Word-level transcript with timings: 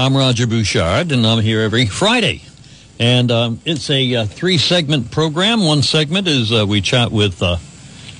I'm 0.00 0.16
Roger 0.16 0.46
Bouchard, 0.46 1.10
and 1.10 1.26
I'm 1.26 1.40
here 1.40 1.60
every 1.60 1.86
Friday. 1.86 2.42
And 3.00 3.32
um, 3.32 3.60
it's 3.64 3.90
a 3.90 4.14
uh, 4.14 4.26
three 4.26 4.56
segment 4.56 5.10
program. 5.10 5.64
One 5.64 5.82
segment 5.82 6.28
is 6.28 6.52
uh, 6.52 6.64
we 6.68 6.80
chat 6.80 7.10
with 7.10 7.42
uh, 7.42 7.56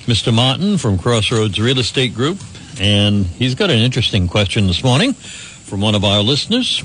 Mr. 0.03 0.33
Martin 0.33 0.77
from 0.77 0.97
Crossroads 0.97 1.57
Real 1.57 1.79
Estate 1.79 2.13
Group, 2.13 2.37
and 2.81 3.25
he's 3.25 3.55
got 3.55 3.69
an 3.69 3.77
interesting 3.77 4.27
question 4.27 4.67
this 4.67 4.83
morning 4.83 5.13
from 5.13 5.79
one 5.79 5.95
of 5.95 6.03
our 6.03 6.21
listeners. 6.21 6.83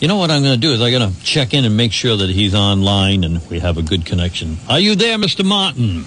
You 0.00 0.08
know 0.08 0.16
what 0.16 0.30
I'm 0.30 0.42
going 0.42 0.54
to 0.54 0.60
do 0.60 0.72
is 0.72 0.80
I'm 0.80 0.90
going 0.90 1.12
to 1.12 1.22
check 1.22 1.52
in 1.52 1.66
and 1.66 1.76
make 1.76 1.92
sure 1.92 2.16
that 2.16 2.30
he's 2.30 2.54
online 2.54 3.24
and 3.24 3.46
we 3.50 3.60
have 3.60 3.76
a 3.76 3.82
good 3.82 4.06
connection. 4.06 4.56
Are 4.70 4.80
you 4.80 4.94
there, 4.94 5.18
Mr. 5.18 5.44
Martin? 5.44 6.06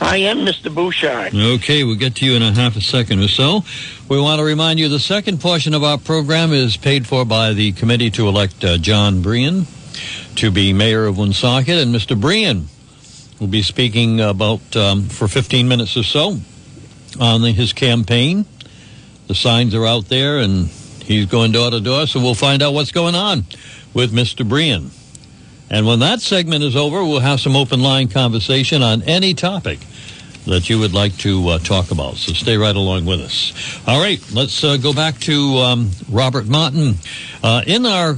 I 0.00 0.18
am 0.18 0.38
Mr. 0.38 0.72
Bouchard. 0.72 1.34
Okay, 1.34 1.82
we'll 1.82 1.96
get 1.96 2.16
to 2.16 2.24
you 2.24 2.34
in 2.34 2.42
a 2.42 2.52
half 2.52 2.76
a 2.76 2.80
second 2.80 3.20
or 3.20 3.28
so. 3.28 3.64
We 4.08 4.20
want 4.20 4.38
to 4.38 4.44
remind 4.44 4.78
you 4.78 4.88
the 4.88 5.00
second 5.00 5.40
portion 5.40 5.74
of 5.74 5.82
our 5.82 5.98
program 5.98 6.52
is 6.52 6.76
paid 6.76 7.06
for 7.06 7.24
by 7.24 7.52
the 7.52 7.72
committee 7.72 8.10
to 8.12 8.28
elect 8.28 8.62
uh, 8.64 8.78
John 8.78 9.22
Brien 9.22 9.66
to 10.36 10.50
be 10.52 10.72
mayor 10.72 11.06
of 11.06 11.18
Woonsocket, 11.18 11.78
and 11.82 11.92
Mr. 11.92 12.18
Brien 12.18 12.68
will 13.40 13.48
be 13.48 13.62
speaking 13.62 14.20
about 14.20 14.76
um, 14.76 15.02
for 15.04 15.26
15 15.26 15.66
minutes 15.66 15.96
or 15.96 16.04
so 16.04 16.38
on 17.18 17.42
the, 17.42 17.50
his 17.50 17.72
campaign. 17.72 18.44
The 19.26 19.34
signs 19.34 19.74
are 19.74 19.84
out 19.84 20.08
there, 20.08 20.38
and 20.38 20.68
he's 21.02 21.26
going 21.26 21.52
door 21.52 21.72
to 21.72 21.80
door, 21.80 22.06
so 22.06 22.20
we'll 22.20 22.34
find 22.34 22.62
out 22.62 22.72
what's 22.72 22.92
going 22.92 23.16
on 23.16 23.44
with 23.94 24.12
Mr. 24.12 24.48
Brien. 24.48 24.90
And 25.70 25.86
when 25.86 25.98
that 25.98 26.20
segment 26.20 26.64
is 26.64 26.76
over, 26.76 27.04
we'll 27.04 27.20
have 27.20 27.40
some 27.40 27.56
open 27.56 27.82
line 27.82 28.08
conversation 28.08 28.82
on 28.82 29.02
any 29.02 29.34
topic 29.34 29.78
that 30.46 30.70
you 30.70 30.78
would 30.78 30.94
like 30.94 31.16
to 31.18 31.48
uh, 31.48 31.58
talk 31.58 31.90
about. 31.90 32.16
So 32.16 32.32
stay 32.32 32.56
right 32.56 32.74
along 32.74 33.04
with 33.04 33.20
us. 33.20 33.52
All 33.86 34.00
right, 34.00 34.20
let's 34.32 34.64
uh, 34.64 34.78
go 34.78 34.94
back 34.94 35.18
to 35.20 35.58
um, 35.58 35.90
Robert 36.10 36.46
Martin. 36.46 36.94
Uh, 37.42 37.62
in 37.66 37.84
our 37.86 38.16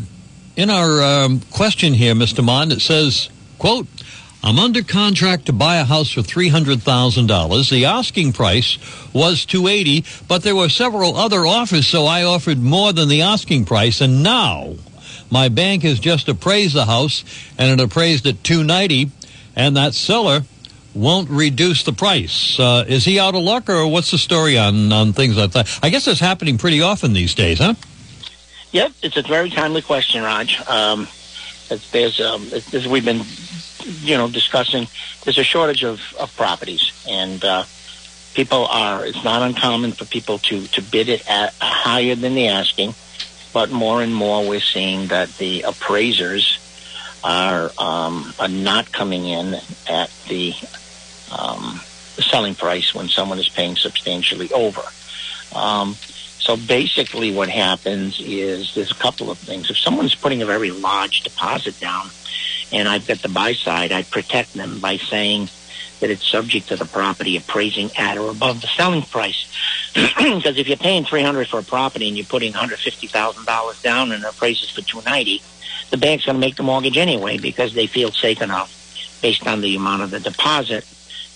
in 0.57 0.71
our 0.71 1.03
um, 1.03 1.41
question 1.51 1.95
here, 1.95 2.15
Mr. 2.15 2.45
Martin, 2.45 2.73
it 2.73 2.81
says, 2.81 3.29
"quote." 3.59 3.87
I'm 4.43 4.59
under 4.59 4.83
contract 4.83 5.47
to 5.47 5.53
buy 5.53 5.77
a 5.77 5.85
house 5.85 6.13
for 6.13 6.23
$300,000. 6.23 7.71
The 7.71 7.85
asking 7.85 8.33
price 8.33 8.79
was 9.13 9.45
280, 9.45 10.07
but 10.29 10.43
there 10.43 10.57
were 10.57 10.71
several 10.71 11.15
other 11.15 11.45
offers, 11.45 11.87
so 11.87 12.07
I 12.07 12.23
offered 12.23 12.57
more 12.57 12.95
than 12.95 13.11
the 13.11 13.21
asking 13.21 13.67
price, 13.67 14.01
and 14.01 14.23
now 14.23 14.77
my 15.31 15.49
bank 15.49 15.83
has 15.83 15.99
just 15.99 16.29
appraised 16.29 16.75
the 16.75 16.87
house 16.87 17.25
and 17.59 17.81
it 17.81 17.83
appraised 17.83 18.27
at 18.27 18.43
290 18.45 19.11
and 19.57 19.77
that 19.77 19.95
seller 19.95 20.43
won't 20.95 21.31
reduce 21.31 21.85
the 21.85 21.93
price. 21.93 22.59
Uh, 22.59 22.85
is 22.87 23.05
he 23.05 23.19
out 23.19 23.35
of 23.35 23.43
luck 23.43 23.69
or 23.69 23.87
what's 23.87 24.11
the 24.11 24.19
story 24.19 24.59
on, 24.59 24.93
on 24.93 25.13
things 25.13 25.37
like 25.37 25.53
that? 25.53 25.79
I 25.83 25.91
guess 25.91 26.09
it's 26.09 26.21
happening 26.21 26.59
pretty 26.59 26.83
often 26.83 27.13
these 27.13 27.35
days, 27.35 27.59
huh? 27.59 27.75
Yep, 28.73 28.93
it's 29.03 29.17
a 29.17 29.23
very 29.23 29.51
timely 29.51 29.83
question, 29.83 30.23
Raj. 30.23 30.61
Um, 30.69 31.09
there's, 31.93 32.21
um, 32.21 32.47
as 32.53 32.87
we've 32.87 33.05
been, 33.05 33.23
you 34.01 34.17
know, 34.17 34.29
discussing, 34.29 34.87
there's 35.25 35.39
a 35.39 35.45
shortage 35.45 35.85
of, 35.85 36.01
of 36.19 36.35
properties, 36.37 36.93
and 37.09 37.45
uh, 37.45 37.65
people 38.35 38.67
are. 38.67 39.05
It's 39.05 39.23
not 39.25 39.43
uncommon 39.43 39.93
for 39.93 40.05
people 40.05 40.39
to 40.39 40.67
to 40.69 40.83
bid 40.83 41.09
it 41.09 41.29
at 41.31 41.55
higher 41.61 42.15
than 42.15 42.35
the 42.35 42.49
asking 42.49 42.95
but 43.53 43.71
more 43.71 44.03
and 44.03 44.15
more 44.15 44.47
we're 44.49 44.61
seeing 44.61 45.09
that 45.09 45.29
the 45.39 45.63
appraisers 45.63 46.59
are 47.23 47.71
um, 47.79 48.33
are 48.39 48.49
not 48.49 48.93
coming 48.93 49.27
in 49.27 49.55
at 49.89 50.11
the, 50.29 50.55
um, 51.37 51.81
selling 52.19 52.55
price 52.55 52.95
when 52.95 53.09
someone 53.09 53.39
is 53.39 53.49
paying 53.49 53.77
substantially 53.77 54.51
over. 54.53 54.83
Um, 55.55 55.95
so 56.39 56.57
basically, 56.57 57.33
what 57.33 57.49
happens 57.49 58.21
is 58.21 58.75
there's 58.75 58.91
a 58.91 58.95
couple 58.95 59.31
of 59.31 59.39
things. 59.39 59.71
If 59.71 59.79
someone's 59.79 60.15
putting 60.15 60.43
a 60.43 60.47
very 60.47 60.71
large 60.71 61.21
deposit 61.23 61.79
down, 61.79 62.09
and 62.73 62.89
I've 62.89 63.07
got 63.07 63.19
the 63.19 63.29
buy 63.29 63.53
side, 63.53 63.93
I 63.93 64.03
protect 64.05 64.55
them 64.55 64.81
by 64.81 64.97
saying 64.97 65.49
that 66.01 66.11
it's 66.11 66.27
subject 66.27 66.69
to 66.69 66.77
the 66.77 66.85
property 66.85 67.37
appraising 67.37 67.91
at 67.97 68.19
or 68.19 68.31
above 68.31 68.61
the 68.61 68.67
selling 68.67 69.03
price. 69.03 69.47
Because 70.17 70.59
if 70.59 70.69
you're 70.69 70.77
paying 70.77 71.05
300 71.05 71.49
for 71.49 71.61
a 71.61 71.63
property 71.63 72.09
and 72.09 72.17
you're 72.17 72.27
putting 72.27 72.53
$150,000 72.53 73.83
down 73.83 74.13
and 74.13 74.25
it 74.25 74.29
appraises 74.29 74.71
for 74.71 74.83
290, 74.83 75.43
the 75.91 75.97
bank's 75.97 76.25
going 76.25 76.37
to 76.37 76.41
make 76.41 76.57
the 76.57 76.63
mortgage 76.63 76.97
anyway 76.97 77.39
because 77.39 77.75
they 77.75 77.87
feel 77.87 78.11
safe 78.13 78.41
enough 78.41 78.77
based 79.21 79.47
on 79.47 79.61
the 79.61 79.77
amount 79.77 80.03
of 80.03 80.11
the 80.11 80.21
deposit. 80.21 80.87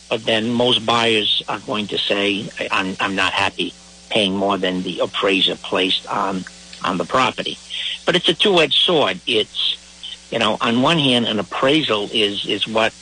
But 0.08 0.24
then 0.24 0.52
most 0.52 0.86
buyers 0.86 1.42
are 1.48 1.58
going 1.60 1.88
to 1.88 1.98
say, 1.98 2.48
I'm, 2.70 2.96
I'm 3.00 3.16
not 3.16 3.32
happy 3.32 3.74
paying 4.10 4.36
more 4.36 4.56
than 4.56 4.82
the 4.82 5.00
appraiser 5.00 5.56
placed 5.56 6.06
on, 6.06 6.44
on 6.84 6.98
the 6.98 7.04
property. 7.04 7.58
But 8.06 8.14
it's 8.14 8.28
a 8.28 8.34
two-edged 8.34 8.74
sword. 8.74 9.20
It's, 9.26 10.28
you 10.30 10.38
know, 10.38 10.56
on 10.60 10.82
one 10.82 10.98
hand, 10.98 11.26
an 11.26 11.38
appraisal 11.38 12.08
is, 12.12 12.46
is 12.46 12.68
what 12.68 12.94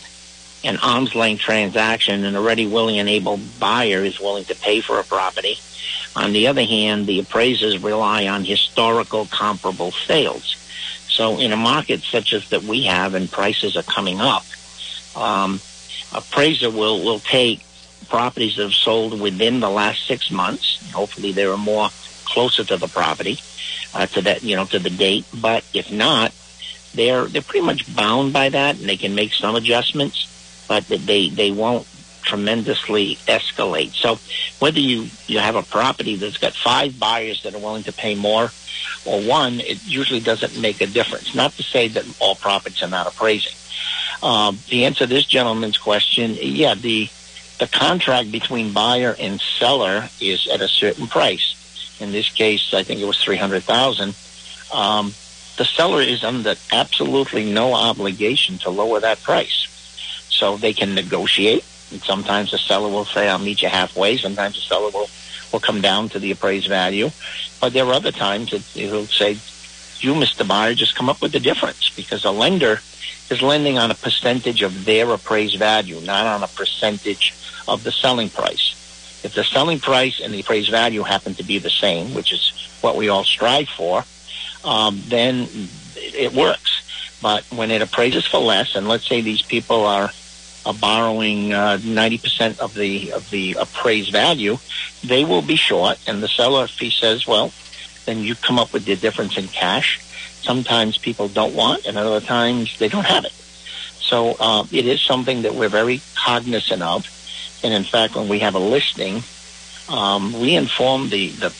an 0.64 0.78
arm's 0.78 1.14
length 1.14 1.40
transaction 1.40 2.24
and 2.24 2.36
a 2.36 2.40
ready, 2.40 2.66
willing, 2.66 2.98
and 2.98 3.08
able 3.08 3.38
buyer 3.58 4.04
is 4.04 4.20
willing 4.20 4.44
to 4.44 4.54
pay 4.54 4.80
for 4.80 4.98
a 4.98 5.04
property. 5.04 5.56
On 6.14 6.32
the 6.32 6.46
other 6.46 6.64
hand, 6.64 7.06
the 7.06 7.20
appraisers 7.20 7.82
rely 7.82 8.26
on 8.26 8.44
historical 8.44 9.26
comparable 9.26 9.92
sales. 9.92 10.56
So 11.08 11.38
in 11.38 11.52
a 11.52 11.56
market 11.56 12.00
such 12.00 12.32
as 12.32 12.48
that 12.50 12.62
we 12.62 12.84
have 12.84 13.14
and 13.14 13.30
prices 13.30 13.76
are 13.76 13.82
coming 13.82 14.20
up, 14.20 14.44
um, 15.16 15.60
appraiser 16.14 16.70
will, 16.70 17.04
will 17.04 17.18
take 17.18 17.64
properties 18.08 18.56
that 18.56 18.62
have 18.62 18.72
sold 18.72 19.20
within 19.20 19.60
the 19.60 19.70
last 19.70 20.06
six 20.06 20.30
months. 20.30 20.90
Hopefully 20.92 21.32
there 21.32 21.50
are 21.50 21.58
more 21.58 21.88
closer 22.24 22.64
to 22.64 22.76
the 22.76 22.88
property, 22.88 23.38
uh, 23.94 24.06
to 24.06 24.22
that, 24.22 24.42
you 24.42 24.56
know, 24.56 24.64
to 24.66 24.78
the 24.78 24.90
date. 24.90 25.24
But 25.34 25.64
if 25.74 25.90
not, 25.90 26.32
they're, 26.94 27.24
they're 27.24 27.42
pretty 27.42 27.66
much 27.66 27.94
bound 27.94 28.32
by 28.32 28.50
that 28.50 28.78
and 28.78 28.88
they 28.88 28.96
can 28.96 29.14
make 29.14 29.32
some 29.32 29.56
adjustments 29.56 30.28
but 30.80 31.06
they 31.06 31.28
they 31.28 31.50
won't 31.50 31.86
tremendously 32.22 33.16
escalate. 33.26 33.92
So 33.94 34.18
whether 34.60 34.80
you 34.80 35.08
you 35.26 35.38
have 35.38 35.56
a 35.56 35.62
property 35.62 36.16
that's 36.16 36.38
got 36.38 36.54
five 36.54 36.98
buyers 36.98 37.42
that 37.42 37.54
are 37.54 37.58
willing 37.58 37.84
to 37.84 37.92
pay 37.92 38.14
more 38.14 38.50
or 39.04 39.20
one, 39.20 39.60
it 39.60 39.82
usually 39.84 40.20
doesn't 40.20 40.58
make 40.60 40.80
a 40.80 40.86
difference. 40.86 41.34
Not 41.34 41.52
to 41.56 41.62
say 41.62 41.88
that 41.88 42.04
all 42.20 42.36
properties 42.36 42.82
are 42.82 42.88
not 42.88 43.06
appraising. 43.06 43.52
Uh, 44.22 44.52
the 44.70 44.84
answer 44.84 45.06
to 45.06 45.06
this 45.06 45.26
gentleman's 45.26 45.78
question, 45.78 46.36
yeah, 46.40 46.74
the 46.74 47.08
the 47.58 47.66
contract 47.66 48.32
between 48.32 48.72
buyer 48.72 49.14
and 49.18 49.40
seller 49.58 50.08
is 50.20 50.48
at 50.48 50.60
a 50.60 50.68
certain 50.68 51.06
price. 51.06 51.54
In 52.00 52.12
this 52.12 52.28
case, 52.30 52.72
I 52.72 52.82
think 52.82 53.00
it 53.00 53.04
was 53.04 53.22
three 53.22 53.36
hundred 53.36 53.64
thousand. 53.64 54.14
Um, 54.72 55.12
the 55.58 55.64
seller 55.64 56.00
is 56.00 56.24
under 56.24 56.54
absolutely 56.72 57.44
no 57.52 57.74
obligation 57.74 58.58
to 58.58 58.70
lower 58.70 59.00
that 59.00 59.22
price. 59.22 59.66
So 60.42 60.56
they 60.56 60.72
can 60.72 60.96
negotiate. 60.96 61.64
And 61.92 62.02
sometimes 62.02 62.50
the 62.50 62.58
seller 62.58 62.88
will 62.88 63.04
say, 63.04 63.28
I'll 63.28 63.38
meet 63.38 63.62
you 63.62 63.68
halfway. 63.68 64.16
Sometimes 64.16 64.56
the 64.56 64.60
seller 64.62 64.90
will, 64.90 65.08
will 65.52 65.60
come 65.60 65.80
down 65.80 66.08
to 66.08 66.18
the 66.18 66.32
appraised 66.32 66.66
value. 66.66 67.10
But 67.60 67.72
there 67.72 67.84
are 67.86 67.92
other 67.92 68.10
times 68.10 68.50
that 68.50 68.62
he'll 68.62 69.06
say, 69.06 69.38
you, 70.00 70.14
Mr. 70.14 70.44
Buyer, 70.44 70.74
just 70.74 70.96
come 70.96 71.08
up 71.08 71.22
with 71.22 71.30
the 71.30 71.38
difference 71.38 71.90
because 71.90 72.24
a 72.24 72.32
lender 72.32 72.80
is 73.30 73.40
lending 73.40 73.78
on 73.78 73.92
a 73.92 73.94
percentage 73.94 74.62
of 74.62 74.84
their 74.84 75.08
appraised 75.12 75.60
value, 75.60 76.00
not 76.00 76.26
on 76.26 76.42
a 76.42 76.48
percentage 76.48 77.32
of 77.68 77.84
the 77.84 77.92
selling 77.92 78.28
price. 78.28 78.74
If 79.22 79.34
the 79.36 79.44
selling 79.44 79.78
price 79.78 80.20
and 80.20 80.34
the 80.34 80.40
appraised 80.40 80.72
value 80.72 81.04
happen 81.04 81.36
to 81.36 81.44
be 81.44 81.60
the 81.60 81.70
same, 81.70 82.14
which 82.14 82.32
is 82.32 82.50
what 82.80 82.96
we 82.96 83.08
all 83.08 83.22
strive 83.22 83.68
for, 83.68 84.04
um, 84.64 85.00
then 85.06 85.46
it 85.94 86.32
works. 86.32 86.82
But 87.22 87.44
when 87.52 87.70
it 87.70 87.80
appraises 87.80 88.26
for 88.26 88.38
less, 88.38 88.74
and 88.74 88.88
let's 88.88 89.06
say 89.06 89.20
these 89.20 89.42
people 89.42 89.86
are 89.86 90.10
are 90.64 90.74
borrowing 90.74 91.52
uh, 91.52 91.78
90% 91.78 92.58
of 92.58 92.74
the 92.74 93.12
of 93.12 93.28
the 93.30 93.56
appraised 93.58 94.12
value, 94.12 94.58
they 95.04 95.24
will 95.24 95.42
be 95.42 95.56
short. 95.56 95.98
And 96.06 96.22
the 96.22 96.28
seller, 96.28 96.64
if 96.64 96.78
he 96.78 96.90
says, 96.90 97.26
well, 97.26 97.52
then 98.06 98.18
you 98.20 98.34
come 98.34 98.58
up 98.58 98.72
with 98.72 98.84
the 98.84 98.96
difference 98.96 99.36
in 99.36 99.48
cash. 99.48 100.00
Sometimes 100.42 100.98
people 100.98 101.28
don't 101.28 101.54
want, 101.54 101.86
and 101.86 101.96
other 101.96 102.20
times 102.20 102.78
they 102.78 102.88
don't 102.88 103.06
have 103.06 103.24
it. 103.24 103.32
So 103.32 104.36
uh, 104.38 104.64
it 104.72 104.86
is 104.86 105.00
something 105.00 105.42
that 105.42 105.54
we're 105.54 105.68
very 105.68 106.00
cognizant 106.14 106.82
of. 106.82 107.06
And 107.62 107.72
in 107.72 107.84
fact, 107.84 108.16
when 108.16 108.28
we 108.28 108.40
have 108.40 108.54
a 108.54 108.58
listing, 108.58 109.22
um, 109.88 110.32
we 110.32 110.56
inform 110.56 111.10
the, 111.10 111.28
the 111.28 111.54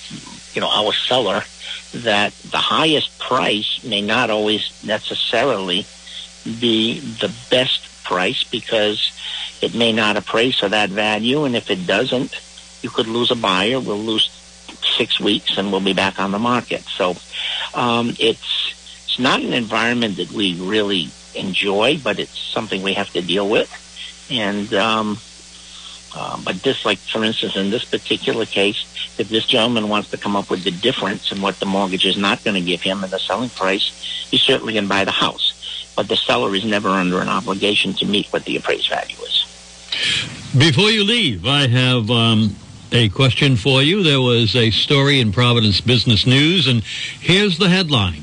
you 0.55 0.60
know 0.60 0.69
our 0.69 0.93
seller 0.93 1.43
that 1.94 2.32
the 2.50 2.58
highest 2.58 3.19
price 3.19 3.84
may 3.84 4.00
not 4.00 4.31
always 4.31 4.72
necessarily 4.84 5.87
be 6.44 6.98
the 7.00 7.32
best 7.50 7.91
price 8.12 8.44
because 8.44 9.00
it 9.62 9.74
may 9.74 9.92
not 9.92 10.16
appraise 10.16 10.58
for 10.58 10.68
that 10.68 10.90
value. 10.90 11.44
And 11.44 11.56
if 11.56 11.70
it 11.70 11.86
doesn't, 11.86 12.38
you 12.82 12.90
could 12.90 13.06
lose 13.06 13.30
a 13.30 13.36
buyer. 13.36 13.80
We'll 13.80 13.98
lose 14.12 14.28
six 14.98 15.18
weeks 15.18 15.56
and 15.56 15.70
we'll 15.70 15.80
be 15.80 15.94
back 15.94 16.18
on 16.18 16.30
the 16.30 16.38
market. 16.38 16.82
So 16.82 17.16
um, 17.74 18.14
it's 18.18 18.74
it's 19.04 19.18
not 19.18 19.40
an 19.42 19.52
environment 19.52 20.16
that 20.16 20.30
we 20.32 20.54
really 20.54 21.10
enjoy, 21.34 21.98
but 22.02 22.18
it's 22.18 22.38
something 22.38 22.82
we 22.82 22.94
have 22.94 23.10
to 23.12 23.22
deal 23.22 23.48
with. 23.48 23.70
And 24.30 24.72
um, 24.74 25.18
uh, 26.14 26.38
but 26.44 26.62
this, 26.62 26.84
like 26.84 26.98
for 26.98 27.24
instance, 27.24 27.56
in 27.56 27.70
this 27.70 27.84
particular 27.84 28.46
case, 28.46 28.84
if 29.18 29.28
this 29.28 29.46
gentleman 29.46 29.88
wants 29.88 30.10
to 30.10 30.18
come 30.18 30.36
up 30.36 30.50
with 30.50 30.64
the 30.64 30.70
difference 30.70 31.32
in 31.32 31.40
what 31.40 31.58
the 31.60 31.66
mortgage 31.66 32.04
is 32.04 32.16
not 32.16 32.44
going 32.44 32.54
to 32.54 32.66
give 32.66 32.82
him 32.82 33.04
and 33.04 33.12
the 33.12 33.18
selling 33.18 33.50
price, 33.50 33.88
he's 34.30 34.42
certainly 34.42 34.74
to 34.74 34.82
buy 34.82 35.04
the 35.04 35.10
house. 35.12 35.51
But 35.96 36.08
the 36.08 36.16
seller 36.16 36.54
is 36.54 36.64
never 36.64 36.88
under 36.88 37.20
an 37.20 37.28
obligation 37.28 37.92
to 37.94 38.06
meet 38.06 38.28
what 38.28 38.44
the 38.44 38.56
appraised 38.56 38.88
value 38.88 39.16
is. 39.16 40.52
Before 40.56 40.90
you 40.90 41.04
leave, 41.04 41.46
I 41.46 41.66
have 41.66 42.10
um, 42.10 42.56
a 42.92 43.08
question 43.08 43.56
for 43.56 43.82
you. 43.82 44.02
There 44.02 44.20
was 44.20 44.54
a 44.54 44.70
story 44.70 45.20
in 45.20 45.32
Providence 45.32 45.80
Business 45.80 46.26
News, 46.26 46.66
and 46.66 46.82
here's 46.84 47.58
the 47.58 47.68
headline. 47.68 48.22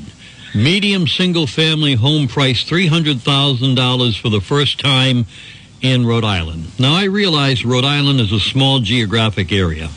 Medium 0.54 1.06
single 1.06 1.46
family 1.46 1.94
home 1.94 2.26
price 2.26 2.64
$300,000 2.64 4.20
for 4.20 4.28
the 4.28 4.40
first 4.40 4.80
time 4.80 5.26
in 5.80 6.06
Rhode 6.06 6.24
Island. 6.24 6.78
Now, 6.78 6.94
I 6.94 7.04
realize 7.04 7.64
Rhode 7.64 7.84
Island 7.84 8.20
is 8.20 8.32
a 8.32 8.40
small 8.40 8.80
geographic 8.80 9.52
area, 9.52 9.90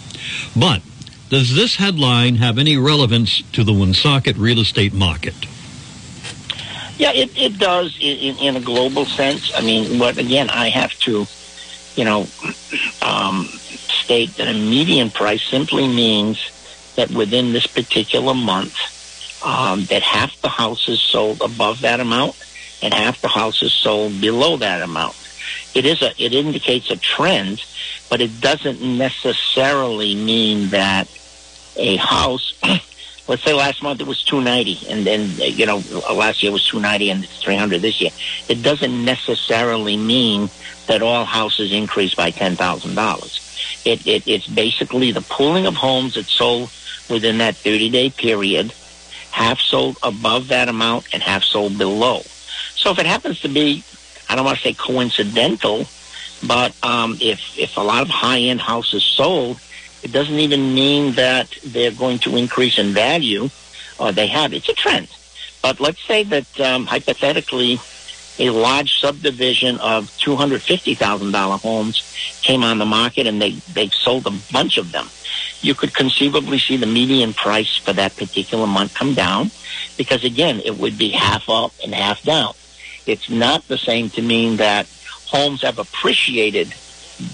but 0.55 0.81
does 1.29 1.55
this 1.55 1.75
headline 1.75 2.35
have 2.35 2.57
any 2.57 2.77
relevance 2.77 3.41
to 3.53 3.63
the 3.63 3.73
Woonsocket 3.73 4.37
real 4.37 4.59
estate 4.59 4.93
market? 4.93 5.33
Yeah, 6.97 7.11
it, 7.11 7.37
it 7.37 7.57
does 7.57 7.97
in, 7.99 8.37
in 8.37 8.55
a 8.55 8.61
global 8.61 9.05
sense. 9.05 9.51
I 9.55 9.61
mean, 9.61 9.99
but 9.99 10.17
again, 10.17 10.49
I 10.49 10.69
have 10.69 10.91
to, 10.99 11.25
you 11.95 12.05
know, 12.05 12.27
um, 13.01 13.47
state 14.03 14.35
that 14.37 14.47
a 14.47 14.53
median 14.53 15.09
price 15.09 15.41
simply 15.49 15.87
means 15.87 16.51
that 16.95 17.09
within 17.09 17.53
this 17.53 17.67
particular 17.67 18.33
month, 18.33 18.75
um, 19.43 19.85
that 19.85 20.01
half 20.01 20.39
the 20.41 20.49
houses 20.49 21.01
sold 21.01 21.41
above 21.41 21.81
that 21.81 21.99
amount 21.99 22.35
and 22.81 22.93
half 22.93 23.21
the 23.21 23.27
houses 23.27 23.73
sold 23.73 24.19
below 24.21 24.57
that 24.57 24.81
amount. 24.81 25.15
It 25.73 25.85
is 25.85 26.01
a 26.01 26.11
it 26.23 26.33
indicates 26.33 26.91
a 26.91 26.97
trend, 26.97 27.63
but 28.09 28.21
it 28.21 28.39
doesn't 28.39 28.81
necessarily 28.81 30.15
mean 30.15 30.69
that 30.69 31.07
a 31.75 31.95
house. 31.97 32.53
let's 33.27 33.43
say 33.43 33.53
last 33.53 33.81
month 33.81 34.01
it 34.01 34.07
was 34.07 34.23
290, 34.23 34.87
and 34.89 35.05
then 35.05 35.31
you 35.37 35.65
know 35.65 35.77
last 36.13 36.43
year 36.43 36.51
was 36.51 36.65
290 36.67 37.09
and 37.09 37.23
it's 37.23 37.41
300 37.43 37.81
this 37.81 38.01
year. 38.01 38.11
It 38.49 38.61
doesn't 38.61 39.05
necessarily 39.05 39.97
mean 39.97 40.49
that 40.87 41.01
all 41.01 41.25
houses 41.25 41.71
increase 41.71 42.13
by 42.13 42.31
ten 42.31 42.55
thousand 42.55 42.95
dollars. 42.95 43.39
It, 43.85 44.05
it 44.05 44.27
it's 44.27 44.47
basically 44.47 45.11
the 45.11 45.21
pooling 45.21 45.65
of 45.65 45.75
homes 45.75 46.15
that 46.15 46.25
sold 46.25 46.69
within 47.09 47.37
that 47.39 47.55
30 47.55 47.89
day 47.89 48.09
period 48.09 48.73
half 49.31 49.59
sold 49.59 49.97
above 50.03 50.49
that 50.49 50.69
amount 50.69 51.05
and 51.11 51.21
half 51.23 51.43
sold 51.43 51.77
below. 51.77 52.21
So 52.75 52.91
if 52.91 52.99
it 52.99 53.05
happens 53.05 53.41
to 53.41 53.49
be, 53.49 53.83
I 54.29 54.35
don't 54.35 54.45
want 54.45 54.57
to 54.57 54.63
say 54.63 54.73
coincidental, 54.73 55.85
but 56.47 56.75
um, 56.83 57.17
if 57.19 57.57
if 57.57 57.77
a 57.77 57.81
lot 57.81 58.03
of 58.03 58.09
high 58.09 58.39
end 58.39 58.61
houses 58.61 59.03
sold, 59.03 59.59
it 60.03 60.11
doesn't 60.11 60.39
even 60.39 60.73
mean 60.73 61.13
that 61.15 61.47
they're 61.63 61.91
going 61.91 62.19
to 62.19 62.35
increase 62.35 62.77
in 62.77 62.94
value, 62.94 63.50
or 64.00 64.11
they 64.11 64.27
have. 64.27 64.53
It's 64.53 64.69
a 64.69 64.73
trend. 64.73 65.07
But 65.61 65.79
let's 65.79 66.03
say 66.05 66.23
that 66.23 66.59
um, 66.59 66.85
hypothetically, 66.85 67.79
a 68.39 68.50
large 68.50 69.00
subdivision 69.00 69.77
of 69.77 70.15
two 70.17 70.35
hundred 70.35 70.61
fifty 70.63 70.95
thousand 70.95 71.31
dollar 71.31 71.57
homes 71.57 72.03
came 72.41 72.63
on 72.63 72.77
the 72.79 72.85
market, 72.85 73.27
and 73.27 73.41
they 73.41 73.51
they 73.73 73.89
sold 73.89 74.27
a 74.27 74.33
bunch 74.51 74.77
of 74.77 74.91
them 74.91 75.09
you 75.63 75.73
could 75.73 75.94
conceivably 75.94 76.59
see 76.59 76.77
the 76.77 76.85
median 76.85 77.33
price 77.33 77.77
for 77.77 77.94
that 77.94 78.15
particular 78.15 78.67
month 78.67 78.94
come 78.94 79.13
down 79.13 79.50
because 79.97 80.23
again, 80.23 80.61
it 80.65 80.77
would 80.77 80.97
be 80.97 81.09
half 81.09 81.50
up 81.50 81.71
and 81.83 81.94
half 81.94 82.21
down. 82.23 82.53
It's 83.05 83.29
not 83.29 83.67
the 83.67 83.77
same 83.77 84.09
to 84.11 84.21
mean 84.21 84.57
that 84.57 84.88
homes 85.25 85.61
have 85.61 85.79
appreciated 85.79 86.73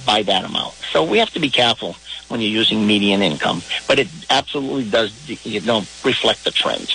by 0.06 0.24
that 0.24 0.46
amount. 0.46 0.76
So 0.92 1.04
we 1.04 1.18
have 1.18 1.32
to 1.32 1.40
be 1.40 1.50
careful 1.50 1.96
when 2.30 2.40
you're 2.40 2.50
using 2.50 2.86
median 2.88 3.22
income, 3.22 3.62
but 3.88 4.00
it 4.00 4.08
absolutely 4.30 4.90
does, 4.90 5.46
you 5.46 5.62
know, 5.62 5.80
reflect 6.04 6.44
the 6.44 6.52
trend. 6.52 6.88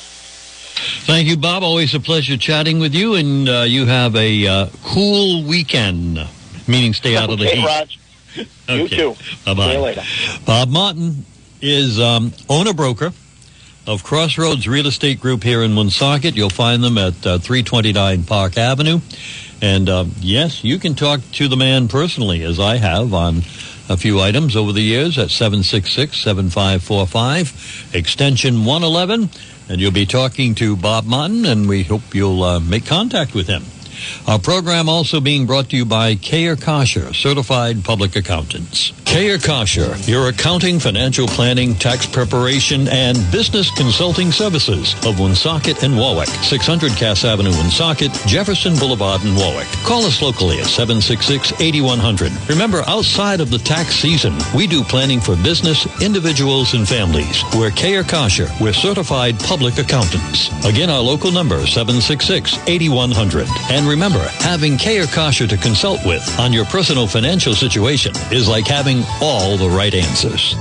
Thank 1.06 1.28
you, 1.28 1.36
Bob. 1.36 1.62
Always 1.62 1.94
a 1.94 2.00
pleasure 2.00 2.36
chatting 2.36 2.78
with 2.78 2.94
you, 2.94 3.14
and 3.14 3.48
uh, 3.48 3.62
you 3.62 3.86
have 3.86 4.16
a 4.16 4.46
uh, 4.46 4.66
cool 4.84 5.44
weekend, 5.44 6.18
meaning 6.66 6.92
stay 6.94 7.16
out 7.16 7.30
okay, 7.30 7.32
of 7.32 7.38
the 7.38 7.46
heat. 7.46 7.66
Raj. 7.66 7.98
Okay. 8.36 8.82
You 8.82 8.88
too. 8.88 9.14
Bye-bye. 9.44 9.66
See 9.66 9.72
you 9.74 9.78
later. 9.78 10.02
Bob 10.44 10.68
Martin 10.68 11.24
is 11.60 12.00
um, 12.00 12.32
owner 12.48 12.72
broker 12.72 13.12
of 13.86 14.02
Crossroads 14.02 14.66
Real 14.66 14.86
Estate 14.86 15.20
Group 15.20 15.42
here 15.42 15.62
in 15.62 15.76
Woonsocket. 15.76 16.34
You'll 16.34 16.50
find 16.50 16.82
them 16.82 16.98
at 16.98 17.14
uh, 17.26 17.38
329 17.38 18.24
Park 18.24 18.56
Avenue. 18.56 19.00
And 19.62 19.88
uh, 19.88 20.06
yes, 20.20 20.64
you 20.64 20.78
can 20.78 20.94
talk 20.94 21.20
to 21.34 21.48
the 21.48 21.56
man 21.56 21.88
personally, 21.88 22.42
as 22.42 22.58
I 22.58 22.76
have 22.76 23.14
on 23.14 23.42
a 23.88 23.96
few 23.96 24.20
items 24.20 24.56
over 24.56 24.72
the 24.72 24.80
years 24.80 25.18
at 25.18 25.30
766 25.30 26.16
7545, 26.16 27.90
extension 27.94 28.64
111. 28.64 29.28
And 29.68 29.80
you'll 29.80 29.92
be 29.92 30.06
talking 30.06 30.54
to 30.56 30.76
Bob 30.76 31.06
Martin, 31.06 31.46
and 31.46 31.68
we 31.68 31.84
hope 31.84 32.14
you'll 32.14 32.42
uh, 32.42 32.60
make 32.60 32.84
contact 32.84 33.34
with 33.34 33.46
him. 33.46 33.62
Our 34.26 34.38
program 34.38 34.88
also 34.88 35.20
being 35.20 35.46
brought 35.46 35.70
to 35.70 35.76
you 35.76 35.84
by 35.84 36.16
Kayer 36.16 36.60
Kosher, 36.60 37.12
certified 37.14 37.84
public 37.84 38.16
accountants. 38.16 38.92
Kayer 39.04 39.38
Kosher, 39.42 39.94
your 40.10 40.28
accounting, 40.28 40.80
financial 40.80 41.28
planning, 41.28 41.74
tax 41.76 42.04
preparation, 42.04 42.88
and 42.88 43.16
business 43.30 43.70
consulting 43.70 44.32
services 44.32 44.94
of 45.06 45.20
Woonsocket 45.20 45.82
and 45.84 45.96
Warwick. 45.96 46.28
600 46.28 46.90
Cass 46.92 47.24
Avenue, 47.24 47.50
Woonsocket, 47.50 48.10
Jefferson 48.26 48.76
Boulevard 48.76 49.22
in 49.24 49.36
Warwick. 49.36 49.68
Call 49.84 50.04
us 50.04 50.20
locally 50.20 50.58
at 50.58 50.66
766-8100. 50.66 52.48
Remember, 52.48 52.82
outside 52.88 53.40
of 53.40 53.50
the 53.50 53.58
tax 53.58 53.94
season, 53.94 54.34
we 54.54 54.66
do 54.66 54.82
planning 54.82 55.20
for 55.20 55.36
business, 55.36 55.86
individuals, 56.02 56.74
and 56.74 56.88
families. 56.88 57.44
We're 57.54 57.70
Kayer 57.70 58.02
Kosher. 58.08 58.48
We're 58.60 58.72
certified 58.72 59.38
public 59.40 59.78
accountants. 59.78 60.48
Again, 60.64 60.90
our 60.90 61.00
local 61.00 61.30
number, 61.30 61.58
766-8100. 61.60 63.46
And 63.70 63.86
remember, 63.94 64.26
having 64.40 64.76
Kayer 64.76 65.06
Kosher 65.06 65.46
to 65.46 65.56
consult 65.56 66.04
with 66.04 66.28
on 66.40 66.52
your 66.52 66.64
personal 66.64 67.06
financial 67.06 67.54
situation 67.54 68.12
is 68.32 68.48
like 68.48 68.66
having 68.66 69.04
all 69.20 69.56
the 69.56 69.68
right 69.68 69.94
answers. 69.94 70.56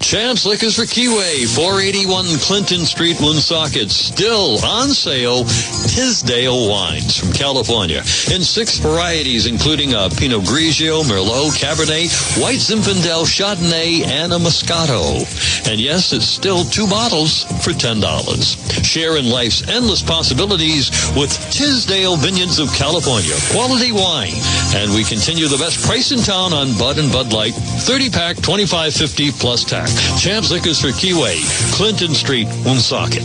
Champs 0.00 0.46
Liquors 0.46 0.76
for 0.76 0.82
Keyway, 0.82 1.44
481 1.54 2.38
Clinton 2.38 2.86
Street, 2.86 3.16
Woonsocket. 3.20 3.90
Still 3.90 4.64
on 4.64 4.90
sale, 4.90 5.44
Tisdale 5.44 6.70
wines 6.70 7.18
from 7.18 7.32
California 7.32 7.98
in 8.32 8.40
six 8.40 8.78
varieties, 8.78 9.46
including 9.46 9.94
a 9.94 10.08
Pinot 10.08 10.42
Grigio, 10.44 11.02
Merlot, 11.02 11.50
Cabernet, 11.58 12.08
White 12.40 12.58
Zinfandel, 12.58 13.26
Chardonnay, 13.26 14.06
and 14.06 14.32
a 14.32 14.36
Moscato. 14.36 15.26
And 15.68 15.80
yes, 15.80 16.12
it's 16.12 16.26
still 16.26 16.64
two 16.64 16.86
bottles 16.86 17.42
for 17.64 17.72
$10. 17.72 18.84
Share 18.84 19.16
in 19.16 19.28
life's 19.28 19.66
endless 19.68 20.02
possibilities 20.02 20.90
with 21.16 21.32
Tisdale 21.50 22.16
Vineyards 22.16 22.60
of 22.60 22.72
California. 22.72 23.34
Quality 23.50 23.92
wine. 23.92 24.38
And 24.74 24.94
we 24.94 25.02
continue 25.02 25.48
the 25.48 25.58
best 25.58 25.84
price 25.84 26.12
in 26.12 26.20
town 26.20 26.52
on 26.52 26.78
Bud 26.78 26.98
and 26.98 27.10
Bud 27.12 27.32
Light. 27.32 27.54
30 27.54 28.10
pack, 28.10 28.36
25.50 28.36 29.38
plus 29.40 29.64
tax. 29.64 29.87
Champs 30.18 30.50
Liquors 30.50 30.80
for 30.80 30.88
Keyway, 30.88 31.38
Clinton 31.74 32.14
Street, 32.14 32.48
Woonsocket. 32.64 33.22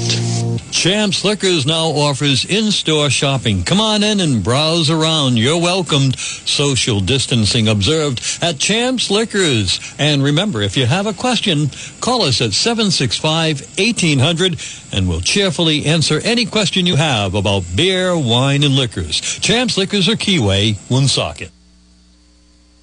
Champs 0.72 1.24
Liquors 1.24 1.66
now 1.66 1.86
offers 1.88 2.44
in-store 2.46 3.10
shopping. 3.10 3.64
Come 3.64 3.80
on 3.80 4.04
in 4.04 4.20
and 4.20 4.44
browse 4.44 4.90
around. 4.90 5.38
You're 5.38 5.62
welcomed. 5.62 6.18
Social 6.18 7.00
distancing 7.00 7.68
observed 7.68 8.22
at 8.42 8.60
Champs 8.60 9.10
Liquors. 9.10 9.80
And 9.98 10.24
remember, 10.24 10.62
if 10.62 10.76
you 10.76 10.86
have 10.86 11.08
a 11.08 11.14
question, 11.14 11.70
call 12.02 12.24
us 12.24 12.42
at 12.42 12.52
765-1800 12.52 14.94
and 14.94 15.08
we'll 15.08 15.22
cheerfully 15.22 15.86
answer 15.86 16.20
any 16.24 16.46
question 16.46 16.86
you 16.86 16.96
have 16.96 17.36
about 17.36 17.64
beer, 17.76 18.18
wine, 18.18 18.64
and 18.64 18.76
liquors. 18.76 19.22
Champs 19.22 19.78
Liquors 19.78 20.10
are 20.10 20.16
Keyway, 20.16 20.76
Woonsocket. 20.90 21.52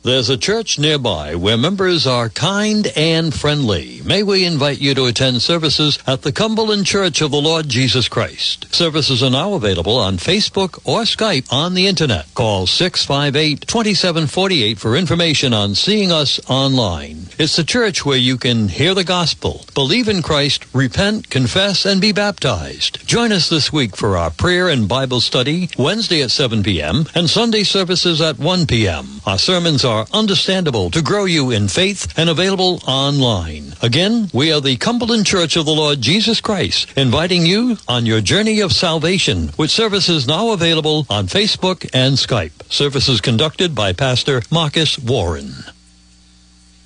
There's 0.03 0.31
a 0.31 0.39
church 0.39 0.79
nearby 0.79 1.35
where 1.35 1.59
members 1.59 2.07
are 2.07 2.31
kind 2.31 2.87
and 2.97 3.35
friendly. 3.35 4.01
May 4.03 4.23
we 4.23 4.47
invite 4.47 4.81
you 4.81 4.95
to 4.95 5.05
attend 5.05 5.43
services 5.43 5.99
at 6.07 6.23
the 6.23 6.33
Cumberland 6.33 6.87
Church 6.87 7.21
of 7.21 7.31
the 7.31 7.41
Lord 7.41 7.69
Jesus 7.69 8.09
Christ. 8.09 8.75
Services 8.75 9.23
are 9.23 9.29
now 9.29 9.53
available 9.53 9.99
on 9.99 10.17
Facebook 10.17 10.81
or 10.87 11.03
Skype 11.03 11.53
on 11.53 11.75
the 11.75 11.87
internet. 11.87 12.35
Call 12.35 12.67
658-2748 12.67 14.79
for 14.79 14.97
information 14.97 15.53
on 15.53 15.75
seeing 15.75 16.11
us 16.11 16.41
online. 16.49 17.27
It's 17.39 17.57
the 17.57 17.65
church 17.65 18.03
where 18.03 18.17
you 18.17 18.39
can 18.39 18.69
hear 18.69 18.95
the 18.95 19.05
gospel, 19.05 19.67
believe 19.75 20.09
in 20.09 20.23
Christ, 20.23 20.65
repent, 20.75 21.29
confess, 21.29 21.85
and 21.85 22.01
be 22.01 22.13
baptized. 22.13 23.07
Join 23.07 23.33
us 23.33 23.51
this 23.51 23.71
week 23.71 23.97
for 23.97 24.17
our 24.17 24.31
prayer 24.31 24.71
and 24.71 24.89
Bible 24.89 25.21
study, 25.21 25.69
Wednesday 25.77 26.23
at 26.23 26.31
7 26.31 26.63
p.m. 26.63 27.05
and 27.15 27.29
Sunday 27.29 27.65
services 27.65 28.23
at 28.23 28.39
1 28.39 28.67
p.m. 28.67 29.21
Our 29.27 29.37
sermons 29.37 29.85
are 29.85 29.90
understandable 30.13 30.91
to 30.91 31.03
grow 31.03 31.25
you 31.25 31.51
in 31.51 31.69
faith 31.69 32.17
and 32.17 32.29
available 32.29 32.81
online. 32.87 33.75
Again, 33.83 34.31
we 34.33 34.53
are 34.53 34.61
the 34.61 34.77
Cumberland 34.77 35.27
Church 35.27 35.57
of 35.57 35.65
the 35.65 35.73
Lord 35.73 36.01
Jesus 36.01 36.41
Christ, 36.41 36.93
inviting 36.97 37.45
you 37.45 37.77
on 37.89 38.07
your 38.07 38.21
journey 38.21 38.61
of 38.61 38.73
salvation 38.73 39.51
with 39.59 39.71
services 39.71 40.27
now 40.27 40.53
available 40.53 41.07
on 41.09 41.27
Facebook 41.27 41.89
and 41.93 42.17
Skype. 42.17 42.53
Services 42.71 43.21
conducted 43.21 43.75
by 43.75 43.93
Pastor 43.93 44.43
Marcus 44.51 44.99
Warren. 44.99 45.53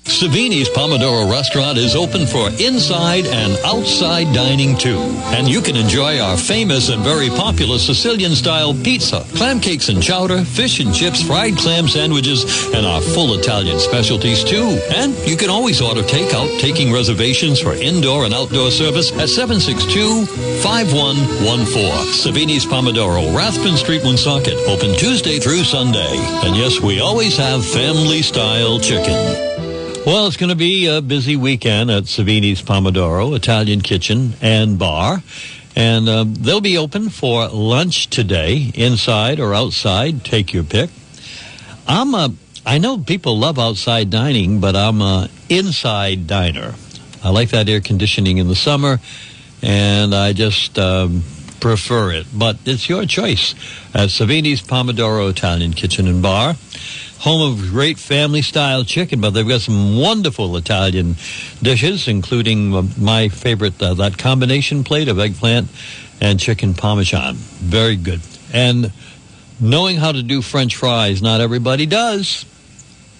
Savini's 0.05 0.69
Pomodoro 0.69 1.29
Restaurant 1.29 1.77
is 1.79 1.95
open 1.95 2.27
for 2.27 2.49
inside 2.61 3.25
and 3.25 3.57
outside 3.65 4.31
dining 4.35 4.77
too. 4.77 4.99
And 5.33 5.47
you 5.47 5.61
can 5.61 5.75
enjoy 5.75 6.19
our 6.19 6.37
famous 6.37 6.89
and 6.89 7.03
very 7.03 7.29
popular 7.29 7.79
Sicilian-style 7.79 8.75
pizza, 8.83 9.25
clam 9.35 9.59
cakes 9.59 9.89
and 9.89 10.01
chowder, 10.01 10.45
fish 10.45 10.79
and 10.79 10.93
chips, 10.93 11.23
fried 11.23 11.57
clam 11.57 11.87
sandwiches, 11.87 12.45
and 12.73 12.85
our 12.85 13.01
full 13.01 13.33
Italian 13.37 13.79
specialties 13.79 14.43
too. 14.43 14.79
And 14.95 15.17
you 15.27 15.35
can 15.35 15.49
always 15.49 15.81
order 15.81 16.03
takeout, 16.03 16.59
taking 16.59 16.93
reservations 16.93 17.59
for 17.59 17.73
indoor 17.73 18.25
and 18.25 18.33
outdoor 18.33 18.69
service 18.69 19.11
at 19.13 19.27
762-5114. 19.27 22.13
Savini's 22.13 22.65
Pomodoro, 22.65 23.35
Rathbun 23.35 23.75
Street, 23.75 24.03
Woonsocket, 24.03 24.53
open 24.67 24.93
Tuesday 24.95 25.39
through 25.39 25.63
Sunday. 25.63 26.15
And 26.45 26.55
yes, 26.55 26.79
we 26.79 26.99
always 26.99 27.35
have 27.37 27.65
family-style 27.65 28.79
chicken. 28.79 29.54
Well, 30.05 30.27
it's 30.27 30.37
going 30.37 30.51
to 30.51 30.55
be 30.55 30.85
a 30.85 31.01
busy 31.01 31.35
weekend 31.35 31.89
at 31.89 32.03
Savini's 32.03 32.61
Pomodoro 32.61 33.35
Italian 33.35 33.81
Kitchen 33.81 34.33
and 34.39 34.77
Bar. 34.77 35.23
And 35.75 36.07
uh, 36.07 36.25
they'll 36.27 36.61
be 36.61 36.77
open 36.77 37.09
for 37.09 37.47
lunch 37.47 38.11
today, 38.11 38.71
inside 38.75 39.39
or 39.39 39.55
outside. 39.55 40.23
Take 40.23 40.53
your 40.53 40.63
pick. 40.63 40.91
I'm 41.87 42.13
a, 42.13 42.31
I 42.67 42.77
know 42.77 42.99
people 42.99 43.39
love 43.39 43.57
outside 43.57 44.11
dining, 44.11 44.59
but 44.59 44.75
I'm 44.75 45.01
a 45.01 45.27
inside 45.49 46.27
diner. 46.27 46.75
I 47.23 47.31
like 47.31 47.49
that 47.49 47.67
air 47.67 47.81
conditioning 47.81 48.37
in 48.37 48.47
the 48.47 48.55
summer, 48.55 48.99
and 49.63 50.13
I 50.13 50.33
just 50.33 50.77
um, 50.77 51.23
prefer 51.59 52.11
it. 52.11 52.27
But 52.31 52.57
it's 52.65 52.87
your 52.87 53.07
choice 53.07 53.55
at 53.95 54.09
Savini's 54.09 54.61
Pomodoro 54.61 55.31
Italian 55.31 55.73
Kitchen 55.73 56.07
and 56.07 56.21
Bar 56.21 56.53
home 57.25 57.53
of 57.53 57.71
great 57.71 57.97
family 57.97 58.43
style 58.43 58.83
chicken, 58.83 59.19
but 59.19 59.31
they've 59.31 59.47
got 59.47 59.59
some 59.59 59.97
wonderful 59.97 60.55
Italian 60.57 61.15
dishes, 61.59 62.07
including 62.07 62.71
uh, 62.75 62.83
my 62.99 63.29
favorite, 63.29 63.81
uh, 63.81 63.95
that 63.95 64.15
combination 64.15 64.83
plate 64.83 65.07
of 65.07 65.17
eggplant 65.17 65.67
and 66.21 66.39
chicken 66.39 66.75
parmesan. 66.75 67.33
Very 67.33 67.95
good. 67.95 68.21
And 68.53 68.91
knowing 69.59 69.97
how 69.97 70.11
to 70.11 70.21
do 70.21 70.43
French 70.43 70.75
fries, 70.75 71.23
not 71.23 71.41
everybody 71.41 71.87
does, 71.87 72.45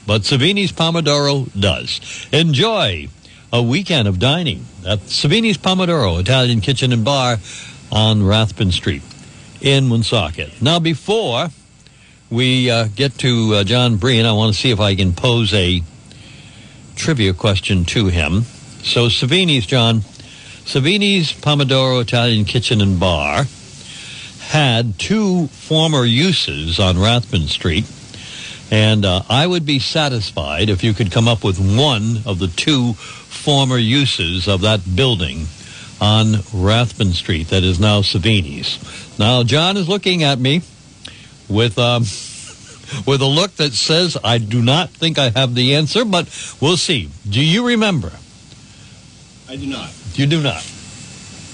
but 0.06 0.22
Savini's 0.22 0.72
Pomodoro 0.72 1.50
does. 1.60 2.28
Enjoy 2.32 3.08
a 3.52 3.64
weekend 3.64 4.08
of 4.08 4.20
dining 4.20 4.64
at 4.86 5.00
Savini's 5.00 5.58
Pomodoro 5.58 6.20
Italian 6.20 6.62
Kitchen 6.62 6.94
and 6.94 7.04
Bar 7.04 7.38
on 7.92 8.22
Rathbun 8.22 8.72
Street 8.72 9.02
in 9.62 9.90
Woonsocket. 9.90 10.62
Now, 10.62 10.78
before 10.80 11.50
we 12.30 12.72
uh, 12.72 12.88
get 12.96 13.18
to 13.20 13.56
uh, 13.56 13.64
John 13.64 13.98
Brien, 13.98 14.26
I 14.26 14.34
want 14.34 14.54
to 14.54 14.60
see 14.60 14.72
if 14.72 14.80
I 14.80 14.96
can 14.96 15.14
pose 15.14 15.54
a 15.54 15.84
trivia 16.96 17.34
question 17.34 17.86
to 17.86 18.08
him. 18.08 18.44
So, 18.84 19.08
Savini's, 19.08 19.66
John, 19.66 20.02
Savini's 20.66 21.34
Pomodoro 21.34 22.02
Italian 22.02 22.46
Kitchen 22.46 22.82
and 22.82 23.00
Bar 23.00 23.46
had 24.48 24.98
two 24.98 25.48
former 25.48 26.06
uses 26.06 26.80
on 26.80 27.00
Rathbun 27.00 27.48
Street. 27.48 27.86
And 28.72 29.06
uh, 29.06 29.22
I 29.30 29.46
would 29.46 29.66
be 29.66 29.80
satisfied 29.80 30.70
if 30.70 30.84
you 30.84 30.94
could 30.94 31.12
come 31.12 31.28
up 31.28 31.44
with 31.44 31.60
one 31.60 32.24
of 32.26 32.40
the 32.40 32.48
two 32.48 32.94
former 32.94 33.78
uses 33.78 34.48
of 34.48 34.62
that 34.62 34.96
building 34.96 35.46
on 36.02 36.38
Rathbun 36.52 37.14
Street 37.14 37.50
that 37.50 37.64
is 37.64 37.80
now 37.80 38.02
Savini's. 38.02 38.80
Now, 39.20 39.44
John 39.44 39.78
is 39.78 39.88
looking 39.88 40.24
at 40.24 40.40
me 40.40 40.62
with 41.50 41.78
um, 41.78 42.02
with 43.06 43.22
a 43.22 43.26
look 43.26 43.56
that 43.56 43.74
says, 43.74 44.18
I 44.24 44.38
do 44.38 44.62
not 44.62 44.90
think 44.90 45.18
I 45.18 45.30
have 45.30 45.56
the 45.56 45.76
answer, 45.76 46.06
but 46.06 46.28
we'll 46.62 46.78
see. 46.78 47.10
Do 47.28 47.44
you 47.44 47.68
remember? 47.68 48.12
I 49.50 49.56
do 49.56 49.68
not. 49.68 49.92
You 50.14 50.26
do 50.26 50.42
not. 50.42 50.66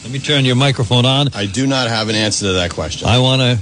Let 0.04 0.12
me 0.12 0.20
turn 0.20 0.46
your 0.46 0.56
microphone 0.56 1.06
on. 1.06 1.28
I 1.36 1.46
do 1.46 1.68
not 1.68 1.88
have 1.88 2.10
an 2.10 2.16
answer 2.16 2.48
to 2.48 2.54
that 2.54 2.72
question. 2.72 3.08
I 3.08 3.20
want 3.20 3.42
to 3.42 3.60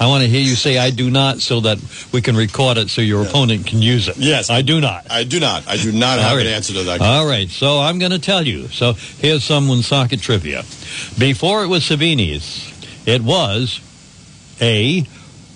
I 0.00 0.06
want 0.06 0.22
to 0.22 0.28
hear 0.28 0.40
you 0.40 0.54
say 0.54 0.78
I 0.78 0.90
do 0.90 1.10
not 1.10 1.40
so 1.40 1.60
that 1.60 1.78
we 2.12 2.20
can 2.20 2.36
record 2.36 2.76
it 2.76 2.90
so 2.90 3.00
your 3.00 3.24
opponent 3.24 3.66
can 3.66 3.80
use 3.80 4.06
it. 4.06 4.16
Yes. 4.16 4.48
I 4.50 4.62
do 4.62 4.80
not. 4.80 5.10
I 5.10 5.24
do 5.24 5.40
not. 5.40 5.66
I 5.66 5.76
do 5.76 5.90
not 5.90 6.18
have 6.18 6.36
right. 6.36 6.46
an 6.46 6.52
answer 6.52 6.74
to 6.74 6.84
that 6.84 6.98
question. 6.98 7.06
All 7.06 7.26
right. 7.26 7.48
So 7.48 7.80
I'm 7.80 7.98
going 7.98 8.12
to 8.12 8.18
tell 8.18 8.46
you. 8.46 8.68
So 8.68 8.92
here's 8.92 9.42
some 9.42 9.66
Woonsocket 9.66 10.20
trivia. 10.20 10.62
Before 11.18 11.64
it 11.64 11.68
was 11.68 11.82
Savini's, 11.82 12.72
it 13.06 13.22
was 13.22 13.80
a 14.60 15.04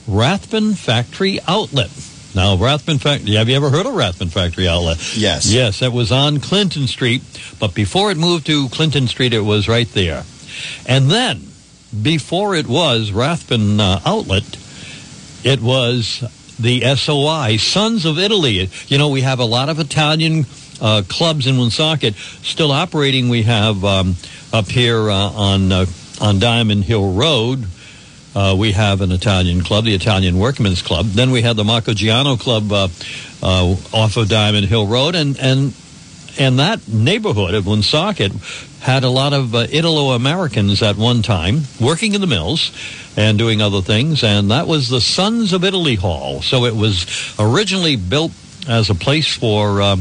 Rathbun 0.07 0.75
Factory 0.75 1.39
Outlet. 1.47 1.91
Now, 2.35 2.57
Rathbun 2.57 2.99
Factory, 2.99 3.35
have 3.35 3.49
you 3.49 3.57
ever 3.57 3.71
heard 3.71 3.87
of 3.87 3.95
Rathbun 3.95 4.29
Factory 4.29 4.67
Outlet? 4.67 5.17
Yes. 5.17 5.53
Yes, 5.53 5.83
it 5.83 5.93
was 5.93 6.11
on 6.11 6.41
Clinton 6.41 6.87
Street, 6.87 7.23
but 7.61 7.75
before 7.75 8.11
it 8.11 8.17
moved 8.17 8.47
to 8.47 8.69
Clinton 8.71 9.07
Street, 9.07 9.35
it 9.35 9.41
was 9.41 9.69
right 9.69 9.89
there. 9.93 10.25
And 10.87 11.11
then, 11.11 11.49
before 12.01 12.55
it 12.55 12.67
was 12.67 13.13
Rathbun 13.13 13.81
uh, 13.81 14.01
Outlet, 14.07 14.57
it 15.45 15.61
was 15.61 16.25
the 16.59 16.81
SOI, 16.97 17.57
Sons 17.59 18.05
of 18.05 18.19
Italy. 18.19 18.71
You 18.87 18.99
know, 18.99 19.09
we 19.09 19.23
have 19.23 19.39
a 19.39 19.45
lot 19.45 19.69
of 19.69 19.79
Italian 19.79 20.47
uh, 20.81 21.03
clubs 21.09 21.47
in 21.47 21.59
Woonsocket 21.59 22.15
still 22.15 22.73
operating. 22.73 23.29
We 23.29 23.43
have 23.43 23.85
um, 23.85 24.17
up 24.53 24.69
here 24.69 25.11
uh, 25.11 25.15
on 25.15 25.71
uh, 25.73 25.87
on 26.21 26.39
Diamond 26.39 26.85
Hill 26.85 27.13
Road, 27.13 27.67
uh, 28.35 28.55
we 28.59 28.73
have 28.73 29.01
an 29.01 29.13
Italian 29.13 29.63
club, 29.63 29.85
the 29.85 29.95
Italian 29.95 30.39
Workmen's 30.39 30.83
Club. 30.83 31.07
Then 31.07 31.31
we 31.31 31.43
had 31.43 31.57
the 31.57 31.65
Marcogiano 31.65 32.39
Club 32.39 32.73
uh, 32.73 32.89
uh, 33.43 33.77
off 33.93 34.17
of 34.17 34.29
Diamond 34.29 34.67
Hill 34.67 34.87
Road, 34.87 35.15
and 35.15 35.39
and 35.39 35.75
and 36.39 36.59
that 36.59 36.89
neighborhood 36.89 37.55
of 37.55 37.67
Woonsocket 37.67 38.33
had 38.81 39.05
a 39.05 39.11
lot 39.11 39.33
of 39.33 39.55
uh, 39.55 39.67
Italo-Americans 39.71 40.83
at 40.83 40.97
one 40.97 41.23
time 41.23 41.61
working 41.81 42.15
in 42.15 42.21
the 42.21 42.27
mills 42.27 42.73
and 43.17 43.39
doing 43.39 43.61
other 43.61 43.83
things, 43.83 44.25
and 44.25 44.51
that 44.51 44.67
was 44.67 44.89
the 44.89 45.01
Sons 45.01 45.53
of 45.53 45.63
Italy 45.63 45.95
Hall. 45.95 46.41
So 46.41 46.65
it 46.65 46.75
was 46.75 47.37
originally 47.39 47.97
built 47.97 48.33
as 48.67 48.89
a 48.89 48.95
place 48.95 49.37
for 49.37 49.83
uh, 49.83 49.97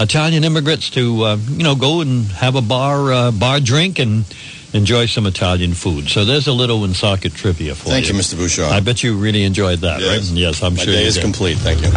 Italian 0.00 0.44
immigrants 0.44 0.90
to 0.90 1.22
uh, 1.24 1.36
you 1.50 1.62
know 1.62 1.74
go 1.74 2.00
and 2.00 2.24
have 2.28 2.54
a 2.54 2.62
bar 2.62 3.30
bar 3.32 3.60
drink 3.60 3.98
and 3.98 4.24
enjoy 4.72 5.06
some 5.06 5.26
Italian 5.26 5.74
food. 5.74 6.08
So 6.08 6.24
there's 6.24 6.46
a 6.46 6.52
little 6.52 6.80
Woonsocket 6.80 7.34
trivia 7.34 7.74
for 7.74 7.88
Thank 7.88 8.08
you. 8.08 8.14
you, 8.14 8.20
Mr. 8.20 8.36
Bouchard. 8.36 8.66
I 8.72 8.80
bet 8.80 9.02
you 9.02 9.16
really 9.16 9.44
enjoyed 9.44 9.80
that, 9.80 10.00
Yes. 10.00 10.28
right? 10.30 10.38
Yes, 10.38 10.62
I'm 10.62 10.74
My 10.74 10.84
sure 10.84 10.92
day 10.94 11.02
you 11.02 11.06
is 11.08 11.14
did. 11.14 11.22
complete. 11.22 11.56
Thank 11.58 11.80
you. 11.82 11.88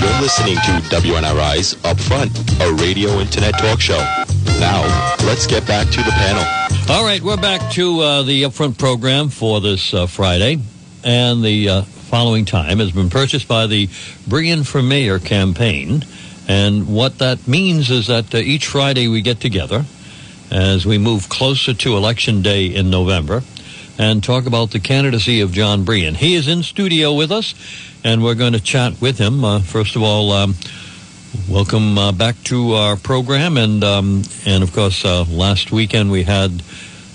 You're 0.00 0.20
listening 0.20 0.56
to 0.56 0.72
WNRI's 0.94 1.74
Upfront, 1.76 2.30
a 2.60 2.72
radio 2.74 3.18
internet 3.20 3.58
talk 3.58 3.80
show. 3.80 3.98
Now, 4.60 4.82
let's 5.26 5.46
get 5.46 5.66
back 5.66 5.86
to 5.90 5.96
the 6.02 6.10
panel. 6.10 6.44
All 6.90 7.04
right, 7.04 7.20
we're 7.22 7.36
back 7.36 7.70
to 7.72 8.00
uh, 8.00 8.22
the 8.22 8.42
upfront 8.44 8.78
program 8.78 9.28
for 9.28 9.60
this 9.60 9.92
uh, 9.94 10.06
Friday, 10.06 10.58
and 11.04 11.42
the 11.44 11.68
uh, 11.68 11.82
following 11.82 12.44
time 12.44 12.78
has 12.78 12.90
been 12.92 13.10
purchased 13.10 13.46
by 13.46 13.66
the 13.66 13.88
Brien 14.26 14.64
for 14.64 14.82
Mayor 14.82 15.18
campaign. 15.18 16.04
And 16.48 16.88
what 16.88 17.18
that 17.18 17.46
means 17.46 17.90
is 17.90 18.06
that 18.06 18.34
uh, 18.34 18.38
each 18.38 18.66
Friday 18.66 19.06
we 19.08 19.20
get 19.20 19.38
together 19.40 19.84
as 20.50 20.86
we 20.86 20.98
move 20.98 21.28
closer 21.28 21.74
to 21.74 21.96
Election 21.96 22.42
Day 22.42 22.66
in 22.66 22.90
November 22.90 23.42
and 23.98 24.22
talk 24.22 24.46
about 24.46 24.70
the 24.70 24.78
candidacy 24.78 25.40
of 25.40 25.52
John 25.52 25.84
Brien. 25.84 26.14
He 26.14 26.34
is 26.34 26.48
in 26.48 26.62
studio 26.62 27.12
with 27.14 27.32
us, 27.32 27.54
and 28.04 28.22
we're 28.22 28.36
going 28.36 28.52
to 28.52 28.60
chat 28.60 29.00
with 29.00 29.18
him. 29.18 29.44
Uh, 29.44 29.60
first 29.60 29.96
of 29.96 30.02
all, 30.02 30.30
um, 30.32 30.54
welcome 31.48 31.98
uh, 31.98 32.12
back 32.12 32.36
to 32.44 32.74
our 32.74 32.96
program, 32.96 33.56
and 33.56 33.82
um, 33.82 34.22
and 34.46 34.62
of 34.62 34.72
course, 34.72 35.04
uh, 35.04 35.24
last 35.24 35.72
weekend 35.72 36.10
we 36.10 36.22
had 36.22 36.62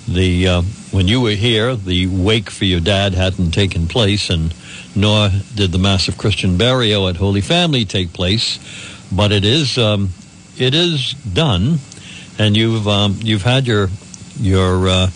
the 0.07 0.47
uh, 0.47 0.61
when 0.91 1.07
you 1.07 1.21
were 1.21 1.31
here, 1.31 1.75
the 1.75 2.07
wake 2.07 2.49
for 2.49 2.65
your 2.65 2.81
dad 2.81 3.13
hadn't 3.13 3.51
taken 3.51 3.87
place, 3.87 4.29
and 4.29 4.53
nor 4.95 5.29
did 5.55 5.71
the 5.71 5.79
massive 5.79 6.17
Christian 6.17 6.57
burial 6.57 7.07
at 7.07 7.15
Holy 7.15 7.41
Family 7.41 7.85
take 7.85 8.13
place, 8.13 8.59
but 9.11 9.31
it 9.31 9.45
is 9.45 9.77
um, 9.77 10.09
it 10.57 10.73
is 10.73 11.13
done, 11.13 11.79
and 12.39 12.55
you've 12.55 12.87
um, 12.87 13.17
you've 13.21 13.43
had 13.43 13.67
your 13.67 13.89
your 14.39 14.87
uh, 14.87 15.09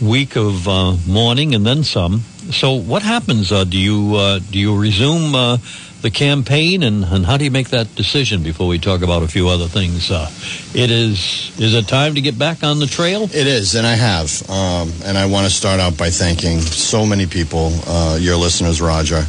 week 0.00 0.36
of 0.36 0.68
uh, 0.68 0.96
mourning 1.06 1.54
and 1.54 1.64
then 1.64 1.84
some. 1.84 2.20
So 2.50 2.74
what 2.74 3.02
happens? 3.02 3.52
Uh, 3.52 3.64
do 3.64 3.78
you 3.78 4.14
uh, 4.16 4.40
do 4.50 4.58
you 4.58 4.78
resume 4.78 5.34
uh, 5.34 5.58
the 6.02 6.10
campaign, 6.10 6.82
and, 6.82 7.04
and 7.04 7.24
how 7.24 7.36
do 7.36 7.44
you 7.44 7.50
make 7.50 7.68
that 7.68 7.94
decision? 7.94 8.42
Before 8.42 8.66
we 8.66 8.78
talk 8.78 9.02
about 9.02 9.22
a 9.22 9.28
few 9.28 9.48
other 9.48 9.68
things, 9.68 10.10
it 10.10 10.90
is 10.90 11.52
is 11.60 11.74
it 11.74 11.86
time 11.86 12.14
to 12.14 12.20
get 12.20 12.38
back 12.38 12.64
on 12.64 12.80
the 12.80 12.86
trail? 12.86 13.24
It 13.24 13.46
is, 13.46 13.74
and 13.76 13.86
I 13.86 13.94
have. 13.94 14.50
Um, 14.50 14.92
and 15.04 15.16
I 15.16 15.26
want 15.26 15.46
to 15.46 15.52
start 15.52 15.78
out 15.78 15.96
by 15.96 16.10
thanking 16.10 16.60
so 16.60 17.06
many 17.06 17.26
people, 17.26 17.70
your 18.18 18.36
listeners, 18.36 18.80
Roger. 18.80 19.24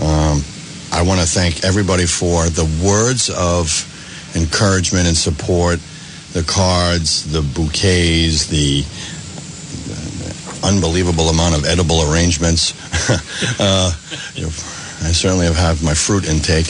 Um, 0.00 0.42
I 0.90 1.02
want 1.02 1.20
to 1.20 1.26
thank 1.26 1.64
everybody 1.64 2.06
for 2.06 2.48
the 2.48 2.64
words 2.82 3.28
of 3.30 3.84
encouragement 4.34 5.06
and 5.06 5.16
support, 5.16 5.80
the 6.32 6.42
cards, 6.42 7.30
the 7.32 7.42
bouquets, 7.42 8.46
the 8.46 8.84
unbelievable 10.64 11.28
amount 11.28 11.54
of 11.54 11.64
edible 11.64 12.02
arrangements. 12.10 12.74
uh, 13.60 13.92
you 14.34 14.42
know, 14.42 14.48
I 14.48 15.12
certainly 15.12 15.46
have 15.46 15.56
had 15.56 15.82
my 15.82 15.94
fruit 15.94 16.28
intake. 16.28 16.66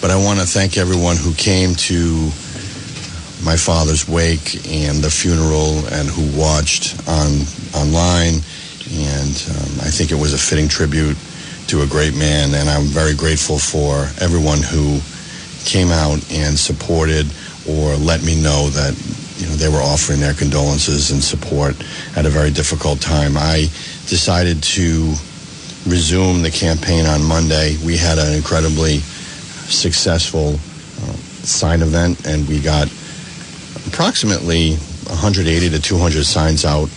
but 0.00 0.10
I 0.10 0.16
want 0.16 0.40
to 0.40 0.46
thank 0.46 0.76
everyone 0.76 1.16
who 1.16 1.32
came 1.34 1.74
to 1.88 2.30
my 3.44 3.56
father's 3.56 4.08
wake 4.08 4.54
and 4.66 4.98
the 4.98 5.10
funeral 5.10 5.84
and 5.92 6.08
who 6.08 6.24
watched 6.38 6.96
on 7.08 7.44
online. 7.74 8.40
And 8.92 9.34
um, 9.50 9.70
I 9.80 9.90
think 9.90 10.12
it 10.12 10.18
was 10.18 10.32
a 10.32 10.38
fitting 10.38 10.68
tribute 10.68 11.16
to 11.68 11.82
a 11.82 11.86
great 11.86 12.14
man. 12.14 12.54
And 12.54 12.68
I'm 12.68 12.84
very 12.84 13.14
grateful 13.14 13.58
for 13.58 14.08
everyone 14.22 14.62
who 14.62 15.00
came 15.64 15.90
out 15.90 16.20
and 16.30 16.58
supported 16.58 17.26
or 17.68 17.96
let 17.96 18.22
me 18.22 18.40
know 18.40 18.68
that 18.70 18.94
you 19.36 19.46
know 19.46 19.54
they 19.54 19.68
were 19.68 19.82
offering 19.82 20.20
their 20.20 20.34
condolences 20.34 21.10
and 21.10 21.22
support 21.22 21.74
at 22.16 22.26
a 22.26 22.30
very 22.30 22.50
difficult 22.50 23.00
time. 23.00 23.36
I 23.36 23.68
decided 24.06 24.62
to 24.62 25.14
resume 25.86 26.42
the 26.42 26.50
campaign 26.50 27.06
on 27.06 27.22
Monday. 27.22 27.76
We 27.84 27.96
had 27.96 28.18
an 28.18 28.32
incredibly 28.34 28.98
successful 29.68 30.54
uh, 30.54 31.12
sign 31.44 31.82
event, 31.82 32.26
and 32.26 32.46
we 32.48 32.60
got 32.60 32.88
approximately 33.86 34.76
180 35.06 35.70
to 35.70 35.80
200 35.80 36.24
signs 36.24 36.64
out 36.64 36.88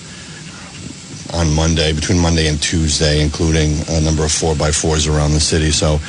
on 1.33 1.53
Monday, 1.53 1.91
between 1.93 2.19
Monday 2.19 2.47
and 2.47 2.61
Tuesday, 2.61 3.21
including 3.21 3.73
a 3.89 4.01
number 4.01 4.23
of 4.23 4.31
4x4s 4.31 5.13
around 5.13 5.33
the 5.33 5.39
city. 5.39 5.71
So, 5.71 5.99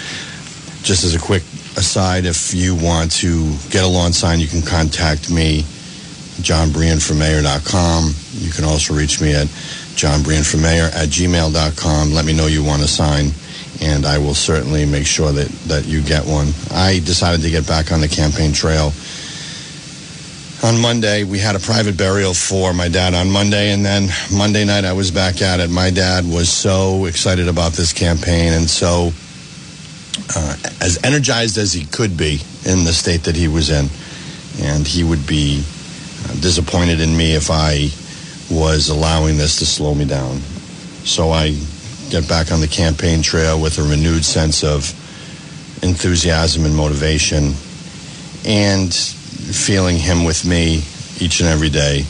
just 0.83 1.05
as 1.05 1.15
a 1.15 1.19
quick 1.19 1.43
aside, 1.79 2.27
if 2.27 2.53
you 2.53 2.75
want 2.75 3.13
to 3.23 3.55
get 3.71 3.85
a 3.85 3.87
lawn 3.87 4.13
sign, 4.13 4.41
you 4.41 4.49
can 4.49 4.63
contact 4.63 5.31
me, 5.31 5.65
John 6.43 6.73
Brien 6.73 6.99
from 6.99 7.21
Mayor.com. 7.21 8.13
You 8.33 8.51
can 8.51 8.65
also 8.65 8.95
reach 8.95 9.21
me 9.21 9.33
at 9.35 9.49
John 9.95 10.23
Brien 10.23 10.43
from 10.43 10.63
Mayor 10.63 10.91
at 10.93 11.09
gmail.com. 11.09 12.13
Let 12.13 12.25
me 12.25 12.35
know 12.35 12.47
you 12.47 12.65
want 12.65 12.83
a 12.83 12.89
sign, 12.89 13.31
and 13.81 14.05
I 14.05 14.19
will 14.19 14.35
certainly 14.35 14.85
make 14.85 15.07
sure 15.07 15.33
that, 15.33 15.49
that 15.69 15.87
you 15.87 16.03
get 16.03 16.27
one. 16.27 16.49
I 16.73 17.01
decided 17.05 17.43
to 17.43 17.51
get 17.51 17.67
back 17.67 17.93
on 17.93 18.01
the 18.01 18.09
campaign 18.09 18.53
trail 18.53 18.93
on 20.65 20.81
Monday. 20.81 21.23
We 21.23 21.39
had 21.39 21.55
a 21.55 21.61
private 21.61 21.97
burial 21.97 22.35
for 22.35 22.75
my 22.75 22.89
dad 22.89 23.15
on 23.15 23.31
Monday, 23.31 23.71
and 23.73 23.87
then 23.87 24.09
Monday 24.37 24.65
night 24.65 24.85
I 24.85 24.93
was 24.93 25.11
back 25.11 25.41
at 25.43 25.61
it. 25.61 25.71
My 25.71 25.91
dad 25.91 26.25
was 26.27 26.49
so 26.49 27.05
excited 27.05 27.47
about 27.49 27.73
this 27.73 27.93
campaign 27.93 28.53
and 28.53 28.69
so 28.69 29.13
uh, 30.37 30.57
as 30.81 30.99
energized 31.05 31.59
as 31.59 31.73
he 31.73 31.85
could 31.85 32.17
be 32.17 32.41
in 32.67 32.85
the 32.85 32.93
state 32.93 33.25
that 33.25 33.37
he 33.37 33.49
was 33.49 33.71
in. 33.71 33.89
And 34.61 34.87
he 34.87 35.05
would 35.05 35.27
be 35.27 35.63
uh, 36.25 36.35
disappointed 36.41 37.01
in 37.01 37.17
me 37.17 37.35
if 37.35 37.51
I 37.51 37.91
was 38.51 38.89
allowing 38.89 39.37
this 39.37 39.59
to 39.59 39.67
slow 39.67 39.95
me 39.95 40.05
down. 40.05 40.39
So 41.05 41.31
I 41.31 41.57
get 42.11 42.29
back 42.29 42.51
on 42.51 42.61
the 42.61 42.69
campaign 42.69 43.23
trail 43.23 43.61
with 43.61 43.79
a 43.79 43.83
renewed 43.83 44.25
sense 44.25 44.65
of 44.65 44.95
enthusiasm 45.83 46.65
and 46.65 46.75
motivation 46.75 47.55
and 48.47 48.93
feeling 48.93 49.97
him 49.97 50.25
with 50.25 50.45
me 50.45 50.83
each 51.21 51.41
and 51.41 51.49
every 51.49 51.71
day. 51.71 52.05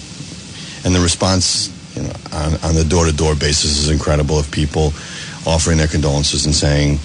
And 0.85 0.95
the 0.95 1.01
response 1.01 1.75
you 1.97 2.03
know, 2.03 2.13
on, 2.33 2.55
on 2.63 2.75
the 2.75 2.85
door-to-door 2.85 3.35
basis 3.35 3.79
is 3.79 3.91
incredible 3.91 4.39
of 4.39 4.51
people 4.51 4.93
offering 5.47 5.79
their 5.79 5.89
condolences 5.89 6.47
and 6.47 6.55
saying, 6.55 6.99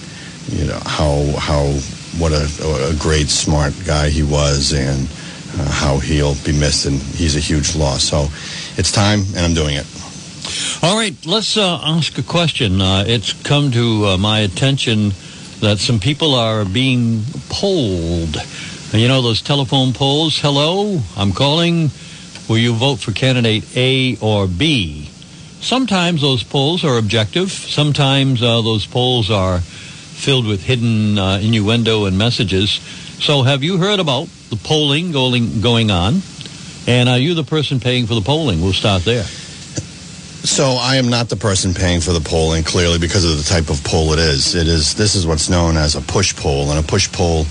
you 0.54 0.66
know, 0.66 0.80
how, 0.84 1.24
how 1.38 1.64
what 2.18 2.32
a, 2.32 2.48
a 2.90 2.94
great, 2.98 3.28
smart 3.28 3.74
guy 3.84 4.08
he 4.08 4.22
was 4.22 4.72
and 4.72 5.08
uh, 5.58 5.70
how 5.70 5.98
he'll 5.98 6.36
be 6.44 6.52
missed. 6.52 6.86
And 6.86 7.00
he's 7.00 7.36
a 7.36 7.40
huge 7.40 7.74
loss. 7.74 8.04
So 8.04 8.28
it's 8.76 8.92
time, 8.92 9.20
and 9.36 9.40
I'm 9.40 9.54
doing 9.54 9.76
it. 9.76 9.86
All 10.82 10.96
right, 10.96 11.16
let's 11.26 11.56
uh, 11.56 11.80
ask 11.82 12.18
a 12.18 12.22
question. 12.22 12.80
Uh, 12.80 13.04
it's 13.06 13.32
come 13.32 13.70
to 13.72 14.06
uh, 14.06 14.18
my 14.18 14.40
attention 14.40 15.12
that 15.60 15.78
some 15.78 15.98
people 15.98 16.34
are 16.34 16.64
being 16.64 17.22
polled. 17.48 18.36
You 18.92 19.08
know 19.08 19.22
those 19.22 19.42
telephone 19.42 19.92
polls? 19.92 20.38
Hello, 20.38 21.00
I'm 21.16 21.32
calling. 21.32 21.90
Will 22.48 22.58
you 22.58 22.74
vote 22.74 23.00
for 23.00 23.12
candidate 23.12 23.64
A 23.76 24.16
or 24.20 24.46
B? 24.46 25.08
Sometimes 25.60 26.20
those 26.20 26.42
polls 26.44 26.84
are 26.84 26.98
objective. 26.98 27.50
Sometimes 27.50 28.42
uh, 28.42 28.60
those 28.60 28.86
polls 28.86 29.30
are 29.30 29.60
filled 30.14 30.46
with 30.46 30.62
hidden 30.62 31.18
uh, 31.18 31.38
innuendo 31.42 32.06
and 32.06 32.16
messages. 32.16 32.70
So, 33.20 33.42
have 33.42 33.62
you 33.62 33.78
heard 33.78 34.00
about 34.00 34.28
the 34.50 34.56
polling 34.56 35.12
going 35.12 35.60
going 35.60 35.90
on? 35.90 36.22
And 36.86 37.08
are 37.08 37.18
you 37.18 37.34
the 37.34 37.44
person 37.44 37.80
paying 37.80 38.06
for 38.06 38.14
the 38.14 38.20
polling? 38.20 38.60
We'll 38.60 38.74
start 38.74 39.04
there. 39.04 39.24
So 40.44 40.76
I 40.78 40.96
am 40.96 41.08
not 41.08 41.30
the 41.30 41.36
person 41.36 41.72
paying 41.72 42.02
for 42.02 42.12
the 42.12 42.20
polling, 42.20 42.64
clearly, 42.64 42.98
because 42.98 43.24
of 43.24 43.38
the 43.38 43.44
type 43.44 43.70
of 43.70 43.82
poll 43.82 44.12
it 44.12 44.18
is. 44.18 44.54
It 44.54 44.68
is 44.68 44.94
this 44.94 45.14
is 45.14 45.26
what's 45.26 45.48
known 45.48 45.78
as 45.78 45.96
a 45.96 46.02
push 46.02 46.36
poll, 46.36 46.70
and 46.70 46.78
a 46.78 46.86
push 46.86 47.10
poll 47.10 47.46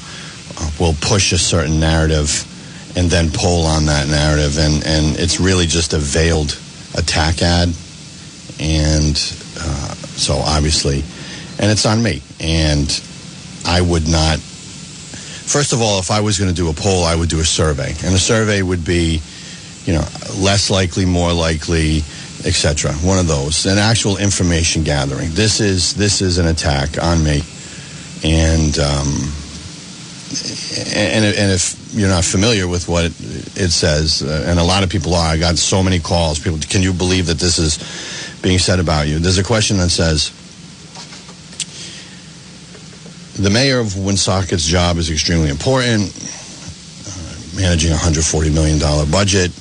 uh, 0.60 0.70
will 0.80 0.94
push 1.02 1.32
a 1.32 1.40
certain 1.40 1.80
narrative 1.80 2.48
and 2.96 3.10
then 3.10 3.32
poll 3.32 3.66
on 3.66 3.88
that 3.88 4.08
narrative, 4.08 4.60
and 4.60 4.86
and 4.86 5.20
it's 5.20 5.40
really 5.40 5.66
just 5.66 5.94
a 5.94 5.98
veiled 5.98 6.56
attack 6.96 7.42
ad, 7.42 7.70
and 8.60 9.16
uh, 9.60 9.96
so 10.14 10.36
obviously, 10.36 11.04
and 11.58 11.72
it's 11.72 11.88
on 11.88 12.04
me, 12.04 12.22
and 12.44 13.02
I 13.66 13.82
would 13.82 14.08
not. 14.08 14.38
First 14.40 15.74
of 15.74 15.82
all, 15.82 16.00
if 16.00 16.12
I 16.12 16.22
was 16.22 16.38
going 16.38 16.50
to 16.50 16.56
do 16.56 16.70
a 16.70 16.74
poll, 16.74 17.04
I 17.04 17.16
would 17.16 17.30
do 17.30 17.40
a 17.40 17.46
survey, 17.46 17.90
and 17.90 18.14
a 18.14 18.20
survey 18.20 18.62
would 18.62 18.86
be, 18.86 19.22
you 19.86 19.94
know, 19.94 20.06
less 20.38 20.70
likely, 20.70 21.06
more 21.06 21.34
likely 21.34 22.04
etc. 22.46 22.94
One 22.94 23.18
of 23.18 23.28
those, 23.28 23.66
an 23.66 23.78
actual 23.78 24.18
information 24.18 24.84
gathering. 24.84 25.30
This 25.32 25.60
is 25.60 25.94
this 25.96 26.22
is 26.22 26.38
an 26.38 26.48
attack 26.48 27.02
on 27.02 27.24
me, 27.24 27.42
and 28.24 28.78
um, 28.80 29.08
and 30.96 31.26
and 31.26 31.52
if 31.52 31.80
you're 31.94 32.10
not 32.10 32.26
familiar 32.26 32.68
with 32.68 32.88
what 32.88 33.06
it, 33.06 33.14
it 33.56 33.72
says, 33.72 34.24
uh, 34.24 34.46
and 34.48 34.60
a 34.60 34.64
lot 34.64 34.84
of 34.84 34.90
people 34.90 35.14
are, 35.14 35.28
I 35.28 35.38
got 35.38 35.58
so 35.58 35.84
many 35.84 36.00
calls. 36.00 36.40
People, 36.40 36.60
can 36.60 36.82
you 36.82 36.94
believe 36.94 37.28
that 37.28 37.40
this 37.40 37.60
is 37.60 37.78
being 38.42 38.60
said 38.60 38.80
about 38.80 39.08
you? 39.08 39.20
There's 39.20 39.38
a 39.38 39.44
question 39.44 39.78
that 39.78 39.90
says. 39.90 40.40
The 43.36 43.50
mayor 43.50 43.80
of 43.80 43.88
Woonsocket's 43.88 44.66
job 44.66 44.98
is 44.98 45.10
extremely 45.10 45.50
important. 45.50 46.10
Uh, 46.12 47.60
managing 47.60 47.92
a 47.92 47.96
$140 47.96 48.54
million 48.54 48.80
budget. 49.10 49.52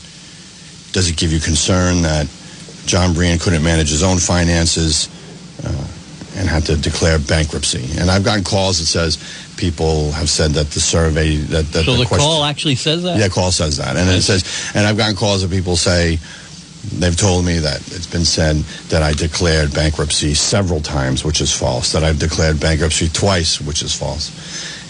Does 0.93 1.09
it 1.09 1.17
give 1.17 1.33
you 1.33 1.41
concern 1.41 2.03
that 2.03 2.29
John 2.87 3.15
Brien 3.15 3.39
couldn't 3.39 3.63
manage 3.63 3.91
his 3.91 4.03
own 4.03 4.19
finances 4.19 5.09
uh, 5.65 5.87
and 6.37 6.49
had 6.49 6.65
to 6.67 6.77
declare 6.77 7.19
bankruptcy. 7.19 7.99
And 7.99 8.11
I've 8.11 8.25
gotten 8.25 8.45
calls 8.45 8.79
that 8.79 8.87
says 8.87 9.19
people 9.57 10.13
have 10.13 10.29
said 10.29 10.53
that 10.53 10.71
the 10.71 10.81
survey 10.81 11.37
that, 11.37 11.67
that 11.73 11.85
so 11.85 11.97
the, 11.97 12.07
question, 12.07 12.27
call 12.27 12.45
actually 12.45 12.75
says 12.75 13.03
that. 13.05 13.19
yeah, 13.19 13.29
call 13.29 13.53
says 13.53 13.77
that, 13.77 13.97
and 13.97 14.09
it 14.09 14.23
says, 14.23 14.73
and 14.75 14.87
I've 14.87 14.97
gotten 14.97 15.17
calls 15.17 15.43
that 15.43 15.55
people 15.55 15.77
say 15.77 16.19
they've 16.91 17.17
told 17.17 17.45
me 17.45 17.59
that 17.59 17.81
it's 17.93 18.07
been 18.07 18.25
said 18.25 18.57
that 18.89 19.03
I 19.03 19.13
declared 19.13 19.73
bankruptcy 19.73 20.35
several 20.35 20.81
times, 20.81 21.25
which 21.25 21.41
is 21.41 21.57
false. 21.57 21.93
That 21.93 22.03
I've 22.03 22.19
declared 22.19 22.61
bankruptcy 22.61 23.09
twice, 23.09 23.61
which 23.61 23.83
is 23.83 23.95
false. 23.95 24.31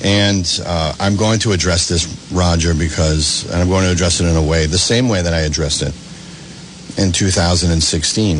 And 0.04 0.60
uh, 0.64 0.94
I'm 0.98 1.16
going 1.16 1.38
to 1.40 1.52
address 1.52 1.88
this, 1.88 2.06
Roger, 2.32 2.74
because 2.74 3.44
and 3.52 3.60
I'm 3.60 3.68
going 3.68 3.84
to 3.84 3.92
address 3.92 4.20
it 4.20 4.26
in 4.26 4.36
a 4.36 4.42
way 4.42 4.66
the 4.66 4.78
same 4.78 5.08
way 5.08 5.22
that 5.22 5.34
I 5.34 5.40
addressed 5.40 5.82
it 5.82 5.94
in 6.98 7.12
2016. 7.12 8.38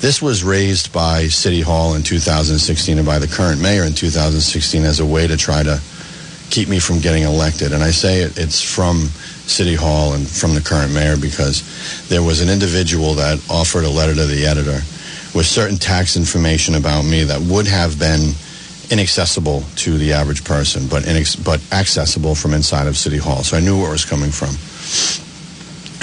This 0.00 0.20
was 0.20 0.42
raised 0.42 0.92
by 0.92 1.28
City 1.28 1.60
Hall 1.60 1.94
in 1.94 2.02
2016 2.02 2.98
and 2.98 3.06
by 3.06 3.20
the 3.20 3.28
current 3.28 3.60
mayor 3.60 3.84
in 3.84 3.92
2016 3.92 4.82
as 4.82 4.98
a 4.98 5.06
way 5.06 5.28
to 5.28 5.36
try 5.36 5.62
to 5.62 5.80
keep 6.50 6.68
me 6.68 6.80
from 6.80 6.98
getting 6.98 7.22
elected. 7.22 7.72
And 7.72 7.82
I 7.82 7.92
say 7.92 8.22
it, 8.22 8.36
it's 8.36 8.60
from 8.60 9.08
City 9.46 9.74
Hall 9.74 10.14
and 10.14 10.26
from 10.26 10.54
the 10.54 10.60
current 10.60 10.92
mayor 10.92 11.16
because 11.16 11.62
there 12.08 12.22
was 12.22 12.40
an 12.40 12.48
individual 12.48 13.14
that 13.14 13.38
offered 13.50 13.84
a 13.84 13.90
letter 13.90 14.14
to 14.14 14.26
the 14.26 14.46
editor 14.46 14.80
with 15.34 15.46
certain 15.46 15.76
tax 15.76 16.16
information 16.16 16.74
about 16.74 17.02
me 17.02 17.24
that 17.24 17.40
would 17.40 17.66
have 17.66 17.98
been 17.98 18.32
inaccessible 18.90 19.64
to 19.76 19.96
the 19.96 20.12
average 20.12 20.44
person, 20.44 20.86
but 20.86 21.04
inex- 21.04 21.42
but 21.42 21.60
accessible 21.72 22.34
from 22.34 22.52
inside 22.52 22.86
of 22.86 22.96
City 22.96 23.16
Hall. 23.16 23.42
So 23.42 23.56
I 23.56 23.60
knew 23.60 23.78
where 23.78 23.88
it 23.88 23.92
was 23.92 24.04
coming 24.04 24.30
from. 24.30 24.54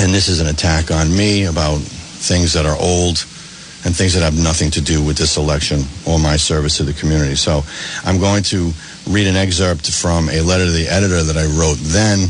And 0.04 0.14
this 0.14 0.28
is 0.28 0.40
an 0.40 0.48
attack 0.48 0.92
on 0.92 1.16
me 1.16 1.46
about 1.46 1.80
things 1.80 2.54
that 2.54 2.66
are 2.66 2.78
old 2.80 3.26
and 3.86 3.96
things 3.96 4.14
that 4.14 4.24
have 4.24 4.38
nothing 4.38 4.72
to 4.72 4.82
do 4.82 5.04
with 5.04 5.18
this 5.18 5.38
election 5.38 5.84
or 6.06 6.20
my 6.20 6.36
service 6.36 6.78
to 6.78 6.84
the 6.84 6.94
community. 6.94 7.36
So 7.36 7.64
I'm 8.04 8.20
going 8.20 8.44
to 8.44 8.72
read 9.08 9.28
an 9.28 9.36
excerpt 9.36 9.90
from 9.90 10.30
a 10.30 10.42
letter 10.42 10.66
to 10.66 10.72
the 10.72 10.88
editor 10.88 11.24
that 11.24 11.38
I 11.38 11.46
wrote 11.46 11.78
then, 11.80 12.30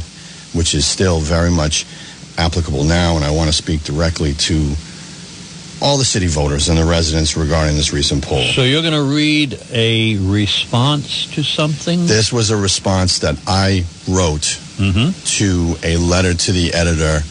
which 0.59 0.75
is 0.75 0.85
still 0.85 1.21
very 1.21 1.49
much 1.49 1.85
applicable 2.37 2.83
now, 2.83 3.15
and 3.15 3.23
I 3.23 3.31
want 3.31 3.47
to 3.47 3.53
speak 3.53 3.81
directly 3.83 4.33
to 4.33 4.73
all 5.81 5.97
the 5.97 6.03
city 6.03 6.27
voters 6.27 6.67
and 6.67 6.77
the 6.77 6.83
residents 6.83 7.37
regarding 7.37 7.77
this 7.77 7.93
recent 7.93 8.25
poll. 8.25 8.43
So 8.43 8.63
you're 8.63 8.81
going 8.81 8.93
to 8.93 9.15
read 9.15 9.57
a 9.71 10.17
response 10.17 11.33
to 11.35 11.43
something? 11.43 12.07
This 12.07 12.33
was 12.33 12.49
a 12.51 12.57
response 12.57 13.19
that 13.19 13.37
I 13.47 13.85
wrote 14.09 14.59
mm-hmm. 14.75 15.11
to 15.37 15.87
a 15.87 15.95
letter 15.95 16.33
to 16.33 16.51
the 16.51 16.73
editor 16.73 17.21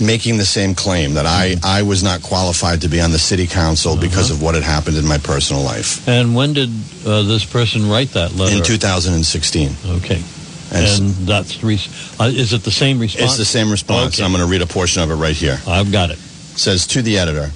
making 0.00 0.38
the 0.38 0.46
same 0.46 0.74
claim 0.74 1.12
that 1.14 1.26
I, 1.26 1.56
I 1.62 1.82
was 1.82 2.02
not 2.02 2.22
qualified 2.22 2.80
to 2.82 2.88
be 2.88 3.02
on 3.02 3.10
the 3.12 3.18
city 3.18 3.46
council 3.46 3.98
because 3.98 4.30
of 4.30 4.40
what 4.42 4.54
had 4.54 4.64
happened 4.64 4.96
in 4.96 5.06
my 5.06 5.18
personal 5.18 5.62
life 5.62 6.08
And 6.08 6.34
when 6.34 6.54
did 6.54 6.70
uh, 7.06 7.20
this 7.22 7.44
person 7.44 7.88
write 7.88 8.10
that 8.12 8.34
letter? 8.34 8.56
in 8.56 8.62
2016. 8.62 9.70
Okay. 9.98 10.22
And 10.72 10.86
And 10.86 11.10
that's 11.26 11.58
the 11.58 11.66
res- 11.66 12.20
uh, 12.20 12.24
is 12.24 12.52
it 12.52 12.62
the 12.62 12.70
same 12.70 12.98
response? 12.98 13.24
It's 13.24 13.38
the 13.38 13.44
same 13.44 13.70
response. 13.70 14.16
Okay. 14.16 14.24
I'm 14.24 14.32
going 14.32 14.44
to 14.44 14.50
read 14.50 14.62
a 14.62 14.66
portion 14.66 15.02
of 15.02 15.10
it 15.10 15.14
right 15.14 15.36
here. 15.36 15.58
I've 15.66 15.92
got 15.92 16.10
it. 16.10 16.18
says 16.18 16.86
to 16.88 17.02
the 17.02 17.18
editor, 17.18 17.50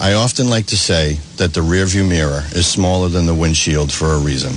I 0.00 0.14
often 0.14 0.48
like 0.48 0.66
to 0.66 0.76
say 0.76 1.18
that 1.36 1.54
the 1.54 1.60
rearview 1.60 2.08
mirror 2.08 2.42
is 2.54 2.66
smaller 2.66 3.08
than 3.08 3.26
the 3.26 3.34
windshield 3.34 3.92
for 3.92 4.14
a 4.14 4.18
reason. 4.18 4.54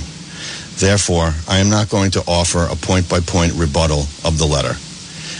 Therefore, 0.78 1.32
I 1.48 1.58
am 1.58 1.70
not 1.70 1.88
going 1.88 2.10
to 2.12 2.24
offer 2.26 2.66
a 2.70 2.76
point 2.76 3.08
by 3.08 3.20
point 3.20 3.52
rebuttal 3.54 4.00
of 4.24 4.38
the 4.38 4.46
letter. 4.46 4.76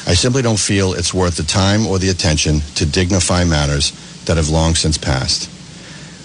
I 0.08 0.14
simply 0.14 0.42
don't 0.42 0.58
feel 0.58 0.92
it's 0.92 1.12
worth 1.12 1.36
the 1.36 1.42
time 1.42 1.86
or 1.86 1.98
the 1.98 2.10
attention 2.10 2.60
to 2.76 2.86
dignify 2.86 3.44
matters 3.44 3.92
that 4.26 4.36
have 4.36 4.48
long 4.48 4.74
since 4.74 4.96
passed. 4.96 5.50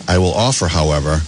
I 0.07 0.17
will 0.19 0.33
offer, 0.33 0.67
however, 0.67 1.21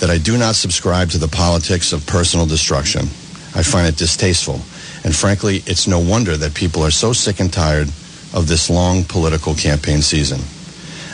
that 0.00 0.10
I 0.10 0.18
do 0.18 0.36
not 0.36 0.56
subscribe 0.56 1.10
to 1.10 1.18
the 1.18 1.28
politics 1.28 1.92
of 1.92 2.06
personal 2.06 2.46
destruction. 2.46 3.08
I 3.54 3.62
find 3.62 3.86
it 3.86 3.96
distasteful, 3.96 4.60
and 5.04 5.14
frankly, 5.14 5.62
it's 5.66 5.88
no 5.88 5.98
wonder 5.98 6.36
that 6.36 6.54
people 6.54 6.82
are 6.82 6.90
so 6.90 7.12
sick 7.12 7.40
and 7.40 7.52
tired 7.52 7.88
of 8.32 8.46
this 8.46 8.70
long 8.70 9.04
political 9.04 9.54
campaign 9.54 10.02
season. 10.02 10.40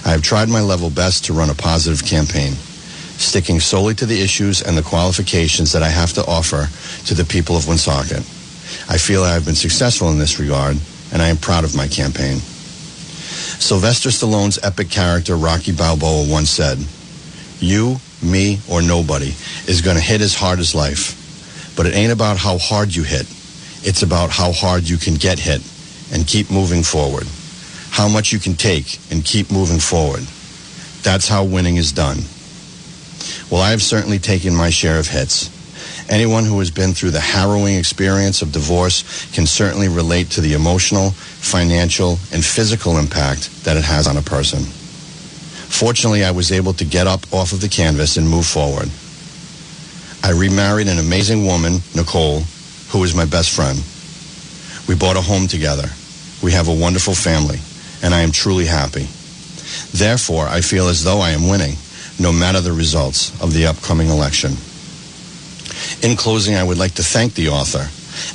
I 0.05 0.11
have 0.11 0.23
tried 0.23 0.49
my 0.49 0.61
level 0.61 0.91
best 0.91 1.25
to 1.25 1.33
run 1.33 1.51
a 1.51 1.55
positive 1.55 2.07
campaign, 2.07 2.53
sticking 3.19 3.59
solely 3.59 3.95
to 3.95 4.07
the 4.07 4.21
issues 4.21 4.63
and 4.63 4.77
the 4.77 4.83
qualifications 4.83 5.73
that 5.73 5.83
I 5.83 5.89
have 5.89 6.13
to 6.13 6.27
offer 6.27 6.69
to 7.07 7.15
the 7.15 7.25
people 7.25 7.57
of 7.57 7.67
Woonsocket. 7.67 8.23
I 8.89 8.99
feel 8.99 9.25
I 9.25 9.33
have 9.33 9.47
been 9.47 9.55
successful 9.55 10.11
in 10.11 10.19
this 10.19 10.39
regard, 10.39 10.77
and 11.13 11.23
I 11.23 11.29
am 11.29 11.39
proud 11.39 11.65
of 11.65 11.75
my 11.75 11.89
campaign. 11.89 12.39
Sylvester 13.59 14.11
Stallone's 14.11 14.59
epic 14.63 14.91
character 14.91 15.37
Rocky 15.37 15.73
Balboa 15.73 16.31
once 16.31 16.51
said, 16.51 16.79
You, 17.59 17.97
me, 18.23 18.61
or 18.71 18.83
nobody 18.83 19.35
is 19.67 19.81
going 19.81 19.97
to 19.97 20.03
hit 20.03 20.21
as 20.21 20.35
hard 20.35 20.59
as 20.59 20.75
life. 20.75 21.26
But 21.77 21.87
it 21.87 21.95
ain't 21.95 22.13
about 22.13 22.39
how 22.39 22.59
hard 22.59 22.95
you 22.95 23.03
hit. 23.03 23.27
It's 23.83 24.03
about 24.03 24.31
how 24.31 24.53
hard 24.53 24.89
you 24.89 24.97
can 24.97 25.15
get 25.15 25.39
hit 25.39 25.63
and 26.13 26.27
keep 26.27 26.51
moving 26.51 26.83
forward. 26.83 27.27
How 27.91 28.09
much 28.09 28.33
you 28.33 28.39
can 28.39 28.55
take 28.55 28.99
and 29.11 29.25
keep 29.25 29.51
moving 29.51 29.79
forward. 29.79 30.25
That's 31.03 31.29
how 31.29 31.45
winning 31.45 31.77
is 31.77 31.93
done. 31.93 32.19
Well, 33.51 33.63
I 33.63 33.71
have 33.71 33.83
certainly 33.83 34.19
taken 34.19 34.55
my 34.55 34.71
share 34.71 34.99
of 34.99 35.09
hits. 35.09 35.51
Anyone 36.09 36.45
who 36.45 36.59
has 36.61 36.71
been 36.71 36.95
through 36.95 37.11
the 37.13 37.21
harrowing 37.21 37.77
experience 37.77 38.43
of 38.43 38.53
divorce 38.53 39.27
can 39.33 39.47
certainly 39.47 39.89
relate 39.89 40.31
to 40.31 40.41
the 40.41 40.55
emotional, 40.55 41.11
financial, 41.11 42.19
and 42.33 42.45
physical 42.45 42.99
impact 42.99 43.65
that 43.65 43.77
it 43.77 43.85
has 43.85 44.07
on 44.07 44.17
a 44.17 44.23
person. 44.23 44.61
Fortunately, 44.61 46.25
I 46.25 46.31
was 46.31 46.53
able 46.53 46.73
to 46.75 46.85
get 46.85 47.07
up 47.07 47.33
off 47.33 47.53
of 47.53 47.61
the 47.61 47.69
canvas 47.69 48.17
and 48.17 48.29
move 48.29 48.47
forward. 48.47 48.89
I 50.23 50.31
remarried 50.31 50.89
an 50.89 50.99
amazing 50.99 51.47
woman, 51.47 51.81
Nicole, 51.95 52.41
who 52.89 53.05
is 53.05 53.15
my 53.15 53.25
best 53.25 53.51
friend. 53.55 53.79
We 54.89 54.95
bought 54.95 55.17
a 55.17 55.21
home 55.21 55.47
together. 55.47 55.89
We 56.43 56.53
have 56.53 56.69
a 56.69 56.75
wonderful 56.75 57.15
family, 57.15 57.59
and 58.03 58.15
I 58.15 58.21
am 58.21 58.33
truly 58.33 58.67
happy. 58.67 59.09
Therefore, 59.93 60.47
I 60.47 60.61
feel 60.61 60.89
as 60.89 61.03
though 61.03 61.21
I 61.21 61.31
am 61.31 61.49
winning, 61.49 61.77
no 62.19 62.33
matter 62.33 62.61
the 62.61 62.73
results 62.73 63.31
of 63.43 63.53
the 63.53 63.67
upcoming 63.67 64.09
election. 64.09 64.53
In 66.03 66.17
closing, 66.17 66.57
I 66.57 66.65
would 66.65 66.79
like 66.79 66.95
to 66.95 67.03
thank 67.03 67.35
the 67.35 67.49
author, 67.49 67.89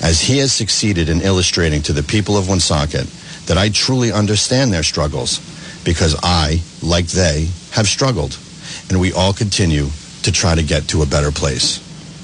as 0.03 0.21
he 0.21 0.37
has 0.39 0.51
succeeded 0.51 1.09
in 1.09 1.21
illustrating 1.21 1.81
to 1.83 1.93
the 1.93 2.03
people 2.03 2.37
of 2.37 2.47
Woonsocket 2.47 3.07
that 3.45 3.57
I 3.57 3.69
truly 3.69 4.11
understand 4.11 4.71
their 4.71 4.83
struggles, 4.83 5.39
because 5.83 6.15
I, 6.21 6.61
like 6.81 7.07
they, 7.07 7.49
have 7.71 7.87
struggled, 7.87 8.37
and 8.89 8.99
we 8.99 9.13
all 9.13 9.33
continue 9.33 9.87
to 10.23 10.31
try 10.31 10.55
to 10.55 10.63
get 10.63 10.87
to 10.89 11.01
a 11.01 11.05
better 11.05 11.31
place. 11.31 11.79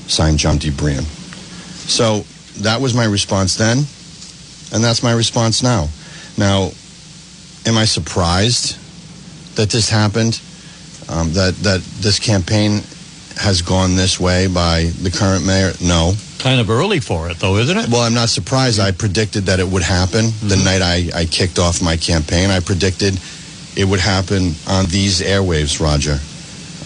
Signed, 0.07 0.39
John 0.39 0.57
D. 0.57 0.69
Brien. 0.69 1.03
So 1.03 2.25
that 2.61 2.81
was 2.81 2.93
my 2.93 3.05
response 3.05 3.55
then, 3.55 3.77
and 4.73 4.83
that's 4.83 5.03
my 5.03 5.13
response 5.13 5.63
now. 5.63 5.89
Now, 6.37 6.71
am 7.65 7.77
I 7.77 7.85
surprised 7.85 8.77
that 9.55 9.69
this 9.69 9.89
happened? 9.89 10.41
Um, 11.09 11.31
that 11.33 11.55
that 11.63 11.81
this 12.01 12.19
campaign 12.19 12.81
has 13.37 13.61
gone 13.61 13.95
this 13.95 14.19
way 14.19 14.47
by 14.47 14.91
the 15.01 15.11
current 15.11 15.45
mayor? 15.45 15.71
No. 15.81 16.13
Kind 16.39 16.59
of 16.59 16.69
early 16.69 16.99
for 16.99 17.29
it, 17.29 17.37
though, 17.37 17.57
isn't 17.57 17.77
it? 17.77 17.89
Well, 17.89 18.01
I'm 18.01 18.13
not 18.13 18.29
surprised. 18.29 18.79
I 18.79 18.91
predicted 18.91 19.45
that 19.45 19.59
it 19.59 19.67
would 19.67 19.83
happen 19.83 20.25
the 20.41 20.57
night 20.63 20.81
I, 20.81 21.09
I 21.21 21.25
kicked 21.25 21.59
off 21.59 21.81
my 21.81 21.97
campaign. 21.97 22.49
I 22.49 22.59
predicted 22.59 23.19
it 23.75 23.85
would 23.85 23.99
happen 23.99 24.53
on 24.67 24.85
these 24.85 25.21
airwaves, 25.21 25.79
Roger. 25.79 26.19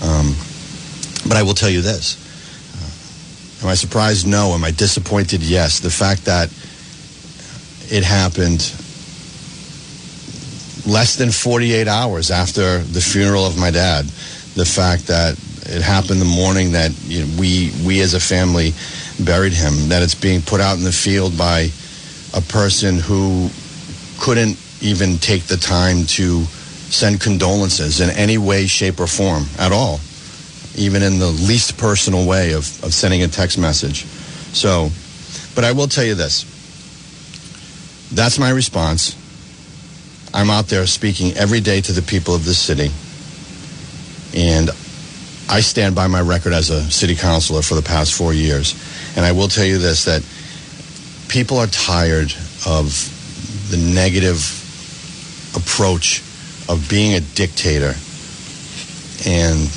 Um, 0.03 0.35
but 1.27 1.37
I 1.37 1.43
will 1.43 1.53
tell 1.53 1.69
you 1.69 1.81
this. 1.81 2.17
Am 3.63 3.69
I 3.69 3.75
surprised? 3.75 4.27
No. 4.27 4.53
Am 4.53 4.63
I 4.63 4.71
disappointed? 4.71 5.43
Yes. 5.43 5.79
The 5.79 5.91
fact 5.91 6.25
that 6.25 6.49
it 7.93 8.03
happened 8.03 8.73
less 10.87 11.15
than 11.15 11.29
48 11.29 11.87
hours 11.87 12.31
after 12.31 12.79
the 12.79 13.01
funeral 13.01 13.45
of 13.45 13.57
my 13.59 13.69
dad, 13.69 14.05
the 14.55 14.65
fact 14.65 15.07
that 15.07 15.37
it 15.65 15.81
happened 15.81 16.19
the 16.19 16.25
morning 16.25 16.71
that 16.71 16.91
you 17.03 17.23
know, 17.23 17.39
we 17.39 17.71
we 17.85 18.01
as 18.01 18.13
a 18.13 18.19
family 18.19 18.73
buried 19.23 19.53
him, 19.53 19.89
that 19.89 20.01
it's 20.01 20.15
being 20.15 20.41
put 20.41 20.59
out 20.59 20.77
in 20.77 20.83
the 20.83 20.91
field 20.91 21.37
by 21.37 21.69
a 22.33 22.41
person 22.41 22.97
who 22.97 23.49
couldn't 24.19 24.57
even 24.81 25.17
take 25.17 25.43
the 25.43 25.57
time 25.57 26.05
to 26.05 26.43
send 26.89 27.21
condolences 27.21 28.01
in 28.01 28.09
any 28.09 28.37
way, 28.37 28.65
shape, 28.65 28.99
or 28.99 29.07
form 29.07 29.45
at 29.59 29.71
all, 29.71 29.99
even 30.75 31.03
in 31.03 31.19
the 31.19 31.27
least 31.27 31.77
personal 31.77 32.27
way 32.27 32.53
of, 32.53 32.83
of 32.83 32.93
sending 32.93 33.23
a 33.23 33.27
text 33.27 33.57
message. 33.57 34.05
So, 34.53 34.89
but 35.55 35.63
I 35.63 35.71
will 35.71 35.87
tell 35.87 36.03
you 36.03 36.15
this. 36.15 36.45
That's 38.13 38.39
my 38.39 38.49
response. 38.49 39.17
I'm 40.33 40.49
out 40.49 40.67
there 40.67 40.85
speaking 40.87 41.33
every 41.37 41.59
day 41.59 41.81
to 41.81 41.91
the 41.91 42.01
people 42.01 42.35
of 42.35 42.45
this 42.45 42.59
city. 42.59 42.89
And 44.35 44.69
I 45.49 45.59
stand 45.59 45.95
by 45.95 46.07
my 46.07 46.21
record 46.21 46.53
as 46.53 46.69
a 46.69 46.89
city 46.89 47.15
councilor 47.15 47.61
for 47.61 47.75
the 47.75 47.81
past 47.81 48.13
four 48.13 48.33
years. 48.33 48.75
And 49.17 49.25
I 49.25 49.33
will 49.33 49.49
tell 49.49 49.65
you 49.65 49.77
this 49.77 50.05
that 50.05 50.23
people 51.27 51.57
are 51.57 51.67
tired 51.67 52.33
of 52.65 53.67
the 53.69 53.77
negative 53.77 54.57
approach 55.55 56.21
of 56.69 56.87
being 56.89 57.15
a 57.15 57.19
dictator 57.19 57.93
and 59.25 59.69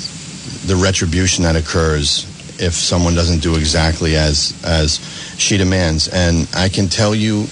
the 0.67 0.75
retribution 0.75 1.43
that 1.43 1.55
occurs 1.55 2.25
if 2.59 2.73
someone 2.73 3.13
doesn't 3.15 3.41
do 3.41 3.55
exactly 3.55 4.15
as 4.15 4.59
as 4.65 4.99
she 5.37 5.57
demands. 5.57 6.07
And 6.07 6.47
I 6.55 6.69
can 6.69 6.87
tell 6.87 7.13
you 7.13 7.45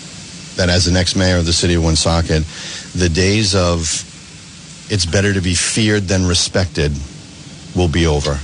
that 0.56 0.70
as 0.70 0.86
the 0.86 0.92
next 0.92 1.16
mayor 1.16 1.38
of 1.38 1.46
the 1.46 1.54
city 1.54 1.74
of 1.76 1.84
Woonsocket, 1.84 2.44
the 2.96 3.10
days 3.10 3.56
of 3.56 4.10
it's 4.90 5.06
better 5.06 5.34
to 5.34 5.42
be 5.42 5.56
feared 5.56 6.04
than 6.04 6.26
respected 6.26 6.92
will 7.76 7.88
be 7.88 8.06
over. 8.06 8.40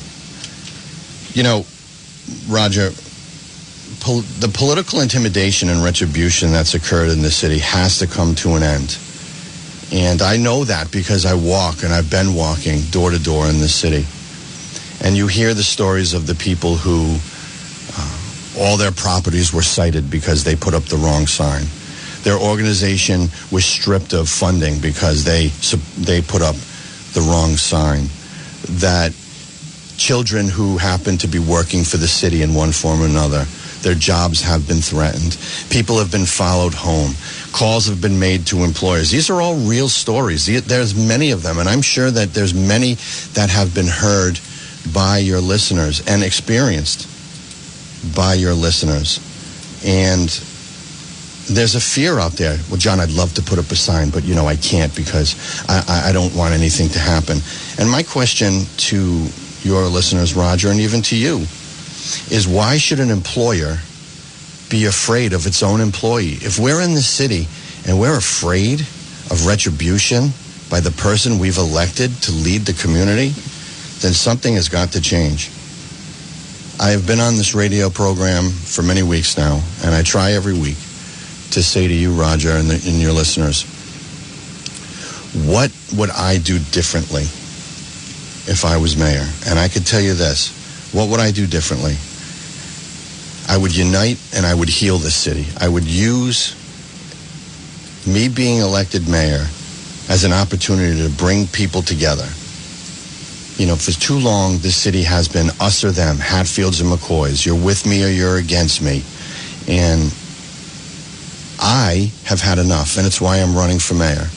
You 1.34 1.44
know, 1.44 1.66
Roger, 2.48 2.90
pol- 4.00 4.22
the 4.40 4.48
political 4.48 5.02
intimidation 5.02 5.70
and 5.70 5.84
retribution 5.84 6.52
that's 6.52 6.74
occurred 6.74 7.10
in 7.10 7.22
the 7.22 7.32
city 7.32 7.60
has 7.60 8.00
to 8.00 8.08
come 8.08 8.36
to 8.36 8.56
an 8.56 8.64
end. 8.64 8.98
And 9.92 10.22
I 10.22 10.38
know 10.38 10.64
that 10.66 10.92
because 10.92 11.26
I 11.26 11.34
walk 11.34 11.84
and 11.84 11.94
I've 11.94 12.10
been 12.10 12.34
walking 12.34 12.82
door 12.92 13.12
to 13.12 13.20
door 13.20 13.48
in 13.48 13.60
this 13.60 13.76
city. 13.76 14.06
And 15.02 15.16
you 15.16 15.28
hear 15.28 15.54
the 15.54 15.64
stories 15.64 16.14
of 16.14 16.28
the 16.28 16.36
people 16.36 16.76
who 16.76 17.18
uh, 17.98 18.20
all 18.60 18.78
their 18.78 18.92
properties 18.92 19.54
were 19.54 19.62
cited 19.62 20.10
because 20.10 20.44
they 20.44 20.56
put 20.56 20.74
up 20.74 20.84
the 20.84 20.98
wrong 20.98 21.26
sign. 21.28 21.64
Their 22.24 22.38
organization 22.38 23.30
was 23.52 23.66
stripped 23.66 24.14
of 24.14 24.28
funding 24.28 24.80
because 24.80 25.24
they 25.24 25.48
they 25.98 26.22
put 26.22 26.42
up 26.42 26.56
the 27.14 27.22
wrong 27.22 27.56
sign. 27.56 28.10
That 28.80 29.14
children 29.98 30.48
who 30.48 30.78
happen 30.78 31.18
to 31.20 31.28
be 31.28 31.40
working 31.40 31.84
for 31.84 31.98
the 31.98 32.08
city 32.08 32.42
in 32.42 32.54
one 32.54 32.72
form 32.72 33.02
or 33.02 33.06
another, 33.06 33.46
their 33.82 33.96
jobs 33.96 34.42
have 34.42 34.68
been 34.68 34.82
threatened. 34.82 35.38
People 35.70 35.98
have 35.98 36.12
been 36.12 36.26
followed 36.26 36.74
home. 36.74 37.14
Calls 37.54 37.88
have 37.88 38.02
been 38.02 38.20
made 38.20 38.46
to 38.48 38.64
employers. 38.64 39.10
These 39.12 39.30
are 39.30 39.42
all 39.42 39.56
real 39.56 39.88
stories. 39.88 40.46
There's 40.46 40.96
many 40.96 41.32
of 41.32 41.44
them, 41.44 41.58
and 41.58 41.70
I'm 41.70 41.82
sure 41.82 42.12
that 42.12 42.34
there's 42.34 42.54
many 42.54 42.96
that 43.34 43.50
have 43.50 43.74
been 43.74 43.88
heard 43.88 44.40
by 44.94 45.18
your 45.18 45.40
listeners 45.40 46.06
and 46.08 46.24
experienced 46.24 47.08
by 48.16 48.34
your 48.34 48.54
listeners. 48.54 49.20
And 49.86 50.30
there's 51.50 51.76
a 51.76 51.82
fear 51.82 52.20
out 52.20 52.34
there. 52.34 52.58
Well, 52.70 52.78
John, 52.78 53.00
I'd 53.00 53.12
love 53.12 53.34
to 53.36 53.42
put 53.42 53.60
up 53.60 53.72
a 53.72 53.76
sign, 53.76 54.10
but 54.10 54.24
you 54.24 54.36
know 54.36 54.46
I 54.46 54.56
can't 54.56 54.96
because 54.96 55.36
I, 55.68 56.10
I, 56.10 56.12
don't 56.12 56.34
want 56.36 56.54
anything 56.54 56.90
to 56.90 57.00
happen. 57.00 57.40
And 57.80 57.90
my 57.90 58.04
question 58.04 58.66
to 58.90 59.28
your 59.62 59.86
listeners, 59.88 60.36
Roger, 60.36 60.70
and 60.70 60.80
even 60.80 61.02
to 61.04 61.18
you, 61.18 61.38
is 62.32 62.48
why 62.48 62.78
should 62.78 63.00
an 63.00 63.10
employer 63.10 63.78
be 64.70 64.86
afraid 64.86 65.34
of 65.34 65.48
its 65.48 65.64
own 65.64 65.82
employee? 65.82 66.38
If 66.42 66.60
we're 66.60 66.82
in 66.82 66.94
the 66.94 67.02
city 67.02 67.48
and 67.88 68.00
we're 68.00 68.18
afraid 68.18 68.82
of 69.32 69.46
retribution 69.46 70.30
by 70.70 70.80
the 70.80 70.92
person 70.92 71.40
we've 71.40 71.58
elected 71.58 72.12
to 72.24 72.32
lead 72.32 72.62
the 72.62 72.74
community, 72.74 73.34
then 74.02 74.14
something 74.14 74.56
has 74.56 74.70
got 74.70 74.92
to 74.94 75.02
change. 75.02 75.50
I 76.80 76.92
have 76.92 77.06
been 77.06 77.20
on 77.20 77.36
this 77.36 77.54
radio 77.54 77.90
program 77.90 78.50
for 78.50 78.82
many 78.82 79.04
weeks 79.04 79.38
now, 79.38 79.62
and 79.84 79.94
I 79.94 80.02
try 80.04 80.32
every 80.32 80.54
week 80.54 80.78
to 81.52 81.62
say 81.62 81.88
to 81.88 81.94
you, 81.94 82.14
Roger, 82.14 82.52
and, 82.52 82.70
the, 82.70 82.76
and 82.76 83.02
your 83.02 83.12
listeners, 83.12 83.64
what 85.46 85.72
would 85.98 86.10
I 86.10 86.38
do 86.38 86.58
differently 86.72 87.24
if 88.52 88.64
I 88.66 88.78
was 88.78 88.96
mayor? 88.96 89.28
And 89.48 89.60
I 89.60 89.68
could 89.68 89.86
tell 89.86 90.02
you 90.02 90.14
this. 90.14 90.58
What 90.94 91.10
would 91.10 91.20
I 91.20 91.32
do 91.32 91.46
differently? 91.46 91.98
I 93.54 93.58
would 93.58 93.76
unite 93.76 94.20
and 94.36 94.46
I 94.46 94.54
would 94.54 94.70
heal 94.70 94.98
this 94.98 95.16
city. 95.16 95.48
I 95.60 95.68
would 95.68 95.86
use 95.86 96.56
me 98.08 98.30
being 98.30 98.60
elected 98.60 99.10
mayor 99.10 99.46
as 100.08 100.24
an 100.24 100.32
opportunity 100.32 101.02
to 101.04 101.10
bring 101.10 101.46
people 101.48 101.82
together. 101.82 102.28
You 103.60 103.66
know, 103.66 103.76
for 103.76 103.92
too 103.92 104.18
long, 104.18 104.60
this 104.60 104.78
city 104.78 105.04
has 105.04 105.28
been 105.28 105.50
us 105.60 105.84
or 105.84 105.92
them, 105.92 106.16
Hatfields 106.16 106.80
and 106.80 106.90
McCoys. 106.90 107.46
You're 107.46 107.62
with 107.62 107.86
me 107.86 108.06
or 108.06 108.08
you're 108.08 108.38
against 108.38 108.82
me. 108.82 109.04
And 109.68 110.16
I 111.60 112.10
have 112.24 112.40
had 112.40 112.58
enough, 112.58 112.98
and 112.98 113.06
it's 113.06 113.20
why 113.20 113.40
I'm 113.40 113.54
running 113.54 113.80
for 113.80 113.96
mayor. 113.96 114.28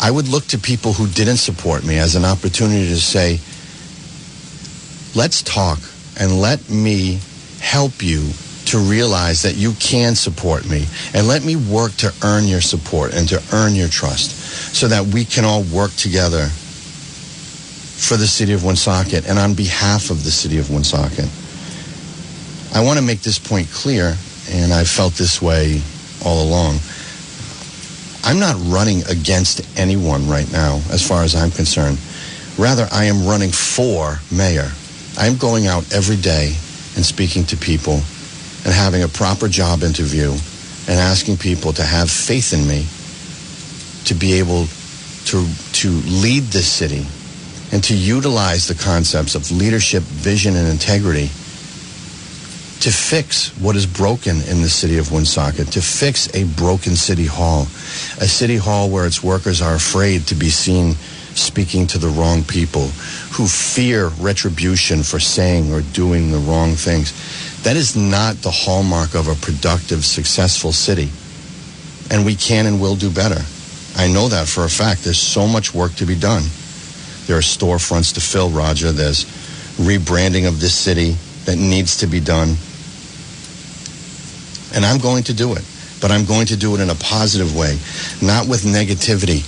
I 0.00 0.08
would 0.08 0.28
look 0.28 0.46
to 0.46 0.58
people 0.58 0.92
who 0.92 1.08
didn't 1.08 1.38
support 1.38 1.84
me 1.84 1.98
as 1.98 2.14
an 2.14 2.24
opportunity 2.24 2.86
to 2.90 2.96
say, 2.96 3.40
let's 5.18 5.42
talk 5.42 5.80
and 6.20 6.40
let 6.40 6.70
me 6.70 7.18
help 7.58 8.04
you 8.04 8.30
to 8.66 8.78
realize 8.78 9.42
that 9.42 9.56
you 9.56 9.72
can 9.80 10.14
support 10.14 10.64
me 10.70 10.86
and 11.12 11.26
let 11.26 11.44
me 11.44 11.56
work 11.56 11.92
to 11.96 12.14
earn 12.22 12.44
your 12.44 12.60
support 12.60 13.14
and 13.14 13.28
to 13.30 13.42
earn 13.52 13.74
your 13.74 13.88
trust 13.88 14.30
so 14.72 14.86
that 14.86 15.04
we 15.06 15.24
can 15.24 15.44
all 15.44 15.64
work 15.64 15.90
together 15.96 16.48
for 17.96 18.16
the 18.16 18.26
city 18.26 18.52
of 18.52 18.64
Woonsocket 18.64 19.26
and 19.28 19.38
on 19.38 19.54
behalf 19.54 20.10
of 20.10 20.24
the 20.24 20.30
city 20.30 20.58
of 20.58 20.70
Woonsocket. 20.70 21.28
I 22.74 22.82
want 22.82 22.98
to 22.98 23.04
make 23.04 23.22
this 23.22 23.38
point 23.38 23.70
clear, 23.70 24.14
and 24.50 24.72
I've 24.72 24.88
felt 24.88 25.14
this 25.14 25.40
way 25.40 25.80
all 26.24 26.42
along. 26.44 26.78
I'm 28.24 28.40
not 28.40 28.56
running 28.66 29.04
against 29.08 29.62
anyone 29.78 30.28
right 30.28 30.50
now, 30.50 30.80
as 30.90 31.06
far 31.06 31.22
as 31.22 31.36
I'm 31.36 31.50
concerned. 31.50 31.98
Rather, 32.58 32.88
I 32.90 33.04
am 33.04 33.26
running 33.26 33.50
for 33.50 34.18
mayor. 34.32 34.70
I'm 35.16 35.36
going 35.36 35.66
out 35.66 35.92
every 35.92 36.16
day 36.16 36.54
and 36.96 37.04
speaking 37.04 37.44
to 37.46 37.56
people 37.56 38.00
and 38.64 38.72
having 38.72 39.02
a 39.02 39.08
proper 39.08 39.46
job 39.48 39.82
interview 39.82 40.30
and 40.88 40.98
asking 40.98 41.36
people 41.36 41.72
to 41.74 41.82
have 41.82 42.10
faith 42.10 42.52
in 42.52 42.66
me 42.66 42.86
to 44.06 44.14
be 44.14 44.34
able 44.34 44.66
to, 45.26 45.46
to 45.72 45.90
lead 46.20 46.42
this 46.44 46.70
city 46.70 47.06
and 47.74 47.82
to 47.82 47.96
utilize 47.96 48.68
the 48.68 48.74
concepts 48.76 49.34
of 49.34 49.50
leadership, 49.50 50.04
vision, 50.04 50.54
and 50.54 50.68
integrity 50.68 51.26
to 52.78 52.92
fix 52.92 53.48
what 53.58 53.74
is 53.74 53.84
broken 53.84 54.36
in 54.42 54.62
the 54.62 54.68
city 54.68 54.96
of 54.96 55.10
Woonsocket, 55.10 55.66
to 55.72 55.82
fix 55.82 56.32
a 56.36 56.44
broken 56.54 56.94
city 56.94 57.26
hall, 57.26 57.62
a 58.20 58.28
city 58.28 58.56
hall 58.56 58.90
where 58.90 59.06
its 59.06 59.24
workers 59.24 59.60
are 59.60 59.74
afraid 59.74 60.24
to 60.28 60.36
be 60.36 60.50
seen 60.50 60.94
speaking 61.34 61.84
to 61.88 61.98
the 61.98 62.06
wrong 62.06 62.44
people, 62.44 62.86
who 63.32 63.48
fear 63.48 64.08
retribution 64.20 65.02
for 65.02 65.18
saying 65.18 65.72
or 65.72 65.80
doing 65.80 66.30
the 66.30 66.38
wrong 66.38 66.74
things. 66.74 67.10
That 67.64 67.76
is 67.76 67.96
not 67.96 68.36
the 68.36 68.52
hallmark 68.52 69.16
of 69.16 69.26
a 69.26 69.34
productive, 69.34 70.04
successful 70.04 70.70
city. 70.70 71.10
And 72.08 72.24
we 72.24 72.36
can 72.36 72.66
and 72.66 72.80
will 72.80 72.94
do 72.94 73.10
better. 73.10 73.40
I 73.96 74.06
know 74.06 74.28
that 74.28 74.46
for 74.46 74.64
a 74.64 74.70
fact. 74.70 75.02
There's 75.02 75.18
so 75.18 75.48
much 75.48 75.74
work 75.74 75.94
to 75.96 76.06
be 76.06 76.14
done. 76.14 76.44
There 77.26 77.36
are 77.36 77.40
storefronts 77.40 78.14
to 78.14 78.20
fill, 78.20 78.50
Roger. 78.50 78.92
There's 78.92 79.24
rebranding 79.76 80.46
of 80.46 80.60
this 80.60 80.74
city 80.74 81.16
that 81.46 81.56
needs 81.56 81.98
to 81.98 82.06
be 82.06 82.20
done. 82.20 82.56
And 84.74 84.84
I'm 84.84 84.98
going 84.98 85.24
to 85.24 85.34
do 85.34 85.54
it. 85.54 85.64
But 86.00 86.10
I'm 86.10 86.24
going 86.26 86.46
to 86.46 86.56
do 86.56 86.74
it 86.74 86.80
in 86.80 86.90
a 86.90 86.94
positive 86.96 87.56
way, 87.56 87.78
not 88.20 88.46
with 88.46 88.64
negativity. 88.64 89.42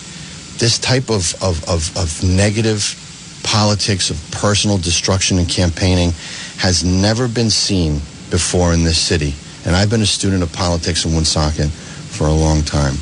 This 0.58 0.78
type 0.78 1.10
of, 1.10 1.34
of, 1.42 1.62
of, 1.68 1.94
of 1.98 2.24
negative 2.24 2.96
politics, 3.42 4.10
of 4.10 4.18
personal 4.30 4.78
destruction 4.78 5.38
and 5.38 5.48
campaigning 5.48 6.12
has 6.58 6.82
never 6.82 7.28
been 7.28 7.50
seen 7.50 8.00
before 8.30 8.72
in 8.72 8.84
this 8.84 8.98
city. 8.98 9.34
And 9.66 9.76
I've 9.76 9.90
been 9.90 10.02
a 10.02 10.06
student 10.06 10.42
of 10.42 10.52
politics 10.52 11.04
in 11.04 11.12
Woonsocket 11.12 11.70
for 11.70 12.26
a 12.26 12.32
long 12.32 12.62
time. 12.62 12.94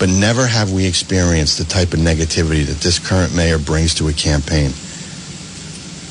But 0.00 0.08
never 0.08 0.46
have 0.46 0.72
we 0.72 0.86
experienced 0.86 1.58
the 1.58 1.64
type 1.64 1.92
of 1.92 2.00
negativity 2.00 2.64
that 2.64 2.80
this 2.80 2.98
current 2.98 3.36
mayor 3.36 3.58
brings 3.58 3.94
to 3.96 4.08
a 4.08 4.12
campaign. 4.14 4.72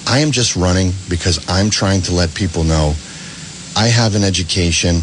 I 0.06 0.19
am 0.19 0.32
just 0.32 0.56
running 0.56 0.93
because 1.10 1.49
I'm 1.49 1.71
trying 1.71 2.04
to 2.04 2.13
let 2.13 2.34
people 2.36 2.63
know 2.63 2.93
I 3.75 3.88
have 3.88 4.15
an 4.15 4.23
education, 4.23 5.02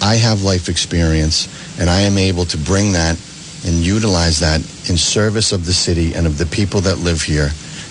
I 0.00 0.16
have 0.16 0.42
life 0.42 0.68
experience, 0.68 1.48
and 1.78 1.90
I 1.90 2.00
am 2.00 2.16
able 2.16 2.46
to 2.46 2.56
bring 2.56 2.92
that 2.92 3.18
and 3.66 3.74
utilize 3.76 4.40
that 4.40 4.60
in 4.88 4.96
service 4.96 5.52
of 5.52 5.66
the 5.66 5.72
city 5.72 6.14
and 6.14 6.26
of 6.26 6.38
the 6.38 6.46
people 6.46 6.80
that 6.82 6.98
live 6.98 7.22
here 7.22 7.50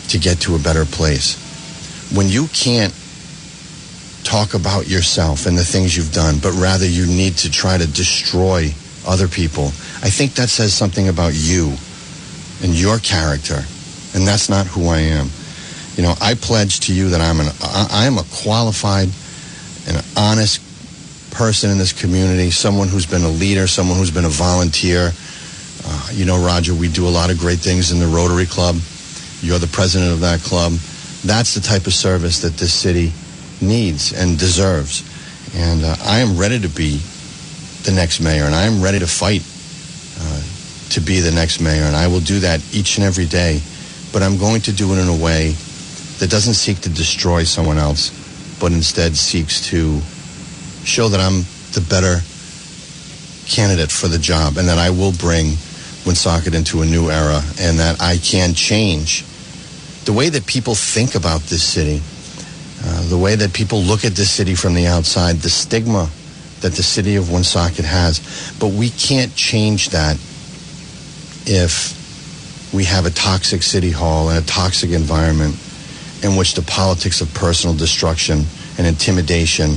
to 0.09 0.17
get 0.17 0.39
to 0.41 0.55
a 0.55 0.59
better 0.59 0.85
place. 0.85 1.37
When 2.11 2.27
you 2.27 2.47
can't 2.47 2.93
talk 4.23 4.53
about 4.53 4.87
yourself 4.87 5.45
and 5.45 5.57
the 5.57 5.63
things 5.63 5.95
you've 5.95 6.13
done, 6.13 6.39
but 6.41 6.53
rather 6.53 6.87
you 6.87 7.05
need 7.05 7.37
to 7.37 7.51
try 7.51 7.77
to 7.77 7.85
destroy 7.85 8.73
other 9.07 9.27
people, 9.27 9.67
I 10.01 10.09
think 10.09 10.33
that 10.35 10.49
says 10.49 10.73
something 10.73 11.07
about 11.07 11.33
you 11.33 11.73
and 12.63 12.73
your 12.73 12.97
character. 12.99 13.61
And 14.15 14.27
that's 14.27 14.49
not 14.49 14.67
who 14.67 14.87
I 14.87 14.99
am. 14.99 15.29
You 15.95 16.03
know, 16.03 16.13
I 16.21 16.33
pledge 16.33 16.81
to 16.81 16.93
you 16.93 17.09
that 17.09 17.21
I'm 17.21 17.39
an 17.39 17.47
I 17.61 18.05
am 18.05 18.17
a 18.17 18.23
qualified 18.31 19.09
and 19.87 20.03
honest 20.17 20.61
person 21.31 21.69
in 21.71 21.77
this 21.77 21.93
community, 21.93 22.51
someone 22.51 22.87
who's 22.87 23.05
been 23.05 23.23
a 23.23 23.29
leader, 23.29 23.67
someone 23.67 23.97
who's 23.97 24.11
been 24.11 24.25
a 24.25 24.29
volunteer. 24.29 25.11
Uh, 25.85 26.09
you 26.13 26.25
know, 26.25 26.43
Roger, 26.43 26.73
we 26.73 26.87
do 26.87 27.07
a 27.07 27.09
lot 27.09 27.29
of 27.29 27.37
great 27.37 27.59
things 27.59 27.91
in 27.91 27.99
the 27.99 28.07
Rotary 28.07 28.45
Club. 28.45 28.75
You're 29.41 29.59
the 29.59 29.67
president 29.67 30.13
of 30.13 30.21
that 30.21 30.39
club. 30.41 30.73
That's 31.25 31.53
the 31.53 31.61
type 31.61 31.85
of 31.85 31.93
service 31.93 32.41
that 32.41 32.53
this 32.53 32.73
city 32.73 33.11
needs 33.61 34.13
and 34.13 34.37
deserves. 34.39 35.03
And 35.55 35.83
uh, 35.83 35.95
I 36.03 36.19
am 36.19 36.37
ready 36.37 36.59
to 36.59 36.69
be 36.69 37.01
the 37.83 37.91
next 37.91 38.19
mayor, 38.19 38.45
and 38.45 38.55
I 38.55 38.63
am 38.63 38.81
ready 38.81 38.99
to 38.99 39.07
fight 39.07 39.43
uh, 40.19 40.41
to 40.91 41.01
be 41.01 41.19
the 41.19 41.31
next 41.31 41.59
mayor, 41.59 41.83
and 41.83 41.95
I 41.95 42.07
will 42.07 42.19
do 42.19 42.39
that 42.39 42.61
each 42.73 42.97
and 42.97 43.05
every 43.05 43.25
day. 43.25 43.61
But 44.11 44.23
I'm 44.23 44.37
going 44.37 44.61
to 44.61 44.71
do 44.71 44.93
it 44.93 44.99
in 44.99 45.07
a 45.07 45.23
way 45.23 45.51
that 46.19 46.29
doesn't 46.29 46.53
seek 46.53 46.79
to 46.81 46.89
destroy 46.89 47.43
someone 47.43 47.77
else, 47.77 48.11
but 48.59 48.71
instead 48.71 49.15
seeks 49.15 49.67
to 49.69 49.99
show 50.85 51.09
that 51.09 51.19
I'm 51.19 51.43
the 51.73 51.85
better 51.89 52.21
candidate 53.47 53.91
for 53.91 54.07
the 54.07 54.19
job, 54.19 54.57
and 54.57 54.67
that 54.67 54.77
I 54.77 54.89
will 54.89 55.13
bring 55.13 55.57
Woonsocket 56.05 56.53
into 56.53 56.81
a 56.81 56.85
new 56.85 57.09
era, 57.09 57.41
and 57.59 57.79
that 57.79 58.01
I 58.01 58.17
can 58.17 58.53
change 58.53 59.25
the 60.05 60.13
way 60.13 60.29
that 60.29 60.45
people 60.45 60.75
think 60.75 61.15
about 61.15 61.41
this 61.43 61.63
city, 61.63 62.01
uh, 62.85 63.09
the 63.09 63.17
way 63.17 63.35
that 63.35 63.53
people 63.53 63.81
look 63.81 64.03
at 64.03 64.13
this 64.13 64.29
city 64.29 64.53
from 64.53 64.73
the 64.73 64.85
outside, 64.85 65.37
the 65.37 65.49
stigma 65.49 66.09
that 66.63 66.73
the 66.73 66.83
city 66.83 67.17
of 67.17 67.29
Woonsocket 67.29 67.85
has. 67.85 68.19
But 68.57 68.69
we 68.69 68.89
can't 68.89 69.35
change 69.35 69.89
that 69.89 70.15
if 71.45 71.93
we 72.73 72.85
have 72.85 73.05
a 73.05 73.11
toxic 73.11 73.61
city 73.61 73.91
hall 73.91 74.29
and 74.29 74.43
a 74.43 74.47
toxic 74.47 74.91
environment 74.91 75.55
in 76.23 76.37
which 76.37 76.55
the 76.55 76.61
politics 76.61 77.19
of 77.19 77.31
personal 77.33 77.75
destruction 77.75 78.43
and 78.77 78.87
intimidation 78.87 79.75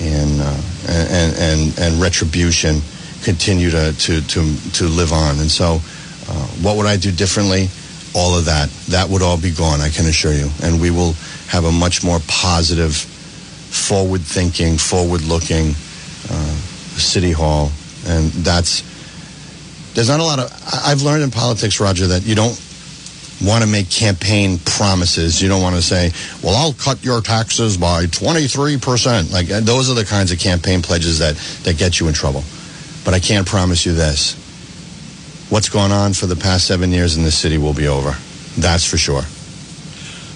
and, 0.00 0.40
uh, 0.40 0.60
and, 0.88 1.34
and, 1.38 1.78
and 1.80 2.00
retribution 2.00 2.80
continue 3.24 3.70
to, 3.70 3.96
to, 3.98 4.20
to, 4.28 4.72
to 4.72 4.84
live 4.84 5.12
on. 5.12 5.40
And 5.40 5.50
so, 5.50 5.80
uh, 6.28 6.46
what 6.60 6.76
would 6.76 6.86
I 6.86 6.98
do 6.98 7.10
differently? 7.10 7.68
All 8.14 8.36
of 8.36 8.44
that. 8.44 8.68
That 8.88 9.08
would 9.08 9.22
all 9.22 9.40
be 9.40 9.50
gone, 9.50 9.80
I 9.80 9.88
can 9.88 10.04
assure 10.04 10.34
you. 10.34 10.50
And 10.62 10.78
we 10.78 10.90
will 10.90 11.14
have 11.48 11.64
a 11.64 11.72
much 11.72 12.04
more 12.04 12.18
positive, 12.28 12.94
forward 12.94 14.20
thinking, 14.20 14.76
forward 14.76 15.22
looking 15.22 15.70
uh, 15.70 15.91
Uh, 16.30 16.56
city 16.98 17.32
hall. 17.32 17.70
And 18.06 18.30
that's, 18.30 18.82
there's 19.94 20.08
not 20.08 20.20
a 20.20 20.24
lot 20.24 20.38
of, 20.38 20.52
I've 20.84 21.02
learned 21.02 21.22
in 21.22 21.30
politics, 21.30 21.80
Roger, 21.80 22.06
that 22.08 22.22
you 22.22 22.34
don't 22.34 22.58
want 23.42 23.64
to 23.64 23.68
make 23.68 23.90
campaign 23.90 24.58
promises. 24.64 25.42
You 25.42 25.48
don't 25.48 25.62
want 25.62 25.76
to 25.76 25.82
say, 25.82 26.12
well, 26.42 26.54
I'll 26.54 26.74
cut 26.74 27.04
your 27.04 27.20
taxes 27.20 27.76
by 27.76 28.06
23%. 28.06 29.32
Like, 29.32 29.50
uh, 29.50 29.60
those 29.60 29.90
are 29.90 29.94
the 29.94 30.04
kinds 30.04 30.32
of 30.32 30.38
campaign 30.38 30.82
pledges 30.82 31.18
that, 31.18 31.36
that 31.64 31.78
get 31.78 32.00
you 32.00 32.08
in 32.08 32.14
trouble. 32.14 32.44
But 33.04 33.14
I 33.14 33.20
can't 33.20 33.46
promise 33.46 33.84
you 33.84 33.92
this. 33.92 34.38
What's 35.50 35.68
gone 35.68 35.92
on 35.92 36.14
for 36.14 36.26
the 36.26 36.36
past 36.36 36.66
seven 36.66 36.92
years 36.92 37.16
in 37.16 37.24
this 37.24 37.36
city 37.36 37.58
will 37.58 37.74
be 37.74 37.88
over. 37.88 38.16
That's 38.58 38.88
for 38.88 38.96
sure. 38.96 39.22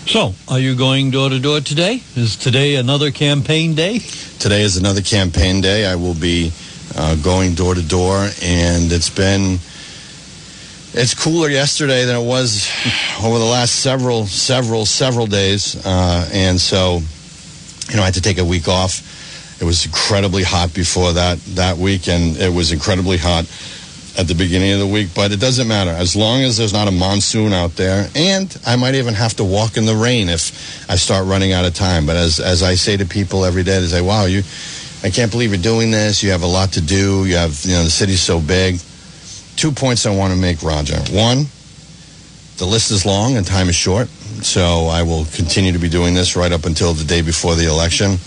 So, 0.07 0.35
are 0.47 0.61
you 0.61 0.77
going 0.77 1.11
door 1.11 1.31
to 1.31 1.40
door 1.40 1.61
today? 1.61 2.01
Is 2.14 2.37
today 2.37 2.77
another 2.77 3.11
campaign 3.11 3.75
day? 3.75 3.99
Today 4.38 4.62
is 4.62 4.77
another 4.77 5.03
campaign 5.03 5.61
day. 5.61 5.85
I 5.85 5.97
will 5.97 6.14
be 6.14 6.53
uh, 6.97 7.16
going 7.16 7.55
door 7.55 7.75
to 7.75 7.83
door, 7.83 8.29
and 8.40 8.92
it's 8.92 9.11
been 9.11 9.59
It's 10.95 11.12
cooler 11.12 11.49
yesterday 11.49 12.05
than 12.05 12.14
it 12.14 12.25
was 12.25 12.71
over 13.21 13.40
the 13.40 13.45
last 13.45 13.81
several, 13.81 14.27
several, 14.27 14.87
several 14.87 15.27
days, 15.27 15.85
uh, 15.85 16.31
and 16.33 16.61
so 16.61 17.01
you 17.90 17.97
know 17.97 18.03
I 18.03 18.05
had 18.05 18.14
to 18.14 18.23
take 18.23 18.38
a 18.38 18.45
week 18.45 18.69
off. 18.69 19.61
It 19.61 19.64
was 19.64 19.87
incredibly 19.87 20.45
hot 20.45 20.73
before 20.73 21.14
that 21.14 21.38
that 21.57 21.79
week, 21.79 22.07
and 22.07 22.37
it 22.37 22.55
was 22.55 22.71
incredibly 22.71 23.16
hot 23.19 23.47
at 24.18 24.29
the 24.29 24.35
beginning 24.35 24.72
of 24.72 24.79
the 24.79 24.87
week. 24.87 25.09
But 25.14 25.33
it 25.33 25.40
doesn't 25.40 25.68
matter 25.68 25.90
as 25.90 26.16
long 26.16 26.42
as 26.42 26.57
there's 26.57 26.72
not 26.72 26.88
a 26.88 26.92
monsoon 26.92 27.52
out 27.52 27.76
there, 27.76 28.09
and 28.14 28.57
I 28.66 28.76
might 28.76 28.94
even 28.94 29.14
have 29.14 29.35
to 29.37 29.44
walk 29.44 29.76
in 29.76 29.87
the 29.87 29.96
rain 29.96 30.29
if 30.29 30.88
I 30.90 30.96
start 30.96 31.26
running 31.26 31.52
out 31.52 31.64
of 31.64 31.74
time. 31.74 32.07
But 32.07 32.16
as 32.16 32.40
as 32.40 32.62
I 32.62 32.74
say 32.74 32.96
to 32.96 33.07
people 33.07 33.44
every 33.44 33.62
day, 33.62 33.81
they 33.81 33.87
say, 33.87 34.00
"Wow, 34.00 34.26
you." 34.26 34.42
I 35.05 35.11
can't 35.11 35.31
believe 35.31 35.50
you're 35.50 35.62
doing 35.62 35.90
this. 35.90 36.22
You 36.22 36.31
have 36.31 36.42
a 36.42 36.48
lot 36.48 36.72
to 36.72 36.81
do. 36.81 37.26
You 37.26 37.37
have, 37.37 37.61
you 37.64 37.74
know, 37.74 37.85
the 37.85 37.90
city's 37.90 38.22
so 38.22 38.40
big 38.40 38.81
two 39.57 39.72
points 39.72 40.07
I 40.07 40.14
want 40.14 40.33
to 40.33 40.38
make, 40.38 40.62
Roger. 40.62 40.96
One, 41.11 41.46
the 42.59 42.66
list 42.66 42.90
is 42.90 43.05
long 43.05 43.37
and 43.37 43.46
time 43.46 43.68
is 43.68 43.74
short, 43.74 44.09
so 44.42 44.87
I 44.87 45.02
will 45.02 45.24
continue 45.35 45.72
to 45.72 45.79
be 45.79 45.88
doing 45.88 46.14
this 46.14 46.37
right 46.37 46.52
up 46.52 46.66
until 46.66 46.92
the 46.92 47.05
day 47.05 47.22
before 47.22 47.55
the 47.55 47.68
election. 47.68 48.18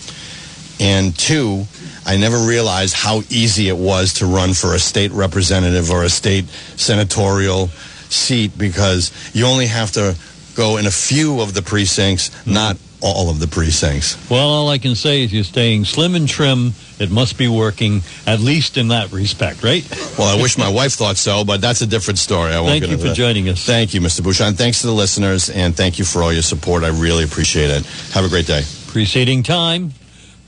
And 0.80 1.18
two, 1.18 1.66
I 2.10 2.18
never 2.18 2.40
realized 2.40 2.96
how 2.96 3.22
easy 3.30 3.70
it 3.70 3.78
was 3.78 4.16
to 4.16 4.26
run 4.26 4.56
for 4.56 4.74
a 4.74 4.80
state 4.80 5.12
representative 5.12 5.92
or 5.92 6.04
a 6.04 6.10
state 6.10 6.46
senatorial 6.76 7.68
seat 8.10 8.58
because 8.58 9.12
you 9.36 9.46
only 9.46 9.68
have 9.68 9.92
to 9.92 10.18
go 10.56 10.78
in 10.78 10.88
a 10.88 10.92
few 10.92 11.40
of 11.40 11.54
the 11.54 11.62
precincts, 11.62 12.30
mm-hmm. 12.30 12.54
not 12.54 12.78
all 13.00 13.30
of 13.30 13.40
the 13.40 13.46
precincts. 13.46 14.18
Well, 14.28 14.50
all 14.50 14.70
I 14.70 14.80
can 14.80 14.96
say 14.96 15.22
is 15.22 15.32
you're 15.32 15.44
staying 15.44 15.86
slim 15.86 16.16
and 16.16 16.28
trim. 16.28 16.74
It 16.98 17.12
must 17.12 17.38
be 17.38 17.48
working, 17.48 18.02
at 18.26 18.40
least 18.40 18.78
in 18.78 18.88
that 18.88 19.12
respect, 19.12 19.62
right? 19.62 19.88
Well, 20.18 20.36
I 20.36 20.42
wish 20.42 20.58
my 20.58 20.68
wife 20.68 20.94
thought 20.94 21.18
so, 21.18 21.46
but 21.46 21.62
that's 21.62 21.82
a 21.82 21.88
different 21.88 22.18
story. 22.18 22.54
I 22.54 22.60
won't 22.60 22.72
Thank 22.72 22.92
you 22.92 22.98
for 22.98 23.10
that. 23.10 23.16
joining 23.16 23.50
us. 23.50 23.64
Thank 23.64 23.94
you, 23.94 24.02
Mr. 24.02 24.24
Bouchard. 24.24 24.58
Thanks 24.58 24.82
to 24.82 24.88
the 24.88 24.94
listeners, 24.94 25.52
and 25.52 25.78
thank 25.78 26.00
you 26.00 26.06
for 26.06 26.24
all 26.24 26.34
your 26.34 26.42
support. 26.42 26.84
I 26.84 26.88
really 26.88 27.24
appreciate 27.24 27.70
it. 27.70 27.86
Have 28.14 28.26
a 28.26 28.30
great 28.30 28.48
day. 28.48 28.64
Preceding 28.88 29.44
time, 29.44 29.94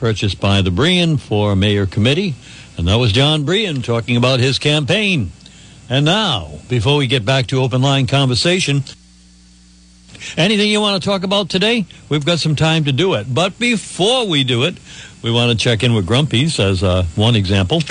purchased 0.02 0.42
by 0.42 0.64
the 0.64 0.72
Brien 0.72 1.16
for 1.16 1.56
Mayor 1.56 1.86
Committee, 1.86 2.34
and 2.76 2.88
that 2.88 2.96
was 2.96 3.12
John 3.12 3.46
Brien 3.46 3.84
talking 3.84 4.18
about 4.18 4.40
his 4.40 4.58
campaign. 4.58 5.32
And 5.92 6.06
now, 6.06 6.50
before 6.68 6.98
we 6.98 7.06
get 7.06 7.24
back 7.24 7.46
to 7.48 7.62
open 7.62 7.84
line 7.84 8.08
conversation, 8.08 8.84
anything 10.36 10.72
you 10.72 10.82
want 10.82 11.02
to 11.02 11.08
talk 11.08 11.22
about 11.22 11.50
today? 11.50 11.86
We've 12.10 12.26
got 12.26 12.40
some 12.40 12.56
time 12.56 12.86
to 12.86 12.92
do 12.92 13.14
it. 13.14 13.32
But 13.32 13.60
before 13.60 14.28
we 14.28 14.44
do 14.44 14.64
it, 14.64 14.76
we 15.22 15.30
want 15.30 15.52
to 15.52 15.58
check 15.64 15.84
in 15.84 15.94
with 15.94 16.08
Grumpy's 16.08 16.60
as 16.60 16.82
uh, 16.82 17.04
one 17.16 17.36
example. 17.36 17.84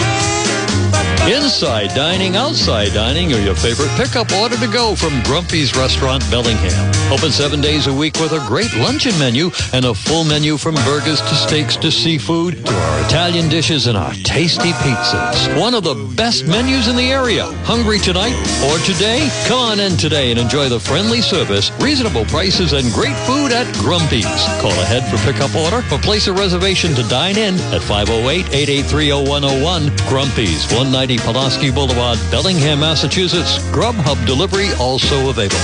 Inside 1.28 1.90
dining, 1.94 2.34
outside 2.34 2.94
dining, 2.94 3.30
or 3.32 3.38
your 3.38 3.54
favorite 3.54 3.90
pickup 3.90 4.32
order 4.32 4.56
to 4.56 4.66
go 4.66 4.96
from 4.96 5.22
Grumpy's 5.22 5.76
Restaurant 5.76 6.28
Bellingham. 6.30 6.72
Open 7.12 7.30
seven 7.30 7.60
days 7.60 7.86
a 7.86 7.92
week 7.92 8.18
with 8.18 8.32
a 8.32 8.42
great 8.48 8.74
luncheon 8.76 9.16
menu 9.18 9.50
and 9.72 9.84
a 9.84 9.92
full 9.94 10.24
menu 10.24 10.56
from 10.56 10.74
burgers 10.76 11.20
to 11.20 11.34
steaks 11.34 11.76
to 11.76 11.92
seafood 11.92 12.64
to 12.64 12.72
our 12.72 13.04
Italian 13.04 13.50
dishes 13.50 13.86
and 13.86 13.98
our 13.98 14.14
tasty 14.24 14.72
pizzas. 14.72 15.60
One 15.60 15.74
of 15.74 15.84
the 15.84 15.94
best 16.16 16.46
menus 16.46 16.88
in 16.88 16.96
the 16.96 17.12
area. 17.12 17.44
Hungry 17.64 17.98
tonight 17.98 18.34
or 18.64 18.78
today? 18.78 19.28
Come 19.46 19.60
on 19.60 19.78
in 19.78 19.98
today 19.98 20.30
and 20.30 20.40
enjoy 20.40 20.70
the 20.70 20.80
friendly 20.80 21.20
service, 21.20 21.70
reasonable 21.80 22.24
prices, 22.24 22.72
and 22.72 22.90
great 22.92 23.16
food 23.28 23.52
at 23.52 23.70
Grumpy's. 23.76 24.24
Call 24.60 24.72
ahead 24.72 25.04
for 25.10 25.18
pickup 25.30 25.54
order 25.54 25.84
or 25.92 25.98
place 25.98 26.28
a 26.28 26.32
reservation 26.32 26.94
to 26.94 27.02
dine 27.08 27.36
in 27.36 27.56
at 27.74 27.82
508-883-0101. 27.82 29.90
Grumpy's, 30.08 30.64
190 30.72 31.09
Pulaski 31.18 31.70
Boulevard, 31.70 32.18
Bellingham, 32.30 32.80
Massachusetts. 32.80 33.58
Grubhub 33.70 34.24
delivery 34.26 34.68
also 34.78 35.30
available. 35.30 35.56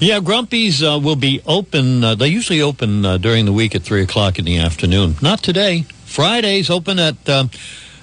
Yeah, 0.00 0.20
Grumpy's 0.20 0.82
uh, 0.82 1.00
will 1.02 1.16
be 1.16 1.42
open. 1.46 2.04
Uh, 2.04 2.14
they 2.14 2.28
usually 2.28 2.62
open 2.62 3.04
uh, 3.04 3.18
during 3.18 3.46
the 3.46 3.52
week 3.52 3.74
at 3.74 3.82
3 3.82 4.02
o'clock 4.02 4.38
in 4.38 4.44
the 4.44 4.58
afternoon. 4.58 5.16
Not 5.20 5.42
today. 5.42 5.82
Fridays 6.04 6.70
open 6.70 6.98
at 6.98 7.28
uh, 7.28 7.48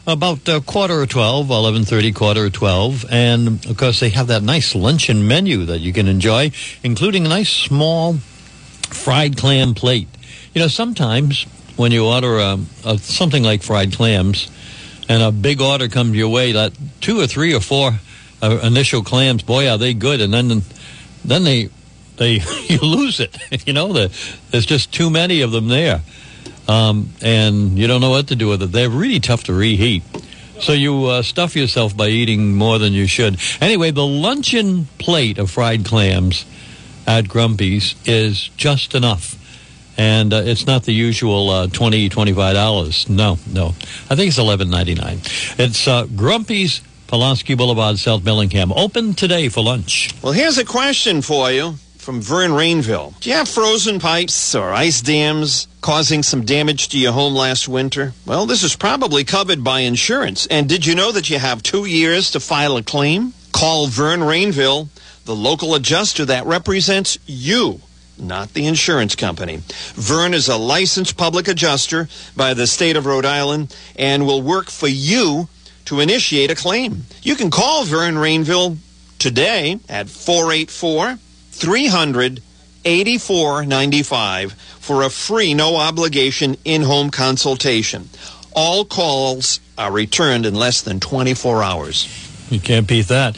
about 0.05 0.47
uh, 0.49 0.59
quarter 0.59 1.01
of 1.01 1.09
12, 1.09 1.47
11.30, 1.47 2.13
quarter 2.13 2.45
of 2.45 2.53
12. 2.53 3.05
And, 3.09 3.65
of 3.65 3.77
course, 3.77 3.99
they 4.01 4.09
have 4.09 4.27
that 4.27 4.43
nice 4.43 4.75
luncheon 4.75 5.27
menu 5.27 5.65
that 5.65 5.79
you 5.79 5.93
can 5.93 6.07
enjoy, 6.07 6.51
including 6.83 7.25
a 7.25 7.29
nice 7.29 7.49
small 7.49 8.15
fried 8.89 9.37
clam 9.37 9.73
plate. 9.73 10.09
You 10.53 10.61
know, 10.61 10.67
sometimes 10.67 11.45
when 11.75 11.91
you 11.91 12.05
order 12.05 12.39
um, 12.39 12.67
uh, 12.83 12.97
something 12.97 13.43
like 13.43 13.63
fried 13.63 13.93
clams 13.93 14.49
and 15.07 15.21
a 15.21 15.31
big 15.31 15.61
order 15.61 15.87
comes 15.87 16.15
your 16.15 16.29
way, 16.29 16.53
that 16.53 16.73
two 17.01 17.19
or 17.19 17.27
three 17.27 17.53
or 17.53 17.59
four 17.59 17.91
uh, 18.41 18.59
initial 18.63 19.03
clams, 19.03 19.43
boy, 19.43 19.69
are 19.69 19.77
they 19.77 19.93
good. 19.93 20.21
And 20.21 20.33
then 20.33 20.61
then 21.23 21.43
they 21.43 21.69
they 22.17 22.39
you 22.67 22.79
lose 22.79 23.19
it. 23.19 23.37
you 23.67 23.73
know, 23.73 23.93
the, 23.93 24.15
there's 24.51 24.65
just 24.65 24.93
too 24.93 25.09
many 25.09 25.41
of 25.41 25.51
them 25.51 25.67
there, 25.67 26.01
um, 26.67 27.09
and 27.21 27.77
you 27.77 27.87
don't 27.87 28.01
know 28.01 28.11
what 28.11 28.27
to 28.27 28.35
do 28.35 28.47
with 28.47 28.63
it. 28.63 28.71
They're 28.71 28.89
really 28.89 29.19
tough 29.19 29.45
to 29.45 29.53
reheat. 29.53 30.03
So 30.59 30.71
you 30.71 31.05
uh, 31.05 31.21
stuff 31.21 31.55
yourself 31.55 31.97
by 31.97 32.07
eating 32.07 32.55
more 32.55 32.79
than 32.79 32.93
you 32.93 33.07
should. 33.07 33.37
Anyway, 33.59 33.91
the 33.91 34.05
luncheon 34.05 34.87
plate 34.99 35.37
of 35.37 35.51
fried 35.51 35.83
clams 35.83 36.45
at 37.05 37.27
Grumpy's 37.27 37.95
is 38.05 38.49
just 38.55 38.95
enough. 38.95 39.35
And 39.97 40.33
uh, 40.33 40.41
it's 40.45 40.65
not 40.67 40.83
the 40.83 40.91
usual 40.93 41.49
uh, 41.49 41.67
$20, 41.67 42.09
$25. 42.09 43.09
No, 43.09 43.37
no. 43.51 43.67
I 44.09 44.15
think 44.15 44.29
it's 44.29 44.37
eleven 44.37 44.69
ninety 44.69 44.95
nine. 44.95 45.19
It's 45.57 45.87
uh, 45.87 46.05
Grumpy's, 46.15 46.81
Pulaski 47.07 47.55
Boulevard, 47.55 47.97
South 47.97 48.23
Bellingham. 48.23 48.71
Open 48.73 49.13
today 49.13 49.47
for 49.49 49.63
lunch. 49.63 50.11
Well, 50.21 50.33
here's 50.33 50.57
a 50.57 50.65
question 50.65 51.21
for 51.21 51.51
you 51.51 51.75
from 51.97 52.21
Vern 52.21 52.51
Rainville. 52.51 53.19
Do 53.19 53.29
you 53.29 53.35
have 53.35 53.47
frozen 53.49 53.99
pipes 53.99 54.53
or 54.53 54.71
ice 54.73 55.01
dams 55.01 55.67
causing 55.81 56.23
some 56.23 56.45
damage 56.45 56.89
to 56.89 56.99
your 56.99 57.13
home 57.13 57.33
last 57.33 57.67
winter? 57.67 58.13
Well, 58.25 58.45
this 58.45 58.63
is 58.63 58.75
probably 58.75 59.23
covered 59.23 59.63
by 59.63 59.79
insurance. 59.81 60.45
And 60.47 60.67
did 60.69 60.85
you 60.85 60.93
know 60.93 61.11
that 61.11 61.29
you 61.29 61.39
have 61.39 61.63
two 61.63 61.85
years 61.85 62.31
to 62.31 62.39
file 62.39 62.77
a 62.77 62.83
claim? 62.83 63.33
Call 63.53 63.87
Vern 63.87 64.19
Rainville, 64.19 64.89
the 65.25 65.35
local 65.35 65.73
adjuster 65.73 66.25
that 66.25 66.45
represents 66.45 67.17
you 67.25 67.79
not 68.17 68.53
the 68.53 68.65
insurance 68.65 69.15
company. 69.15 69.61
Vern 69.93 70.33
is 70.33 70.47
a 70.47 70.57
licensed 70.57 71.17
public 71.17 71.47
adjuster 71.47 72.07
by 72.35 72.53
the 72.53 72.67
state 72.67 72.95
of 72.95 73.05
Rhode 73.05 73.25
Island 73.25 73.75
and 73.97 74.25
will 74.25 74.41
work 74.41 74.69
for 74.69 74.87
you 74.87 75.49
to 75.85 75.99
initiate 75.99 76.51
a 76.51 76.55
claim. 76.55 77.05
You 77.21 77.35
can 77.35 77.51
call 77.51 77.85
Vern 77.85 78.15
Rainville 78.15 78.77
today 79.19 79.79
at 79.89 80.09
484 80.09 81.17
300 81.51 82.41
8495 82.85 84.53
for 84.53 85.01
a 85.01 85.09
free, 85.09 85.53
no 85.53 85.77
obligation 85.77 86.55
in 86.63 86.83
home 86.83 87.09
consultation. 87.09 88.09
All 88.53 88.85
calls 88.85 89.59
are 89.77 89.91
returned 89.91 90.45
in 90.45 90.53
less 90.53 90.81
than 90.81 90.99
24 90.99 91.63
hours. 91.63 92.07
You 92.51 92.59
can't 92.59 92.87
beat 92.87 93.07
that. 93.07 93.37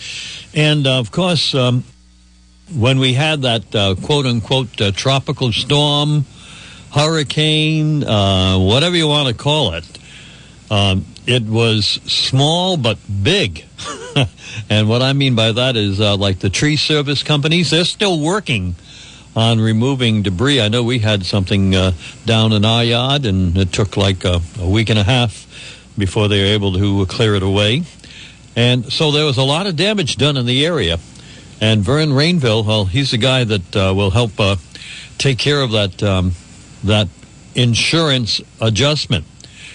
And 0.54 0.86
uh, 0.86 1.00
of 1.00 1.12
course, 1.12 1.56
um, 1.56 1.86
when 2.76 3.00
we 3.00 3.14
had 3.14 3.44
that 3.44 3.76
uh, 3.76 3.96
quote 3.96 4.26
unquote 4.26 4.80
uh, 4.82 4.92
tropical 4.92 5.52
storm, 5.52 6.26
hurricane, 6.92 8.04
uh, 8.04 8.58
whatever 8.58 8.96
you 8.96 9.08
want 9.08 9.28
to 9.30 9.34
call 9.34 9.74
it, 9.74 9.86
um, 10.70 11.06
it 11.26 11.44
was 11.44 11.86
small 11.86 12.78
but 12.78 12.98
big. 13.24 13.66
and 14.70 14.90
what 14.90 15.02
I 15.02 15.14
mean 15.14 15.36
by 15.36 15.52
that 15.52 15.76
is 15.76 16.00
uh, 16.02 16.18
like 16.18 16.40
the 16.40 16.50
tree 16.50 16.76
service 16.76 17.24
companies, 17.24 17.70
they're 17.70 17.86
still 17.86 18.20
working 18.20 18.76
on 19.36 19.62
removing 19.62 20.24
debris. 20.24 20.60
I 20.60 20.68
know 20.68 20.84
we 20.84 21.00
had 21.00 21.26
something 21.26 21.76
uh, 21.76 21.92
down 22.26 22.54
in 22.54 22.66
our 22.66 22.84
yard, 22.84 23.26
and 23.26 23.56
it 23.58 23.72
took 23.72 23.96
like 23.96 24.26
a, 24.26 24.42
a 24.60 24.68
week 24.68 24.90
and 24.90 24.98
a 24.98 25.04
half 25.04 25.46
before 25.98 26.28
they 26.28 26.40
were 26.40 26.50
able 26.50 26.74
to 26.74 27.06
clear 27.06 27.36
it 27.36 27.44
away. 27.44 27.84
And 28.56 28.92
so 28.92 29.12
there 29.12 29.26
was 29.26 29.38
a 29.38 29.44
lot 29.44 29.68
of 29.68 29.76
damage 29.76 30.18
done 30.18 30.38
in 30.38 30.48
the 30.48 30.66
area. 30.66 30.98
And 31.60 31.82
Vern 31.82 32.10
Rainville, 32.10 32.66
well, 32.66 32.86
he's 32.86 33.12
the 33.12 33.18
guy 33.18 33.44
that 33.44 33.76
uh, 33.76 33.94
will 33.96 34.12
help 34.12 34.40
uh, 34.40 34.58
take 35.18 35.40
care 35.40 35.62
of 35.62 35.72
that 35.72 36.04
um, 36.04 36.34
that 36.84 37.08
insurance 37.56 38.42
adjustment. 38.62 39.26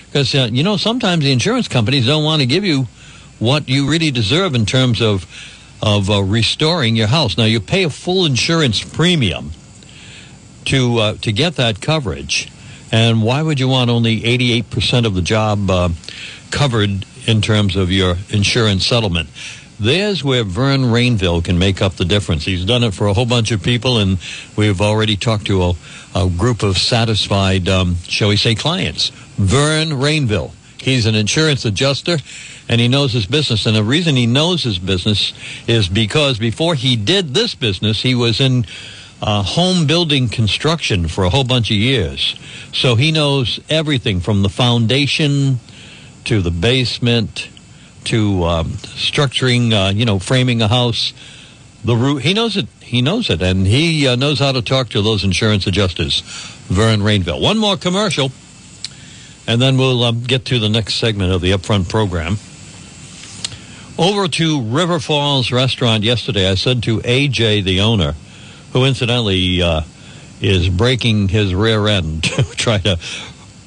Because 0.07 0.35
uh, 0.35 0.49
you 0.53 0.63
know 0.63 0.77
sometimes 0.77 1.25
the 1.25 1.33
insurance 1.33 1.69
companies 1.69 2.07
don't 2.07 2.25
want 2.25 2.41
to 2.41 2.47
give 2.47 2.65
you 2.65 2.87
what 3.39 3.69
you 3.69 3.91
really 3.91 4.11
deserve 4.11 4.55
in 4.55 4.67
terms 4.67 5.03
of 5.03 5.27
of 5.83 6.09
uh, 6.09 6.23
restoring 6.23 6.95
your 6.95 7.09
house. 7.09 7.37
Now 7.37 7.45
you 7.45 7.61
pay 7.61 7.83
a 7.83 7.91
full 7.91 8.25
insurance 8.25 8.83
premium 8.85 9.51
to 10.67 10.99
uh, 10.99 11.15
to 11.23 11.33
get 11.33 11.57
that 11.57 11.81
coverage, 11.81 12.49
and 12.93 13.23
why 13.23 13.43
would 13.43 13.59
you 13.59 13.67
want 13.67 13.91
only 13.91 14.25
eighty 14.25 14.53
eight 14.53 14.71
percent 14.71 15.07
of 15.07 15.15
the 15.15 15.23
job 15.23 15.69
uh, 15.69 15.89
covered 16.53 17.05
in 17.27 17.41
terms 17.41 17.75
of 17.75 17.91
your 17.91 18.17
insurance 18.31 18.87
settlement? 18.87 19.29
There's 19.81 20.23
where 20.23 20.45
Vern 20.45 20.83
Rainville 20.83 21.45
can 21.45 21.59
make 21.59 21.83
up 21.83 21.95
the 21.95 22.05
difference. 22.05 22.45
He's 22.45 22.65
done 22.65 22.85
it 22.85 22.95
for 22.95 23.07
a 23.07 23.15
whole 23.15 23.27
bunch 23.27 23.51
of 23.51 23.63
people, 23.63 23.99
and 23.99 24.19
we've 24.57 24.81
already 24.81 25.17
talked 25.17 25.47
to 25.47 25.63
a, 25.63 25.75
a 26.15 26.29
group 26.29 26.63
of 26.63 26.79
satisfied, 26.79 27.69
um, 27.69 27.97
shall 28.05 28.29
we 28.29 28.37
say, 28.37 28.55
clients. 28.55 29.09
Vern 29.37 29.91
Rainville. 29.91 30.53
He's 30.79 31.07
an 31.07 31.15
insurance 31.15 31.65
adjuster 31.65 32.19
and 32.69 32.81
he 32.81 32.89
knows 32.89 33.13
his 33.13 33.27
business. 33.27 33.67
And 33.67 33.77
the 33.77 33.85
reason 33.85 34.17
he 34.17 34.27
knows 34.27 34.65
his 34.65 34.79
business 34.79 35.33
is 35.69 35.89
because 35.89 36.39
before 36.39 36.75
he 36.75 36.97
did 36.97 37.35
this 37.35 37.55
business, 37.55 38.03
he 38.03 38.17
was 38.17 38.41
in 38.41 38.67
uh, 39.23 39.43
home 39.45 39.87
building 39.87 40.29
construction 40.29 41.07
for 41.07 41.23
a 41.23 41.31
whole 41.31 41.45
bunch 41.45 41.71
of 41.71 41.77
years. 41.77 42.35
So 42.73 42.97
he 42.97 43.13
knows 43.13 43.61
everything 43.69 44.21
from 44.21 44.43
the 44.43 44.49
foundation 44.49 45.61
to 46.25 46.43
the 46.43 46.51
basement 46.51 47.49
to 48.05 48.45
um, 48.45 48.69
structuring, 48.71 49.73
uh, 49.73 49.93
you 49.93 50.05
know, 50.05 50.19
framing 50.19 50.63
a 50.63 50.69
house. 50.69 51.13
The 51.85 51.97
roof, 51.97 52.23
he 52.23 52.35
knows 52.35 52.57
it. 52.57 52.69
He 52.81 53.03
knows 53.03 53.31
it, 53.31 53.43
and 53.43 53.67
he 53.67 54.07
uh, 54.07 54.17
knows 54.17 54.39
how 54.39 54.53
to 54.53 54.63
talk 54.63 54.91
to 54.91 55.03
those 55.03 55.25
insurance 55.25 55.67
adjusters. 55.67 56.21
Vern 56.69 57.01
Rainville. 57.01 57.41
One 57.41 57.59
more 57.59 57.77
commercial, 57.77 58.31
and 59.47 59.61
then 59.61 59.77
we'll 59.77 60.05
um, 60.05 60.23
get 60.23 60.45
to 60.47 60.59
the 60.59 60.69
next 60.69 60.95
segment 60.95 61.33
of 61.33 61.41
the 61.41 61.53
upfront 61.53 61.89
program. 61.89 62.37
Over 63.99 64.27
to 64.29 64.63
River 64.63 64.99
Falls 65.01 65.53
Restaurant 65.53 66.03
yesterday, 66.03 66.49
I 66.49 66.55
said 66.55 66.83
to 66.85 66.99
AJ, 67.01 67.65
the 67.65 67.81
owner, 67.81 68.15
who 68.73 68.85
incidentally 68.85 69.61
uh, 69.61 69.83
is 70.41 70.69
breaking 70.69 71.29
his 71.29 71.55
rear 71.55 71.87
end 71.89 72.25
to 72.25 72.43
try 72.43 72.79
to 72.79 72.99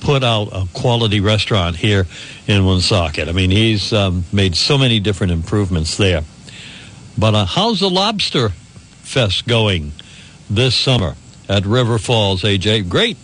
put 0.05 0.23
out 0.23 0.49
a 0.51 0.67
quality 0.73 1.19
restaurant 1.19 1.75
here 1.75 2.05
in 2.45 2.63
Woonsocket. 2.63 3.27
I 3.27 3.31
mean, 3.31 3.49
he's 3.49 3.91
um, 3.91 4.23
made 4.31 4.55
so 4.55 4.77
many 4.77 4.99
different 4.99 5.33
improvements 5.33 5.97
there. 5.97 6.21
But 7.17 7.33
uh, 7.33 7.45
how's 7.45 7.79
the 7.79 7.89
Lobster 7.89 8.49
Fest 8.49 9.47
going 9.47 9.93
this 10.47 10.75
summer 10.75 11.15
at 11.49 11.65
River 11.65 11.97
Falls, 11.97 12.43
AJ? 12.43 12.87
Great. 12.87 13.17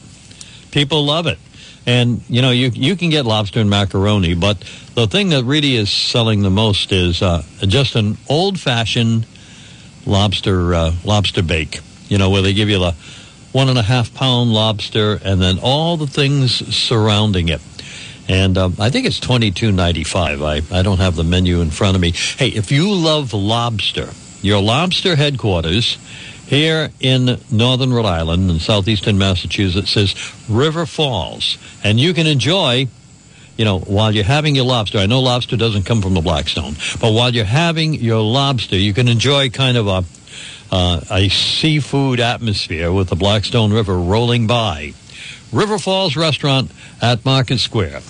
People 0.71 1.05
love 1.05 1.27
it. 1.27 1.37
And, 1.85 2.23
you 2.27 2.41
know, 2.41 2.49
you, 2.49 2.71
you 2.73 2.95
can 2.95 3.11
get 3.11 3.25
lobster 3.25 3.59
and 3.59 3.69
macaroni, 3.69 4.33
but 4.33 4.59
the 4.95 5.05
thing 5.05 5.29
that 5.29 5.43
really 5.43 5.75
is 5.75 5.91
selling 5.91 6.41
the 6.41 6.49
most 6.49 6.91
is 6.91 7.21
uh, 7.21 7.43
just 7.61 7.95
an 7.95 8.17
old-fashioned 8.27 9.27
lobster 10.07 10.73
uh, 10.73 10.93
lobster 11.05 11.43
bake. 11.43 11.79
You 12.07 12.17
know, 12.17 12.29
where 12.29 12.41
they 12.41 12.53
give 12.53 12.69
you 12.69 12.79
the 12.79 12.95
one 13.51 13.69
and 13.69 13.77
a 13.77 13.83
half 13.83 14.13
pound 14.13 14.53
lobster 14.53 15.19
and 15.23 15.41
then 15.41 15.59
all 15.61 15.97
the 15.97 16.07
things 16.07 16.75
surrounding 16.75 17.49
it. 17.49 17.61
And 18.27 18.57
um, 18.57 18.75
I 18.79 18.89
think 18.89 19.05
it's 19.05 19.19
twenty 19.19 19.51
two 19.51 19.71
ninety 19.71 20.03
five. 20.03 20.41
I 20.41 20.61
I 20.71 20.83
don't 20.83 20.99
have 20.99 21.15
the 21.15 21.23
menu 21.23 21.61
in 21.61 21.69
front 21.69 21.95
of 21.95 22.01
me. 22.01 22.11
Hey, 22.11 22.49
if 22.49 22.71
you 22.71 22.93
love 22.93 23.33
lobster, 23.33 24.09
your 24.41 24.61
lobster 24.61 25.15
headquarters 25.15 25.97
here 26.47 26.89
in 26.99 27.39
northern 27.51 27.93
Rhode 27.93 28.05
Island 28.05 28.49
and 28.49 28.61
southeastern 28.61 29.17
Massachusetts 29.17 29.97
is 29.97 30.15
River 30.49 30.85
Falls, 30.85 31.57
and 31.83 31.99
you 31.99 32.13
can 32.13 32.27
enjoy 32.27 32.87
you 33.57 33.65
know, 33.65 33.79
while 33.79 34.11
you're 34.11 34.23
having 34.23 34.55
your 34.55 34.65
lobster, 34.65 34.97
I 34.97 35.05
know 35.05 35.19
lobster 35.19 35.55
doesn't 35.55 35.83
come 35.85 36.01
from 36.01 36.15
the 36.15 36.21
Blackstone, 36.21 36.73
but 36.99 37.11
while 37.11 37.31
you're 37.31 37.45
having 37.45 37.93
your 37.93 38.21
lobster, 38.21 38.75
you 38.75 38.91
can 38.91 39.07
enjoy 39.07 39.49
kind 39.49 39.77
of 39.77 39.87
a 39.87 40.03
uh, 40.71 41.01
a 41.11 41.29
seafood 41.29 42.19
atmosphere 42.19 42.91
with 42.91 43.09
the 43.09 43.15
Blackstone 43.15 43.73
River 43.73 43.97
rolling 43.97 44.47
by. 44.47 44.93
River 45.51 45.77
Falls 45.77 46.15
Restaurant 46.15 46.71
at 47.01 47.25
Market 47.25 47.59
Square. 47.59 48.01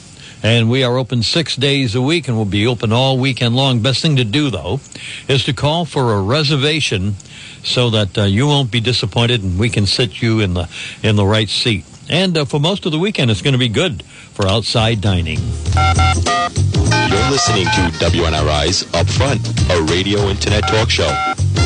And 0.43 0.69
we 0.69 0.83
are 0.83 0.97
open 0.97 1.21
six 1.21 1.55
days 1.55 1.93
a 1.93 2.01
week 2.01 2.27
and 2.27 2.35
we'll 2.35 2.45
be 2.45 2.65
open 2.65 2.91
all 2.91 3.17
weekend 3.17 3.55
long. 3.55 3.79
Best 3.79 4.01
thing 4.01 4.15
to 4.15 4.23
do, 4.23 4.49
though, 4.49 4.79
is 5.27 5.43
to 5.45 5.53
call 5.53 5.85
for 5.85 6.13
a 6.13 6.21
reservation 6.21 7.15
so 7.63 7.91
that 7.91 8.17
uh, 8.17 8.23
you 8.23 8.47
won't 8.47 8.71
be 8.71 8.79
disappointed 8.79 9.43
and 9.43 9.59
we 9.59 9.69
can 9.69 9.85
sit 9.85 10.21
you 10.21 10.39
in 10.39 10.55
the 10.55 10.67
in 11.03 11.15
the 11.15 11.25
right 11.25 11.49
seat. 11.49 11.85
And 12.11 12.37
uh, 12.37 12.45
for 12.45 12.59
most 12.59 12.85
of 12.85 12.91
the 12.91 12.99
weekend, 12.99 13.31
it's 13.31 13.41
going 13.41 13.53
to 13.53 13.57
be 13.57 13.69
good 13.69 14.03
for 14.03 14.45
outside 14.45 14.99
dining. 14.99 15.39
You're 15.39 17.29
listening 17.31 17.65
to 17.65 17.89
WNRI's 18.03 18.83
Upfront, 18.91 19.39
a 19.69 19.81
radio 19.83 20.19
internet 20.27 20.67
talk 20.67 20.89
show. 20.89 21.09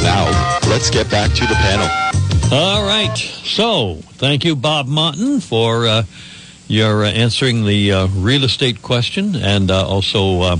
Now, 0.03 0.59
let's 0.69 0.91
get 0.91 1.09
back 1.09 1.31
to 1.31 1.47
the 1.47 1.55
panel. 1.55 1.89
All 2.53 2.85
right. 2.85 3.17
So, 3.17 3.95
thank 4.13 4.45
you, 4.45 4.55
Bob 4.55 4.87
Martin, 4.87 5.39
for 5.39 5.87
uh, 5.87 6.03
your 6.67 7.03
uh, 7.03 7.09
answering 7.09 7.65
the 7.65 7.91
uh, 7.91 8.07
real 8.07 8.43
estate 8.43 8.83
question 8.83 9.35
and 9.35 9.71
uh, 9.71 9.87
also 9.87 10.41
uh, 10.41 10.57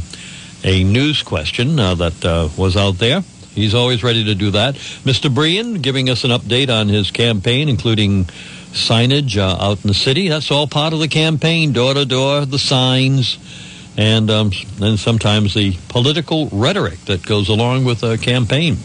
a 0.64 0.84
news 0.84 1.22
question 1.22 1.78
uh, 1.78 1.94
that 1.94 2.52
was 2.58 2.76
out 2.76 2.98
there. 2.98 3.22
He's 3.54 3.76
always 3.76 4.04
ready 4.04 4.26
to 4.26 4.36
do 4.36 4.52
that. 4.52 4.76
Mr. 5.06 5.34
Brien 5.34 5.76
giving 5.76 6.10
us 6.10 6.24
an 6.24 6.32
update 6.32 6.70
on 6.70 6.90
his 6.90 7.12
campaign, 7.12 7.70
including 7.70 8.28
signage 8.76 9.38
out 9.38 9.84
in 9.84 9.88
the 9.88 9.94
city. 9.94 10.28
That's 10.28 10.52
all 10.52 10.68
part 10.68 10.94
of 10.94 11.00
the 11.00 11.08
campaign, 11.08 11.72
door 11.74 11.94
to 11.94 12.06
door, 12.06 12.46
the 12.46 12.60
signs, 12.60 13.40
and 13.98 14.30
um, 14.30 14.52
then 14.78 14.98
sometimes 14.98 15.54
the 15.54 15.78
political 15.88 16.50
rhetoric 16.52 17.00
that 17.06 17.26
goes 17.26 17.50
along 17.50 17.86
with 17.86 18.04
a 18.04 18.18
campaign. 18.18 18.78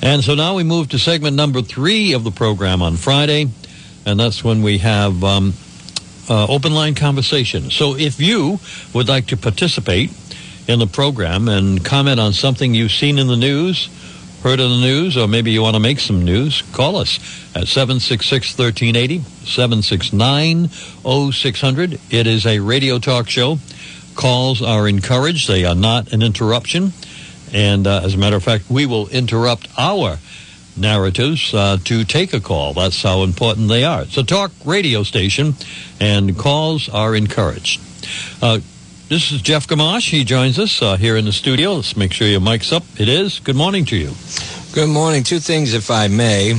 And 0.00 0.24
so 0.24 0.34
now 0.34 0.56
we 0.56 0.64
move 0.64 0.88
to 0.88 0.98
segment 0.98 1.36
number 1.36 1.62
three 1.62 2.14
of 2.14 2.24
the 2.24 2.30
program 2.30 2.82
on 2.82 2.96
Friday, 2.96 3.48
and 4.04 4.18
that's 4.18 4.42
when 4.42 4.62
we 4.62 4.78
have 4.78 5.22
um, 5.22 5.52
uh, 6.28 6.46
open 6.48 6.74
line 6.74 6.94
conversation. 6.94 7.70
So 7.70 7.94
if 7.94 8.18
you 8.18 8.58
would 8.94 9.08
like 9.08 9.26
to 9.26 9.36
participate 9.36 10.10
in 10.66 10.78
the 10.78 10.86
program 10.86 11.48
and 11.48 11.84
comment 11.84 12.18
on 12.18 12.32
something 12.32 12.74
you've 12.74 12.92
seen 12.92 13.18
in 13.18 13.26
the 13.26 13.36
news, 13.36 13.90
heard 14.42 14.58
of 14.58 14.70
the 14.70 14.80
news, 14.80 15.16
or 15.16 15.28
maybe 15.28 15.52
you 15.52 15.62
want 15.62 15.74
to 15.74 15.80
make 15.80 16.00
some 16.00 16.24
news, 16.24 16.62
call 16.72 16.96
us 16.96 17.18
at 17.54 17.68
766 17.68 18.58
1380, 18.58 19.20
769 19.46 20.68
0600. 20.68 22.00
It 22.10 22.26
is 22.26 22.44
a 22.44 22.58
radio 22.58 22.98
talk 22.98 23.28
show. 23.28 23.58
Calls 24.16 24.60
are 24.60 24.88
encouraged, 24.88 25.48
they 25.48 25.64
are 25.64 25.76
not 25.76 26.12
an 26.12 26.22
interruption. 26.22 26.92
And 27.52 27.86
uh, 27.86 28.00
as 28.02 28.14
a 28.14 28.18
matter 28.18 28.36
of 28.36 28.42
fact, 28.42 28.68
we 28.68 28.84
will 28.84 29.08
interrupt 29.08 29.68
our 29.78 30.18
narratives 30.76 31.54
uh, 31.54 31.76
to 31.84 32.04
take 32.04 32.32
a 32.32 32.40
call. 32.40 32.72
That's 32.72 33.02
how 33.02 33.22
important 33.22 33.68
they 33.68 33.84
are. 33.84 34.02
It's 34.02 34.16
a 34.16 34.24
talk 34.24 34.50
radio 34.64 35.04
station, 35.04 35.54
and 36.00 36.36
calls 36.36 36.88
are 36.88 37.14
encouraged. 37.14 37.80
Uh, 38.42 38.58
this 39.12 39.30
is 39.30 39.42
Jeff 39.42 39.68
Gamache. 39.68 40.08
He 40.08 40.24
joins 40.24 40.58
us 40.58 40.80
uh, 40.80 40.96
here 40.96 41.18
in 41.18 41.26
the 41.26 41.32
studio. 41.32 41.74
Let's 41.74 41.98
make 41.98 42.14
sure 42.14 42.26
your 42.26 42.40
mic's 42.40 42.72
up. 42.72 42.82
It 42.98 43.10
is. 43.10 43.40
Good 43.40 43.56
morning 43.56 43.84
to 43.86 43.96
you. 43.96 44.12
Good 44.72 44.88
morning. 44.88 45.22
Two 45.22 45.38
things, 45.38 45.74
if 45.74 45.90
I 45.90 46.08
may. 46.08 46.54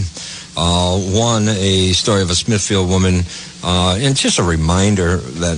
Uh, 0.56 0.99
one, 0.99 1.47
a 1.47 1.93
story 1.93 2.22
of 2.22 2.30
a 2.30 2.36
Smithfield 2.36 2.88
woman, 2.88 3.22
uh, 3.64 3.97
and 3.99 4.16
just 4.16 4.38
a 4.38 4.43
reminder 4.43 5.18
that 5.18 5.58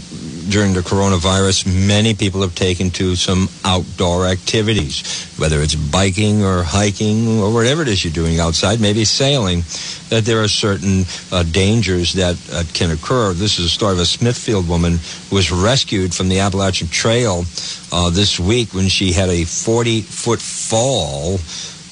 during 0.50 0.74
the 0.74 0.82
coronavirus, 0.82 1.88
many 1.88 2.14
people 2.14 2.41
have 2.41 2.56
taken 2.56 2.89
to 2.91 3.16
some 3.16 3.50
outdoor 3.64 4.28
activities, 4.28 5.34
whether 5.38 5.62
it's 5.62 5.76
biking 5.76 6.43
or 6.43 6.64
hiking 6.64 7.39
or 7.39 7.54
whatever 7.54 7.82
it 7.82 7.88
is 7.88 8.04
you're 8.04 8.14
doing 8.14 8.39
outside, 8.39 8.80
maybe 8.80 9.06
sailing, 9.06 9.62
that 10.10 10.24
there 10.26 10.41
are 10.41 10.48
certain 10.48 11.04
uh, 11.32 11.43
dangers 11.43 12.14
that 12.14 12.38
uh, 12.52 12.64
can 12.74 12.91
occur. 12.91 13.34
This 13.34 13.60
is 13.60 13.66
a 13.66 13.70
story 13.70 13.93
of 13.93 14.00
a 14.00 14.06
Smithfield 14.06 14.68
woman 14.68 15.00
who 15.30 15.36
was 15.36 15.52
rescued 15.52 16.14
from 16.14 16.30
the 16.30 16.39
Appalachian 16.39 16.88
Trail 16.88 17.43
uh, 17.91 18.10
this 18.10 18.39
week 18.39 18.74
when 18.74 18.88
she 18.88 19.12
had 19.12 19.30
a 19.30 19.43
40 19.43 20.02
foot 20.02 20.39
fall 20.39 21.39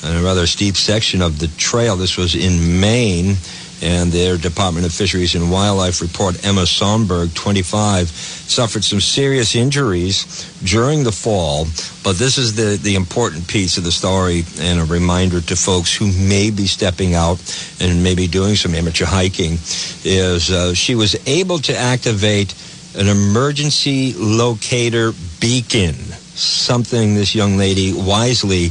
in 0.03 0.17
a 0.17 0.21
rather 0.21 0.45
steep 0.45 0.75
section 0.75 1.21
of 1.21 1.39
the 1.39 1.47
trail. 1.57 1.95
This 1.95 2.17
was 2.17 2.35
in 2.35 2.79
Maine 2.79 3.35
and 3.83 4.13
their 4.13 4.37
Department 4.37 4.85
of 4.85 4.93
Fisheries 4.93 5.35
and 5.35 5.51
Wildlife 5.51 6.01
report, 6.01 6.43
Emma 6.45 6.61
Sonberg, 6.61 7.33
25, 7.33 8.07
suffered 8.07 8.83
some 8.83 9.01
serious 9.01 9.55
injuries 9.55 10.49
during 10.63 11.03
the 11.03 11.11
fall. 11.11 11.65
But 12.01 12.17
this 12.17 12.37
is 12.37 12.55
the, 12.55 12.77
the 12.81 12.95
important 12.95 13.45
piece 13.45 13.77
of 13.77 13.83
the 13.83 13.91
story 13.91 14.43
and 14.59 14.79
a 14.79 14.85
reminder 14.85 15.41
to 15.41 15.55
folks 15.57 15.93
who 15.93 16.05
may 16.27 16.49
be 16.49 16.65
stepping 16.65 17.13
out 17.13 17.43
and 17.81 18.01
maybe 18.01 18.25
doing 18.25 18.55
some 18.55 18.73
amateur 18.73 19.05
hiking 19.05 19.57
is 20.05 20.49
uh, 20.49 20.73
she 20.73 20.95
was 20.95 21.15
able 21.27 21.59
to 21.59 21.77
activate 21.77 22.55
an 22.95 23.07
emergency 23.07 24.13
locator 24.13 25.11
beacon, 25.41 25.93
something 25.93 27.15
this 27.15 27.35
young 27.35 27.57
lady 27.57 27.91
wisely 27.93 28.69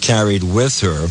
carried 0.00 0.44
with 0.44 0.80
her 0.80 1.08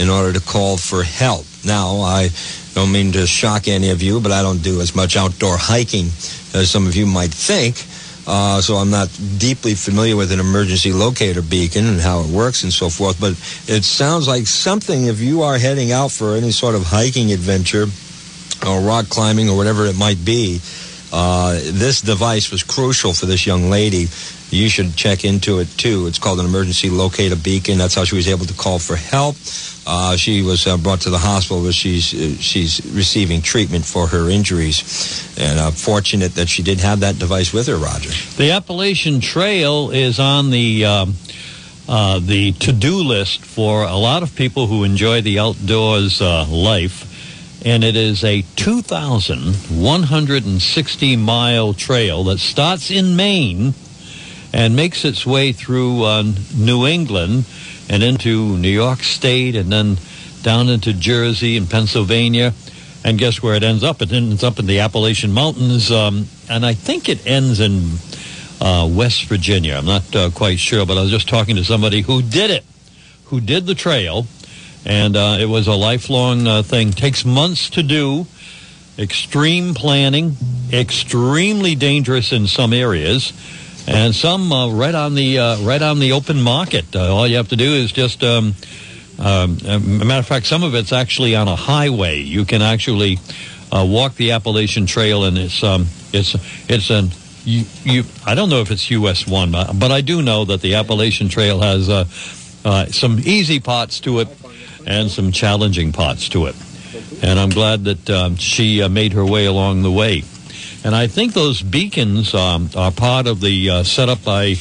in 0.00 0.08
order 0.08 0.32
to 0.32 0.40
call 0.40 0.76
for 0.76 1.02
help. 1.02 1.46
Now, 1.64 2.00
I 2.00 2.30
don't 2.74 2.90
mean 2.90 3.12
to 3.12 3.26
shock 3.26 3.68
any 3.68 3.90
of 3.90 4.02
you, 4.02 4.20
but 4.20 4.32
I 4.32 4.42
don't 4.42 4.62
do 4.62 4.80
as 4.80 4.94
much 4.94 5.16
outdoor 5.16 5.56
hiking 5.58 6.06
as 6.54 6.70
some 6.70 6.86
of 6.86 6.96
you 6.96 7.06
might 7.06 7.32
think. 7.32 7.76
Uh, 8.24 8.60
so 8.60 8.76
I'm 8.76 8.90
not 8.90 9.08
deeply 9.38 9.74
familiar 9.74 10.16
with 10.16 10.30
an 10.30 10.38
emergency 10.38 10.92
locator 10.92 11.42
beacon 11.42 11.86
and 11.86 12.00
how 12.00 12.20
it 12.20 12.28
works 12.28 12.62
and 12.62 12.72
so 12.72 12.88
forth. 12.88 13.20
But 13.20 13.32
it 13.66 13.84
sounds 13.84 14.28
like 14.28 14.46
something 14.46 15.06
if 15.06 15.20
you 15.20 15.42
are 15.42 15.58
heading 15.58 15.92
out 15.92 16.12
for 16.12 16.36
any 16.36 16.52
sort 16.52 16.74
of 16.74 16.84
hiking 16.84 17.32
adventure 17.32 17.86
or 18.66 18.80
rock 18.80 19.08
climbing 19.08 19.50
or 19.50 19.56
whatever 19.56 19.86
it 19.86 19.96
might 19.96 20.24
be, 20.24 20.60
Uh, 21.12 21.60
this 21.76 22.00
device 22.00 22.50
was 22.50 22.62
crucial 22.62 23.12
for 23.12 23.26
this 23.26 23.44
young 23.44 23.68
lady. 23.68 24.08
You 24.52 24.68
should 24.68 24.94
check 24.96 25.24
into 25.24 25.60
it 25.60 25.68
too. 25.78 26.06
It's 26.06 26.18
called 26.18 26.38
an 26.38 26.44
emergency 26.44 26.90
locator 26.90 27.36
beacon. 27.36 27.78
That's 27.78 27.94
how 27.94 28.04
she 28.04 28.16
was 28.16 28.28
able 28.28 28.44
to 28.44 28.52
call 28.52 28.78
for 28.78 28.96
help. 28.96 29.36
Uh, 29.86 30.14
she 30.16 30.42
was 30.42 30.66
uh, 30.66 30.76
brought 30.76 31.00
to 31.00 31.08
the 31.10 31.18
hospital 31.18 31.62
where 31.62 31.72
she's 31.72 32.12
uh, 32.12 32.34
she's 32.38 32.84
receiving 32.94 33.40
treatment 33.40 33.86
for 33.86 34.08
her 34.08 34.28
injuries, 34.28 35.34
and 35.38 35.58
uh, 35.58 35.70
fortunate 35.70 36.34
that 36.34 36.50
she 36.50 36.62
did 36.62 36.80
have 36.80 37.00
that 37.00 37.18
device 37.18 37.50
with 37.52 37.66
her. 37.66 37.76
Roger. 37.76 38.10
The 38.36 38.50
Appalachian 38.52 39.20
Trail 39.20 39.90
is 39.90 40.20
on 40.20 40.50
the 40.50 40.84
um, 40.84 41.14
uh, 41.88 42.20
the 42.20 42.52
to-do 42.52 43.02
list 43.02 43.42
for 43.44 43.82
a 43.84 43.96
lot 43.96 44.22
of 44.22 44.36
people 44.36 44.66
who 44.66 44.84
enjoy 44.84 45.22
the 45.22 45.38
outdoors 45.38 46.20
uh, 46.20 46.44
life, 46.46 47.64
and 47.64 47.82
it 47.82 47.96
is 47.96 48.22
a 48.22 48.42
2,160 48.56 51.16
mile 51.16 51.72
trail 51.74 52.24
that 52.24 52.38
starts 52.38 52.90
in 52.90 53.16
Maine 53.16 53.72
and 54.52 54.76
makes 54.76 55.04
its 55.04 55.24
way 55.24 55.52
through 55.52 56.04
uh, 56.04 56.24
New 56.54 56.86
England 56.86 57.44
and 57.88 58.02
into 58.02 58.56
New 58.58 58.68
York 58.68 59.02
State 59.02 59.56
and 59.56 59.72
then 59.72 59.96
down 60.42 60.68
into 60.68 60.92
Jersey 60.92 61.56
and 61.56 61.68
Pennsylvania. 61.68 62.52
And 63.04 63.18
guess 63.18 63.42
where 63.42 63.54
it 63.54 63.62
ends 63.62 63.82
up? 63.82 64.00
It 64.02 64.12
ends 64.12 64.44
up 64.44 64.58
in 64.58 64.66
the 64.66 64.80
Appalachian 64.80 65.32
Mountains, 65.32 65.90
um, 65.90 66.28
and 66.48 66.64
I 66.64 66.74
think 66.74 67.08
it 67.08 67.26
ends 67.26 67.58
in 67.58 67.96
uh, 68.60 68.88
West 68.88 69.24
Virginia. 69.24 69.74
I'm 69.74 69.86
not 69.86 70.14
uh, 70.14 70.30
quite 70.30 70.60
sure, 70.60 70.86
but 70.86 70.96
I 70.96 71.02
was 71.02 71.10
just 71.10 71.28
talking 71.28 71.56
to 71.56 71.64
somebody 71.64 72.02
who 72.02 72.22
did 72.22 72.50
it, 72.50 72.64
who 73.24 73.40
did 73.40 73.66
the 73.66 73.74
trail, 73.74 74.26
and 74.84 75.16
uh, 75.16 75.36
it 75.40 75.46
was 75.46 75.66
a 75.66 75.74
lifelong 75.74 76.46
uh, 76.46 76.62
thing. 76.62 76.92
Takes 76.92 77.24
months 77.24 77.70
to 77.70 77.82
do, 77.82 78.26
extreme 78.96 79.74
planning, 79.74 80.36
extremely 80.72 81.74
dangerous 81.74 82.32
in 82.32 82.46
some 82.46 82.72
areas, 82.72 83.32
and 83.86 84.14
some 84.14 84.52
uh, 84.52 84.70
right 84.70 84.94
on 84.94 85.14
the 85.14 85.38
uh, 85.38 85.58
right 85.62 85.82
on 85.82 85.98
the 85.98 86.12
open 86.12 86.40
market. 86.40 86.94
all 86.96 87.26
you 87.26 87.36
have 87.36 87.48
to 87.48 87.56
do 87.56 87.72
is 87.72 87.92
just. 87.92 88.22
Um, 88.22 88.54
um, 89.18 89.58
a 89.64 89.78
matter 89.78 90.18
of 90.18 90.26
fact, 90.26 90.46
some 90.46 90.64
of 90.64 90.74
it's 90.74 90.92
actually 90.92 91.36
on 91.36 91.46
a 91.46 91.54
highway. 91.54 92.18
You 92.20 92.44
can 92.44 92.60
actually 92.60 93.18
walk 93.70 94.16
the 94.16 94.32
Appalachian 94.32 94.86
Trail, 94.86 95.24
and 95.24 95.38
it's 95.38 95.62
um, 95.62 95.86
it's 96.12 96.34
it's 96.68 96.90
an 96.90 97.10
you, 97.44 97.64
you, 97.84 98.04
I 98.26 98.34
don't 98.34 98.48
know 98.48 98.60
if 98.60 98.70
it's 98.70 98.90
US 98.90 99.26
one, 99.26 99.52
but 99.52 99.90
I 99.90 100.00
do 100.00 100.22
know 100.22 100.44
that 100.44 100.60
the 100.60 100.74
Appalachian 100.74 101.28
Trail 101.28 101.60
has 101.60 101.88
uh, 101.88 102.04
uh, 102.64 102.86
some 102.86 103.18
easy 103.20 103.60
parts 103.60 104.00
to 104.00 104.20
it 104.20 104.28
and 104.86 105.10
some 105.10 105.32
challenging 105.32 105.92
parts 105.92 106.28
to 106.30 106.46
it. 106.46 106.56
And 107.22 107.38
I'm 107.38 107.50
glad 107.50 107.84
that 107.84 108.10
um, 108.10 108.36
she 108.36 108.82
uh, 108.82 108.88
made 108.88 109.12
her 109.12 109.24
way 109.24 109.46
along 109.46 109.82
the 109.82 109.90
way. 109.90 110.22
And 110.84 110.94
I 110.94 111.06
think 111.06 111.32
those 111.32 111.62
beacons 111.62 112.34
um, 112.34 112.70
are 112.76 112.90
part 112.90 113.26
of 113.26 113.40
the 113.40 113.70
uh, 113.70 113.82
set 113.84 114.08
up 114.08 114.24
by 114.24 114.56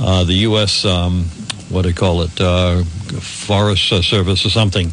uh, 0.00 0.24
the 0.24 0.34
U.S. 0.34 0.84
Um, 0.84 1.24
what 1.68 1.82
do 1.82 1.88
you 1.88 1.94
call 1.94 2.22
it, 2.22 2.40
uh, 2.40 2.82
Forest 2.84 3.88
Service 4.04 4.46
or 4.46 4.50
something, 4.50 4.92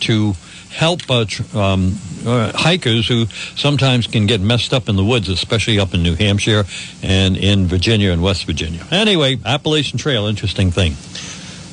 to 0.00 0.34
help 0.72 1.00
uh, 1.10 1.24
tr- 1.26 1.56
um, 1.56 1.94
uh, 2.26 2.52
hikers 2.54 3.06
who 3.06 3.26
sometimes 3.56 4.06
can 4.06 4.26
get 4.26 4.40
messed 4.40 4.72
up 4.72 4.88
in 4.88 4.96
the 4.96 5.04
woods, 5.04 5.28
especially 5.28 5.78
up 5.78 5.94
in 5.94 6.02
New 6.02 6.14
Hampshire 6.14 6.64
and 7.02 7.36
in 7.36 7.66
Virginia 7.66 8.10
and 8.10 8.22
West 8.22 8.44
Virginia. 8.46 8.84
Anyway, 8.90 9.38
Appalachian 9.44 9.98
Trail, 9.98 10.26
interesting 10.26 10.70
thing. 10.70 10.94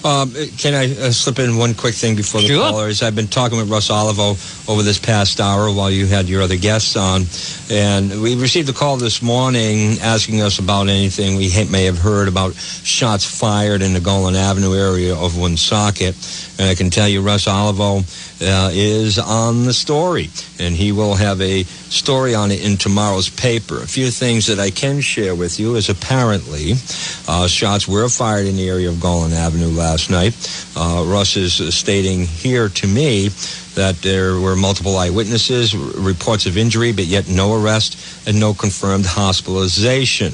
Um, 0.02 0.32
can 0.58 0.74
I 0.74 0.86
uh, 0.86 1.12
slip 1.12 1.40
in 1.40 1.58
one 1.58 1.74
quick 1.74 1.94
thing 1.94 2.16
before 2.16 2.40
the 2.40 2.48
Sure. 2.48 2.70
callers? 2.70 3.04
I've 3.04 3.16
been 3.16 3.28
talking 3.28 3.58
with 3.58 3.70
Russ 3.70 3.90
Olivo 3.90 4.38
over 4.72 4.82
this 4.82 4.98
past 4.98 5.42
hour 5.42 5.70
while 5.74 5.92
you 5.92 6.06
had 6.06 6.30
your 6.30 6.42
other 6.42 6.56
guests 6.56 6.96
on, 6.96 7.26
and 7.70 8.22
we 8.22 8.36
received 8.36 8.70
a 8.70 8.74
call 8.74 8.96
this 8.96 9.22
morning 9.22 9.98
asking 10.02 10.42
us 10.42 10.58
about 10.60 10.88
anything 10.88 11.36
we 11.36 11.50
ha- 11.50 11.70
may 11.70 11.84
have 11.84 11.98
heard 11.98 12.30
about 12.30 12.56
shots 12.56 13.26
fired 13.26 13.82
in 13.82 13.92
the 13.94 14.00
Gaulin 14.00 14.36
Avenue 14.36 14.74
area 14.74 15.14
of 15.14 15.36
Woonsocket. 15.38 16.16
And 16.58 16.70
I 16.70 16.76
can 16.76 16.90
tell 16.90 17.08
you, 17.08 17.22
Russ 17.22 17.46
Olivo 17.48 18.04
uh, 18.42 18.70
is 18.74 19.20
on 19.20 19.66
the 19.66 19.74
story, 19.74 20.30
and 20.60 20.76
he 20.76 20.92
will 20.92 21.16
have 21.16 21.42
a 21.42 21.64
story 21.64 22.34
on 22.34 22.52
it 22.52 22.64
in 22.66 22.78
tomorrow's 22.78 23.30
paper. 23.30 23.82
A 23.82 23.88
few 23.88 24.12
things 24.12 24.48
that 24.48 24.60
I 24.60 24.72
can 24.72 25.02
share 25.02 25.36
with 25.36 25.60
you 25.60 25.76
is 25.76 25.90
apparently 25.90 26.74
uh, 27.28 27.48
shots 27.48 27.88
were 27.88 28.08
fired 28.10 28.48
in 28.48 28.56
the 28.56 28.70
area 28.70 28.90
of 28.90 28.96
Gaulin 28.96 29.34
Avenue 29.34 29.68
last 29.68 30.10
night. 30.10 30.36
Uh, 30.76 31.04
Russ 31.08 31.36
is 31.36 31.54
stating 31.76 32.26
here 32.26 32.70
to 32.70 32.88
me 32.88 33.30
that 33.76 33.96
there 34.02 34.40
were 34.40 34.56
multiple 34.56 34.98
eyewitnesses, 34.98 35.76
reports 35.76 36.46
of 36.46 36.58
injury, 36.58 36.92
but 36.92 37.06
yet 37.06 37.30
no 37.30 37.62
arrest 37.62 38.28
and 38.28 38.40
no 38.40 38.54
confirmed 38.54 39.06
hospitalization. 39.06 40.34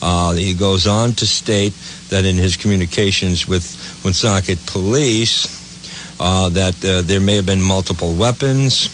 Uh, 0.00 0.32
he 0.32 0.54
goes 0.54 0.86
on 0.86 1.12
to 1.12 1.26
state 1.26 1.72
that 2.10 2.24
in 2.24 2.36
his 2.36 2.56
communications 2.56 3.48
with 3.48 3.64
Woonsocket 4.04 4.64
police, 4.66 5.57
uh, 6.20 6.48
that 6.50 6.84
uh, 6.84 7.02
there 7.02 7.20
may 7.20 7.36
have 7.36 7.46
been 7.46 7.62
multiple 7.62 8.14
weapons 8.14 8.88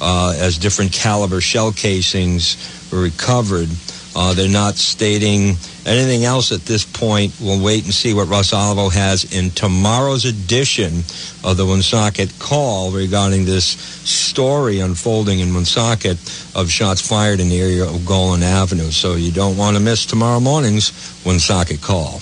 uh, 0.00 0.34
as 0.38 0.58
different 0.58 0.92
caliber 0.92 1.40
shell 1.40 1.72
casings 1.72 2.56
were 2.92 3.02
recovered. 3.02 3.68
Uh, 4.14 4.32
they're 4.32 4.48
not 4.48 4.76
stating 4.76 5.56
anything 5.84 6.24
else 6.24 6.50
at 6.50 6.62
this 6.62 6.84
point. 6.84 7.34
We'll 7.40 7.62
wait 7.62 7.84
and 7.84 7.92
see 7.92 8.14
what 8.14 8.28
Russ 8.28 8.54
Olivo 8.54 8.88
has 8.88 9.24
in 9.36 9.50
tomorrow's 9.50 10.24
edition 10.24 11.04
of 11.44 11.58
the 11.58 11.66
Woonsocket 11.66 12.32
call 12.38 12.92
regarding 12.92 13.44
this 13.44 13.64
story 13.64 14.80
unfolding 14.80 15.40
in 15.40 15.52
Woonsocket 15.52 16.16
of 16.54 16.70
shots 16.70 17.06
fired 17.06 17.40
in 17.40 17.50
the 17.50 17.60
area 17.60 17.84
of 17.84 18.06
Gaulin 18.06 18.42
Avenue. 18.42 18.90
So 18.90 19.16
you 19.16 19.32
don't 19.32 19.58
want 19.58 19.76
to 19.76 19.82
miss 19.82 20.06
tomorrow 20.06 20.40
morning's 20.40 20.92
Woonsocket 21.24 21.82
call. 21.82 22.20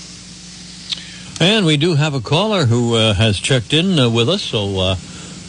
And 1.40 1.66
we 1.66 1.76
do 1.76 1.94
have 1.94 2.14
a 2.14 2.20
caller 2.20 2.64
who 2.64 2.94
uh, 2.94 3.12
has 3.14 3.38
checked 3.38 3.72
in 3.72 3.98
uh, 3.98 4.08
with 4.08 4.28
us, 4.28 4.42
so 4.42 4.78
uh, 4.78 4.96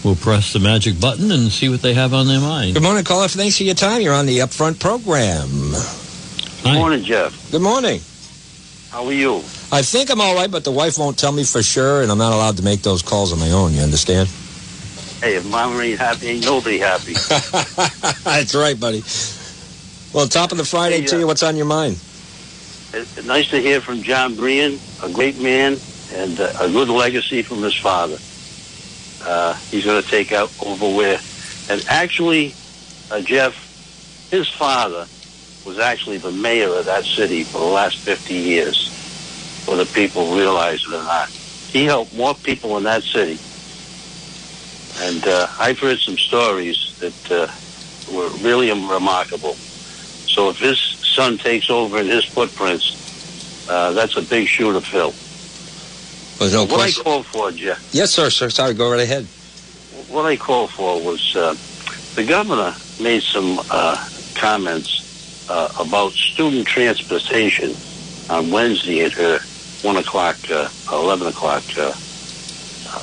we'll 0.03 0.15
press 0.15 0.51
the 0.51 0.59
magic 0.59 0.99
button 0.99 1.31
and 1.31 1.51
see 1.51 1.69
what 1.69 1.81
they 1.81 1.93
have 1.93 2.13
on 2.13 2.27
their 2.27 2.39
mind. 2.41 2.73
Good 2.73 2.83
morning, 2.83 3.03
caller. 3.03 3.27
Thanks 3.27 3.57
for 3.57 3.63
your 3.63 3.75
time. 3.75 4.01
You're 4.01 4.13
on 4.13 4.25
the 4.25 4.39
Upfront 4.39 4.79
program. 4.79 5.47
Hi. 6.63 6.73
Good 6.73 6.79
morning, 6.79 7.03
Jeff. 7.03 7.51
Good 7.51 7.61
morning. 7.61 8.01
How 8.89 9.05
are 9.05 9.13
you? 9.13 9.38
I 9.71 9.81
think 9.83 10.09
I'm 10.09 10.21
all 10.21 10.36
right, 10.36 10.49
but 10.49 10.63
the 10.63 10.71
wife 10.71 10.97
won't 10.97 11.19
tell 11.19 11.31
me 11.31 11.43
for 11.43 11.61
sure, 11.61 12.01
and 12.01 12.11
I'm 12.11 12.17
not 12.17 12.33
allowed 12.33 12.57
to 12.57 12.63
make 12.63 12.81
those 12.81 13.01
calls 13.01 13.31
on 13.31 13.39
my 13.39 13.51
own. 13.51 13.73
You 13.73 13.81
understand? 13.81 14.27
Hey, 15.21 15.36
if 15.36 15.45
mama 15.49 15.79
ain't 15.81 15.99
happy, 15.99 16.27
ain't 16.27 16.45
nobody 16.45 16.79
happy. 16.79 17.13
That's 18.23 18.55
right, 18.55 18.79
buddy. 18.79 19.03
Well, 20.13 20.27
top 20.27 20.51
of 20.51 20.57
the 20.57 20.65
Friday 20.65 21.01
Hey, 21.01 21.07
to 21.07 21.15
uh, 21.15 21.19
you. 21.19 21.27
What's 21.27 21.43
on 21.43 21.55
your 21.57 21.65
mind? 21.65 21.99
It's 22.93 23.25
nice 23.25 23.49
to 23.49 23.59
hear 23.59 23.81
from 23.81 24.01
John 24.01 24.36
Brien, 24.36 24.79
a 25.06 25.14
great 25.14 25.39
man 25.39 25.78
and 26.14 26.39
a 26.39 26.70
good 26.72 26.89
legacy 26.89 27.43
from 27.43 27.62
his 27.62 27.76
father. 27.78 28.18
Uh, 29.24 29.53
he's 29.70 29.86
going 29.86 30.01
to 30.01 30.10
take 30.10 30.32
out 30.32 30.51
over 30.66 30.95
where, 30.95 31.20
and 31.70 31.84
actually, 31.89 32.53
uh, 33.12 33.22
Jeff, 33.22 33.53
his 34.32 34.49
father 34.49 35.08
was 35.66 35.80
actually 35.80 36.18
the 36.18 36.32
mayor 36.32 36.74
of 36.74 36.86
that 36.86 37.06
city 37.06 37.43
for 37.43 37.60
the 37.60 37.66
last 37.66 37.99
50 37.99 38.34
years, 38.34 38.89
whether 39.68 39.86
people 39.86 40.36
realize 40.36 40.84
it 40.88 40.93
or 40.93 41.03
not. 41.03 41.30
He 41.30 41.86
helped 41.86 42.14
more 42.16 42.34
people 42.34 42.78
in 42.78 42.84
that 42.84 43.03
city. 43.03 43.38
And 45.06 45.28
uh, 45.28 45.47
I've 45.60 45.80
heard 45.80 45.99
some 45.99 46.18
stories 46.18 46.95
that 46.99 47.32
uh, 47.32 48.16
were 48.16 48.30
really 48.43 48.72
remarkable. 48.72 49.53
So 49.53 50.49
if 50.49 50.58
his 50.58 50.80
son 50.80 51.38
takes 51.38 51.70
over 51.70 51.99
in 51.99 52.08
his 52.08 52.26
footprints, 52.26 53.05
uh, 53.70 53.91
that's 53.93 54.16
a 54.18 54.22
big 54.22 54.47
shoe 54.47 54.74
to 54.74 54.82
fill. 54.82 55.13
No 56.51 56.61
what 56.66 56.70
question. 56.76 57.01
I 57.01 57.03
called 57.03 57.26
for, 57.26 57.51
Jeff, 57.51 57.89
Yes, 57.93 58.11
sir, 58.11 58.30
sir. 58.30 58.49
Sorry, 58.49 58.74
go 58.74 58.91
right 58.91 58.99
ahead. 58.99 59.26
what 60.09 60.26
I 60.26 60.36
called 60.36 60.70
for 60.72 61.01
was 61.01 61.36
uh, 61.36 61.55
the 62.16 62.26
governor 62.28 62.76
made 63.01 63.24
some 63.24 63.59
uh, 63.72 63.95
comments 64.36 65.49
uh, 65.49 65.70
about 65.80 66.11
student 66.11 66.68
transportation 66.68 67.74
on 68.30 68.51
Wednesday 68.51 69.03
at 69.05 69.13
her 69.13 69.39
one 69.82 69.97
o'clock, 69.97 70.36
uh, 70.51 70.68
eleven 70.91 71.28
o'clock 71.28 71.63
uh, 71.78 71.93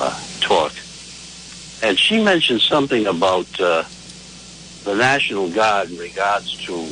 uh, 0.00 0.20
talk, 0.40 0.72
and 1.82 1.98
she 1.98 2.22
mentioned 2.22 2.60
something 2.60 3.06
about 3.06 3.46
uh, 3.60 3.82
the 4.84 4.94
National 4.94 5.48
Guard 5.50 5.90
in 5.90 5.96
regards 5.98 6.52
to 6.66 6.86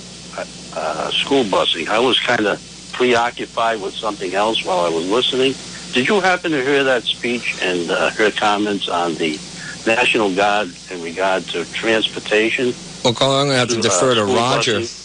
school 1.12 1.44
busing. 1.44 1.88
I 1.88 1.98
was 1.98 2.18
kind 2.20 2.46
of 2.46 2.58
preoccupied 2.92 3.80
with 3.80 3.94
something 3.94 4.34
else 4.34 4.64
while 4.64 4.80
I 4.80 4.88
was 4.88 5.08
listening. 5.08 5.54
Did 5.92 6.08
you 6.08 6.20
happen 6.20 6.52
to 6.52 6.62
hear 6.62 6.84
that 6.84 7.02
speech 7.02 7.60
and 7.62 7.90
uh, 7.90 8.10
her 8.10 8.30
comments 8.30 8.88
on 8.88 9.14
the 9.14 9.38
National 9.86 10.34
Guard 10.34 10.70
in 10.90 11.02
regard 11.02 11.44
to 11.48 11.64
transportation? 11.72 12.72
Well, 13.04 13.14
caller, 13.14 13.40
I'm 13.40 13.46
going 13.46 13.54
to 13.54 13.58
have 13.58 13.68
to 13.68 13.74
To, 13.74 13.80
uh, 13.80 13.82
defer 13.82 14.14
to 14.14 14.24
Roger. 14.24 14.80
busing? 14.80 15.00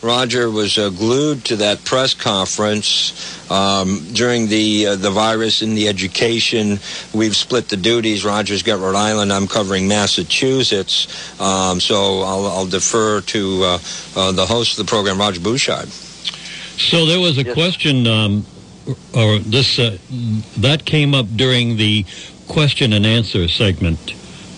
Roger 0.00 0.48
was 0.48 0.78
uh, 0.78 0.90
glued 0.90 1.44
to 1.46 1.56
that 1.56 1.84
press 1.84 2.14
conference 2.14 3.50
um, 3.50 4.06
during 4.12 4.46
the 4.46 4.86
uh, 4.86 4.96
the 4.96 5.10
virus 5.10 5.60
in 5.60 5.74
the 5.74 5.88
education. 5.88 6.78
We've 7.12 7.34
split 7.34 7.68
the 7.68 7.76
duties. 7.76 8.24
Roger's 8.24 8.62
got 8.62 8.78
Rhode 8.78 8.94
Island. 8.94 9.32
I'm 9.32 9.48
covering 9.48 9.88
Massachusetts. 9.88 11.40
Um, 11.40 11.80
so 11.80 12.20
I'll, 12.20 12.46
I'll, 12.46 12.66
defer 12.66 13.22
to 13.22 13.64
uh, 13.64 13.78
uh, 14.14 14.32
the 14.32 14.46
host 14.46 14.78
of 14.78 14.86
the 14.86 14.88
program, 14.88 15.18
Roger 15.18 15.40
Bouchard. 15.40 15.88
So 16.78 17.06
there 17.06 17.18
was 17.18 17.38
a 17.38 17.42
yes. 17.42 17.54
question, 17.54 18.06
um, 18.06 18.46
or 19.12 19.40
this 19.40 19.80
uh, 19.80 19.98
that 20.58 20.84
came 20.84 21.12
up 21.12 21.26
during 21.34 21.76
the 21.76 22.04
question 22.46 22.92
and 22.92 23.04
answer 23.04 23.48
segment 23.48 24.14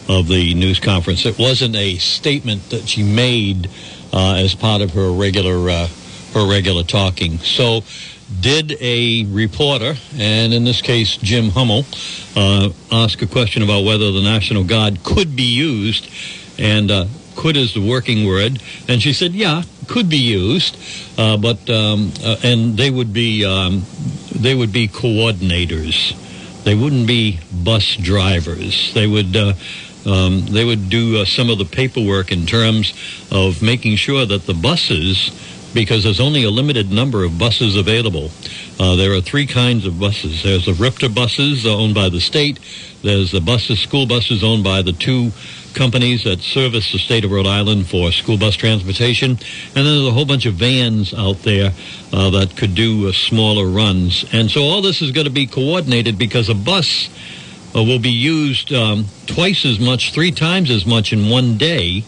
of 0.07 0.29
the 0.29 0.55
news 0.55 0.79
conference. 0.81 1.25
It 1.25 1.39
wasn't 1.39 1.77
a 1.77 1.97
statement 1.97 2.69
that 2.71 2.87
she 2.87 3.03
made 3.03 3.71
uh, 4.13 4.35
as 4.35 4.55
part 4.55 4.83
of 4.83 4.93
her 4.93 5.11
regular 5.11 5.71
uh, 5.71 5.89
her 6.35 6.49
regular 6.49 6.83
talking. 6.83 7.39
So, 7.39 7.85
did 8.41 8.77
a 8.81 9.25
reporter, 9.25 9.95
and 10.17 10.53
in 10.53 10.65
this 10.65 10.83
case 10.83 11.17
Jim 11.17 11.49
Hummel, 11.49 11.87
uh, 12.37 12.69
ask 12.93 13.23
a 13.23 13.27
question 13.27 13.63
about 13.63 13.85
whether 13.85 14.13
the 14.13 14.23
National 14.23 14.63
Guard 14.63 15.03
could 15.05 15.35
be 15.35 15.43
used, 15.43 16.11
and 16.59 16.91
uh, 16.91 17.07
could 17.37 17.57
is 17.57 17.75
the 17.75 17.87
working 17.87 18.27
word, 18.27 18.61
and 18.89 19.03
she 19.03 19.13
said, 19.13 19.33
yeah, 19.33 19.63
could 19.87 20.09
be 20.09 20.19
used, 20.19 20.77
uh, 21.19 21.37
but 21.37 21.69
um, 21.69 22.13
uh, 22.23 22.37
and 22.43 22.77
they 22.77 22.91
would 22.91 23.13
be 23.13 23.45
um, 23.45 23.83
they 24.35 24.55
would 24.55 24.73
be 24.73 24.89
coordinators. 24.89 26.17
They 26.65 26.75
wouldn't 26.75 27.07
be 27.07 27.41
bus 27.53 27.97
drivers. 27.97 28.93
They 28.95 29.07
would 29.07 29.35
um, 30.07 30.47
they 30.47 30.65
would 30.65 30.89
do 30.89 31.19
uh, 31.19 31.25
some 31.25 31.51
of 31.51 31.59
the 31.59 31.65
paperwork 31.65 32.33
in 32.33 32.47
terms 32.47 32.95
of 33.31 33.63
making 33.63 33.97
sure 33.97 34.25
that 34.25 34.47
the 34.47 34.55
buses, 34.55 35.31
because 35.75 36.05
there's 36.05 36.21
only 36.21 36.45
a 36.45 36.51
limited 36.51 36.91
number 36.91 37.25
of 37.25 37.39
buses 37.39 37.77
available. 37.77 38.31
Uh, 38.79 38.97
there 38.97 39.13
are 39.13 39.21
three 39.21 39.47
kinds 39.47 39.87
of 39.87 40.01
buses. 40.01 40.43
There's 40.43 40.67
the 40.67 40.73
RIPTA 40.73 41.15
buses 41.15 41.67
owned 41.67 41.95
by 41.95 42.09
the 42.09 42.21
state. 42.21 42.59
There's 43.03 43.31
the 43.31 43.41
buses, 43.41 43.81
school 43.81 44.07
buses 44.07 44.43
owned 44.43 44.65
by 44.65 44.83
the 44.83 44.93
two 44.93 45.33
companies 45.75 46.25
that 46.25 46.41
service 46.41 46.93
the 46.93 46.99
state 46.99 47.25
of 47.25 47.31
Rhode 47.31 47.47
Island 47.47 47.87
for 47.87 48.13
school 48.13 48.37
bus 48.37 48.57
transportation. 48.57 49.31
And 49.31 49.39
then 49.75 49.85
there's 49.85 50.07
a 50.07 50.13
whole 50.13 50.25
bunch 50.25 50.47
of 50.47 50.55
vans 50.55 51.15
out 51.15 51.39
there 51.43 51.73
uh, 52.13 52.31
that 52.31 52.57
could 52.57 52.75
do 52.75 53.09
uh, 53.09 53.13
smaller 53.13 53.67
runs. 53.67 54.25
And 54.33 54.51
so 54.51 54.63
all 54.63 54.83
this 54.83 55.03
is 55.03 55.13
going 55.13 55.27
to 55.27 55.33
be 55.33 55.47
coordinated 55.47 56.19
because 56.19 56.49
a 56.49 56.55
bus 56.55 57.09
uh, 57.75 57.83
will 57.83 57.99
be 57.99 58.11
used 58.11 58.73
um, 58.73 59.07
twice 59.27 59.65
as 59.65 59.79
much, 59.79 60.13
three 60.13 60.33
times 60.33 60.71
as 60.71 60.85
much 60.87 61.13
in 61.13 61.29
one 61.29 61.57
day 61.57 62.05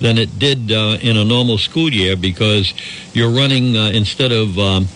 than 0.00 0.18
it 0.18 0.38
did 0.38 0.70
uh, 0.70 0.98
in 1.00 1.16
a 1.16 1.24
normal 1.24 1.58
school 1.58 1.90
year 1.90 2.16
because 2.16 2.74
you're 3.14 3.30
running 3.30 3.76
uh, 3.76 3.90
instead 3.94 4.30
of 4.30 4.58
um, 4.58 4.86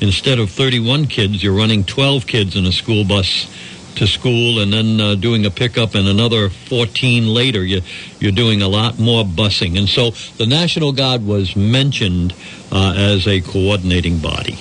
instead 0.00 0.38
of 0.38 0.50
31 0.50 1.06
kids, 1.06 1.42
you're 1.42 1.56
running 1.56 1.84
12 1.84 2.26
kids 2.26 2.56
in 2.56 2.66
a 2.66 2.72
school 2.72 3.04
bus 3.04 3.48
to 3.96 4.06
school 4.06 4.60
and 4.60 4.72
then 4.72 5.00
uh, 5.00 5.14
doing 5.14 5.46
a 5.46 5.50
pickup 5.50 5.94
and 5.94 6.08
another 6.08 6.48
14 6.48 7.26
later. 7.26 7.64
You, 7.64 7.82
you're 8.18 8.32
doing 8.32 8.62
a 8.62 8.68
lot 8.68 8.98
more 8.98 9.24
busing. 9.24 9.78
And 9.78 9.88
so 9.88 10.10
the 10.36 10.46
National 10.46 10.92
Guard 10.92 11.24
was 11.24 11.56
mentioned 11.56 12.34
uh, 12.72 12.94
as 12.96 13.26
a 13.26 13.40
coordinating 13.40 14.18
body. 14.18 14.58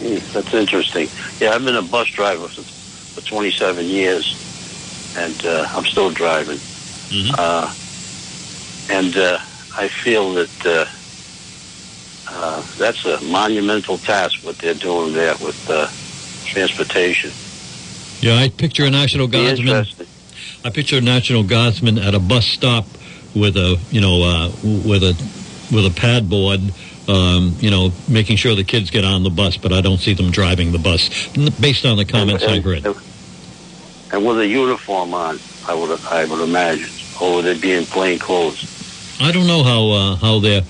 Mm, 0.00 0.32
that's 0.32 0.54
interesting. 0.54 1.08
Yeah, 1.38 1.54
I've 1.54 1.64
been 1.64 1.76
a 1.76 1.82
bus 1.82 2.08
driver 2.08 2.48
since 2.48 2.70
for 3.14 3.20
27 3.20 3.84
years, 3.84 5.14
and 5.16 5.44
uh, 5.44 5.66
I'm 5.70 5.84
still 5.84 6.10
driving. 6.10 6.56
Mm-hmm. 6.56 7.34
Uh, 7.38 7.74
and 8.90 9.16
uh, 9.16 9.38
I 9.76 9.88
feel 9.88 10.32
that 10.34 10.66
uh, 10.66 10.86
uh, 12.28 12.62
that's 12.78 13.04
a 13.04 13.20
monumental 13.24 13.98
task 13.98 14.44
what 14.44 14.58
they're 14.58 14.74
doing 14.74 15.12
there 15.12 15.34
with 15.42 15.68
uh, 15.68 15.88
transportation. 16.46 17.30
Yeah, 18.22 18.36
I 18.36 18.48
picture 18.48 18.84
a 18.84 18.90
national 18.90 19.26
guardsman. 19.26 19.86
I 20.64 20.70
picture 20.70 20.98
a 20.98 21.00
national 21.00 21.42
guardsman 21.42 21.98
at 21.98 22.14
a 22.14 22.20
bus 22.20 22.46
stop 22.46 22.86
with 23.34 23.56
a 23.56 23.78
you 23.90 24.00
know 24.00 24.50
with 24.62 25.02
a 25.02 25.14
with 25.74 25.86
a 25.86 25.92
pad 25.94 26.30
board 26.30 26.60
um, 27.08 27.56
you 27.58 27.70
know, 27.70 27.92
making 28.08 28.36
sure 28.36 28.54
the 28.54 28.64
kids 28.64 28.90
get 28.90 29.04
on 29.04 29.22
the 29.22 29.30
bus, 29.30 29.56
but 29.56 29.72
I 29.72 29.80
don't 29.80 29.98
see 29.98 30.14
them 30.14 30.30
driving 30.30 30.72
the 30.72 30.78
bus, 30.78 31.08
based 31.60 31.84
on 31.84 31.96
the 31.96 32.04
comments 32.04 32.44
and, 32.44 32.52
and, 32.52 32.60
I've 32.60 32.66
read. 32.66 32.86
And 34.12 34.26
with 34.26 34.38
a 34.38 34.46
uniform 34.46 35.14
on, 35.14 35.38
I 35.66 35.74
would 35.74 36.00
I 36.04 36.24
would 36.24 36.40
imagine, 36.40 36.88
or 37.20 37.36
would 37.36 37.44
they 37.44 37.58
be 37.58 37.72
in 37.72 37.86
plain 37.86 38.18
clothes? 38.18 38.68
I 39.20 39.32
don't 39.32 39.46
know 39.46 39.62
how 39.62 39.90
uh, 39.90 40.16
how 40.16 40.38
they're 40.38 40.62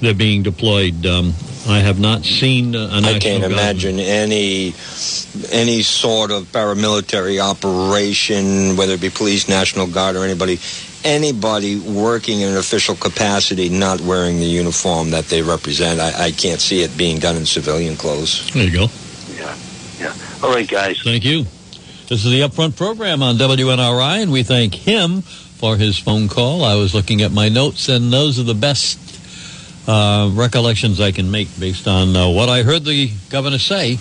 they're 0.00 0.14
being 0.14 0.42
deployed. 0.42 1.04
Um, 1.06 1.32
I 1.68 1.78
have 1.78 1.98
not 1.98 2.24
seen 2.24 2.74
a 2.74 2.88
national 3.00 3.14
I 3.14 3.18
can't 3.18 3.44
imagine 3.44 3.98
any 3.98 4.74
any 5.50 5.82
sort 5.82 6.30
of 6.30 6.44
paramilitary 6.52 7.40
operation, 7.40 8.76
whether 8.76 8.94
it 8.94 9.00
be 9.00 9.10
police, 9.10 9.48
national 9.48 9.88
guard, 9.88 10.16
or 10.16 10.24
anybody 10.24 10.58
anybody 11.04 11.78
working 11.78 12.40
in 12.40 12.50
an 12.50 12.56
official 12.56 12.96
capacity 12.96 13.68
not 13.68 14.00
wearing 14.00 14.38
the 14.38 14.46
uniform 14.46 15.10
that 15.10 15.26
they 15.26 15.42
represent. 15.42 16.00
I, 16.00 16.26
I 16.26 16.30
can't 16.32 16.60
see 16.60 16.82
it 16.82 16.96
being 16.96 17.18
done 17.18 17.36
in 17.36 17.46
civilian 17.46 17.96
clothes. 17.96 18.50
There 18.52 18.64
you 18.64 18.72
go. 18.72 18.86
Yeah, 19.34 19.56
yeah. 20.00 20.14
All 20.42 20.52
right, 20.52 20.68
guys. 20.68 21.00
Thank 21.02 21.24
you. 21.24 21.44
This 22.08 22.24
is 22.24 22.30
the 22.30 22.42
Upfront 22.42 22.76
program 22.76 23.22
on 23.22 23.36
WNRI, 23.36 24.22
and 24.22 24.30
we 24.30 24.44
thank 24.44 24.74
him 24.74 25.22
for 25.22 25.76
his 25.76 25.98
phone 25.98 26.28
call. 26.28 26.64
I 26.64 26.74
was 26.74 26.94
looking 26.94 27.22
at 27.22 27.32
my 27.32 27.48
notes, 27.48 27.88
and 27.88 28.12
those 28.12 28.38
are 28.38 28.44
the 28.44 28.54
best 28.54 29.05
uh, 29.86 30.30
recollections 30.32 31.00
I 31.00 31.12
can 31.12 31.30
make 31.30 31.48
based 31.58 31.86
on 31.86 32.16
uh, 32.16 32.28
what 32.28 32.48
I 32.48 32.62
heard 32.62 32.84
the 32.84 33.10
governor 33.30 33.58
say 33.58 33.98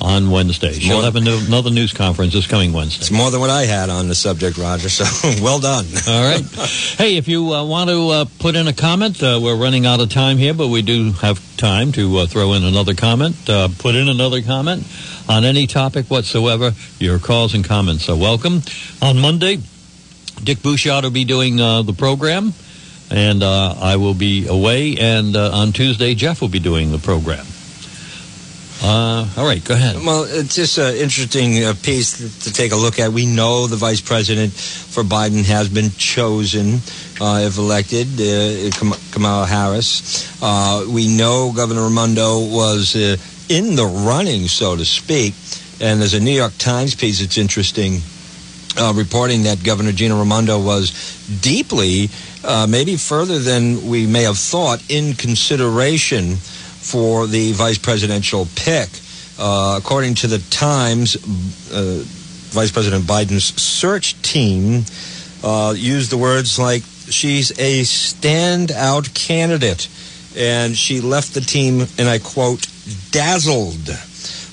on 0.00 0.30
Wednesday. 0.30 0.72
She'll 0.72 1.02
have 1.02 1.16
another 1.16 1.70
news 1.70 1.92
conference 1.92 2.32
this 2.32 2.46
coming 2.46 2.72
Wednesday. 2.72 3.00
It's 3.00 3.10
more 3.10 3.30
than 3.30 3.40
what 3.40 3.50
I 3.50 3.64
had 3.64 3.90
on 3.90 4.08
the 4.08 4.14
subject, 4.14 4.56
Roger, 4.56 4.88
so 4.88 5.04
well 5.42 5.58
done. 5.60 5.86
All 6.08 6.24
right. 6.24 6.44
Hey, 6.98 7.16
if 7.16 7.28
you 7.28 7.54
uh, 7.54 7.64
want 7.64 7.90
to 7.90 8.08
uh, 8.08 8.24
put 8.40 8.56
in 8.56 8.66
a 8.66 8.72
comment, 8.72 9.22
uh, 9.22 9.38
we're 9.40 9.56
running 9.56 9.86
out 9.86 10.00
of 10.00 10.10
time 10.10 10.36
here, 10.36 10.52
but 10.52 10.66
we 10.66 10.82
do 10.82 11.12
have 11.12 11.40
time 11.56 11.92
to 11.92 12.18
uh, 12.18 12.26
throw 12.26 12.54
in 12.54 12.64
another 12.64 12.92
comment. 12.92 13.36
Uh, 13.48 13.68
put 13.78 13.94
in 13.94 14.08
another 14.08 14.42
comment 14.42 14.84
on 15.28 15.44
any 15.44 15.68
topic 15.68 16.06
whatsoever. 16.06 16.72
Your 16.98 17.20
calls 17.20 17.54
and 17.54 17.64
comments 17.64 18.08
are 18.08 18.16
welcome. 18.16 18.62
On 19.00 19.16
Monday, 19.16 19.58
Dick 20.42 20.60
Bouchard 20.60 21.04
will 21.04 21.12
be 21.12 21.24
doing 21.24 21.60
uh, 21.60 21.82
the 21.82 21.92
program, 21.92 22.52
and 23.10 23.42
I 23.42 23.96
will 23.96 24.14
be 24.14 24.46
away, 24.46 24.96
and 24.96 25.36
on 25.36 25.72
Tuesday, 25.72 26.14
Jeff 26.14 26.40
will 26.40 26.48
be 26.48 26.60
doing 26.60 26.92
the 26.92 26.98
program. 26.98 27.46
Uh, 28.80 29.26
all 29.36 29.44
right, 29.44 29.64
go 29.64 29.74
ahead. 29.74 29.96
Well, 29.96 30.24
it's 30.28 30.54
just 30.54 30.78
an 30.78 30.94
interesting 30.94 31.64
uh, 31.64 31.74
piece 31.82 32.44
to, 32.44 32.52
take 32.52 32.70
a 32.70 32.76
look 32.76 33.00
at. 33.00 33.10
We 33.10 33.26
know 33.26 33.66
the 33.66 33.76
vice 33.76 34.00
president 34.00 34.52
for 34.52 35.02
Biden 35.02 35.44
has 35.46 35.68
been 35.68 35.90
chosen, 35.90 36.74
uh, 37.20 37.42
if 37.42 37.58
elected, 37.58 38.06
uh, 38.20 38.70
Kamala 39.10 39.46
Harris. 39.46 40.32
Uh, 40.40 40.86
we 40.88 41.08
know 41.08 41.52
Governor 41.54 41.82
Raimondo 41.82 42.38
was 42.38 42.94
uh, 42.94 43.16
in 43.48 43.74
the 43.74 43.86
running, 43.86 44.46
so 44.46 44.76
to 44.76 44.84
speak. 44.84 45.34
And 45.80 46.00
there's 46.00 46.14
a 46.14 46.20
New 46.20 46.32
York 46.32 46.56
Times 46.58 46.94
piece 46.94 47.20
that's 47.20 47.38
interesting. 47.38 48.00
reporting 48.94 49.42
that 49.42 49.64
Governor 49.64 49.90
Gina 49.90 50.14
Raimondo 50.14 50.62
was 50.62 50.92
deeply, 51.42 52.10
maybe 52.68 52.96
further 52.96 53.38
than 53.38 53.88
we 53.88 54.06
may 54.06 54.22
have 54.22 54.38
thought, 54.38 54.82
in 54.90 55.14
consideration 55.14 56.36
for 56.36 57.26
the 57.26 57.52
vice 57.52 57.78
presidential 57.78 58.46
pick. 58.54 58.88
Uh, 59.38 59.76
according 59.78 60.14
to 60.14 60.26
the 60.26 60.38
Times, 60.50 61.16
uh, 61.72 62.02
Vice 62.50 62.72
President 62.72 63.04
Biden's 63.04 63.44
search 63.60 64.20
team 64.22 64.84
uh, 65.44 65.74
used 65.76 66.10
the 66.10 66.16
words 66.16 66.58
like, 66.58 66.82
she's 67.10 67.50
a 67.52 67.82
standout 67.82 69.14
candidate. 69.14 69.88
And 70.36 70.76
she 70.76 71.00
left 71.00 71.34
the 71.34 71.40
team, 71.40 71.86
and 71.98 72.08
I 72.08 72.18
quote, 72.18 72.66
dazzled. 73.10 73.90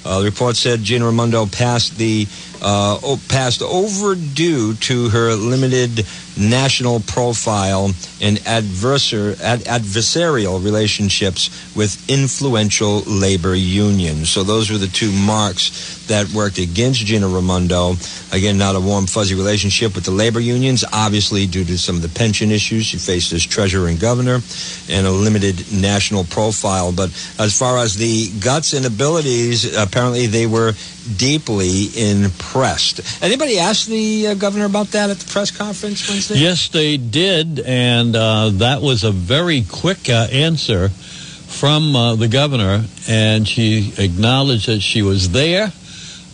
Uh, 0.05 0.19
the 0.19 0.25
report 0.25 0.55
said 0.55 0.83
Gina 0.83 1.05
Raimondo 1.05 1.45
passed 1.45 1.97
the 1.97 2.27
uh, 2.61 3.17
passed 3.27 3.61
overdue 3.61 4.73
to 4.75 5.09
her 5.09 5.33
limited 5.33 6.05
national 6.37 6.99
profile 7.01 7.85
and 8.21 8.37
adversar- 8.39 9.39
ad- 9.41 9.61
adversarial 9.61 10.63
relationships 10.63 11.49
with 11.75 12.09
influential 12.09 12.99
labor 13.01 13.55
unions. 13.55 14.29
So 14.29 14.43
those 14.43 14.69
were 14.69 14.77
the 14.77 14.87
two 14.87 15.11
marks 15.11 16.05
that 16.07 16.29
worked 16.29 16.57
against 16.57 17.05
Gina 17.05 17.27
Raimondo. 17.27 17.95
Again, 18.31 18.57
not 18.57 18.75
a 18.75 18.79
warm, 18.79 19.07
fuzzy 19.07 19.35
relationship 19.35 19.95
with 19.95 20.03
the 20.03 20.11
labor 20.11 20.39
unions, 20.39 20.83
obviously 20.91 21.47
due 21.47 21.63
to 21.65 21.77
some 21.77 21.95
of 21.95 22.01
the 22.01 22.09
pension 22.09 22.51
issues 22.51 22.85
she 22.85 22.97
faced 22.97 23.31
as 23.33 23.45
treasurer 23.45 23.87
and 23.87 23.99
governor, 23.99 24.41
and 24.89 25.07
a 25.07 25.11
limited 25.11 25.71
national 25.71 26.25
profile. 26.25 26.91
But 26.91 27.09
as 27.39 27.57
far 27.57 27.77
as 27.79 27.95
the 27.95 28.29
guts 28.39 28.73
and 28.73 28.85
abilities, 28.85 29.75
apparently 29.75 30.27
they 30.27 30.45
were 30.45 30.73
deeply 31.05 31.87
impressed. 31.95 33.23
Anybody 33.23 33.59
asked 33.59 33.87
the 33.87 34.27
uh, 34.27 34.33
governor 34.33 34.65
about 34.65 34.87
that 34.87 35.09
at 35.09 35.17
the 35.17 35.31
press 35.31 35.51
conference 35.51 36.07
Wednesday? 36.09 36.37
Yes, 36.37 36.67
they 36.69 36.97
did, 36.97 37.59
and 37.59 38.15
uh, 38.15 38.49
that 38.53 38.81
was 38.81 39.03
a 39.03 39.11
very 39.11 39.63
quick 39.69 40.09
uh, 40.09 40.27
answer 40.31 40.89
from 40.89 41.95
uh, 41.95 42.15
the 42.15 42.27
governor, 42.27 42.83
and 43.07 43.47
she 43.47 43.93
acknowledged 43.97 44.67
that 44.67 44.81
she 44.81 45.01
was 45.01 45.31
there, 45.31 45.71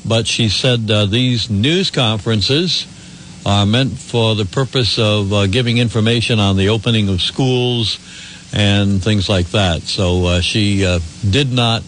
but 0.06 0.26
she 0.26 0.50
said 0.50 0.90
uh, 0.90 1.06
these 1.06 1.50
news 1.50 1.92
conferences 1.92 2.88
are 3.46 3.66
meant 3.66 3.92
for 3.92 4.36
the 4.36 4.46
purpose 4.46 4.98
of 4.98 5.34
uh, 5.34 5.48
giving 5.48 5.78
information 5.78 6.40
on 6.40 6.58
the 6.58 6.70
opening 6.70 7.10
of 7.10 7.22
schools 7.22 8.00
and 8.54 9.04
things 9.04 9.28
like 9.28 9.48
that. 9.48 9.82
So 9.82 10.42
she 10.42 10.82
did 11.30 11.52
not 11.52 11.84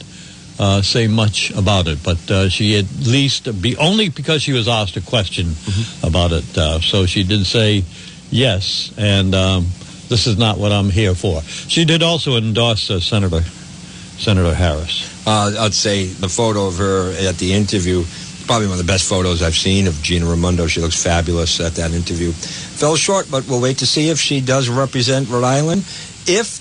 uh, 0.59 0.81
say 0.81 1.07
much 1.07 1.51
about 1.51 1.87
it, 1.87 2.03
but 2.03 2.31
uh, 2.31 2.49
she 2.49 2.77
at 2.77 2.85
least 3.05 3.61
be 3.61 3.75
only 3.77 4.09
because 4.09 4.41
she 4.41 4.53
was 4.53 4.67
asked 4.67 4.97
a 4.97 5.01
question 5.01 5.47
mm-hmm. 5.47 6.07
about 6.07 6.31
it. 6.31 6.57
Uh, 6.57 6.79
so 6.79 7.05
she 7.05 7.23
did 7.23 7.45
say 7.45 7.83
yes, 8.29 8.93
and 8.97 9.33
um, 9.33 9.63
this 10.09 10.27
is 10.27 10.37
not 10.37 10.57
what 10.57 10.71
I'm 10.71 10.89
here 10.89 11.15
for. 11.15 11.41
She 11.41 11.85
did 11.85 12.03
also 12.03 12.37
endorse 12.37 12.89
uh, 12.89 12.99
Senator 12.99 13.41
Senator 13.41 14.53
Harris. 14.53 15.09
I'd 15.25 15.73
say 15.73 16.05
the 16.05 16.29
photo 16.29 16.67
of 16.67 16.77
her 16.77 17.11
at 17.27 17.37
the 17.37 17.53
interview 17.53 18.03
probably 18.45 18.67
one 18.67 18.79
of 18.79 18.85
the 18.85 18.91
best 18.91 19.07
photos 19.07 19.41
I've 19.41 19.55
seen 19.55 19.87
of 19.87 20.01
Gina 20.01 20.25
Raimondo. 20.25 20.67
She 20.67 20.81
looks 20.81 21.01
fabulous 21.01 21.59
at 21.59 21.75
that 21.75 21.91
interview. 21.91 22.31
Fell 22.31 22.95
short, 22.95 23.29
but 23.31 23.47
we'll 23.47 23.61
wait 23.61 23.77
to 23.79 23.85
see 23.85 24.09
if 24.09 24.19
she 24.19 24.41
does 24.41 24.69
represent 24.69 25.29
Rhode 25.29 25.45
Island. 25.45 25.81
If 26.27 26.59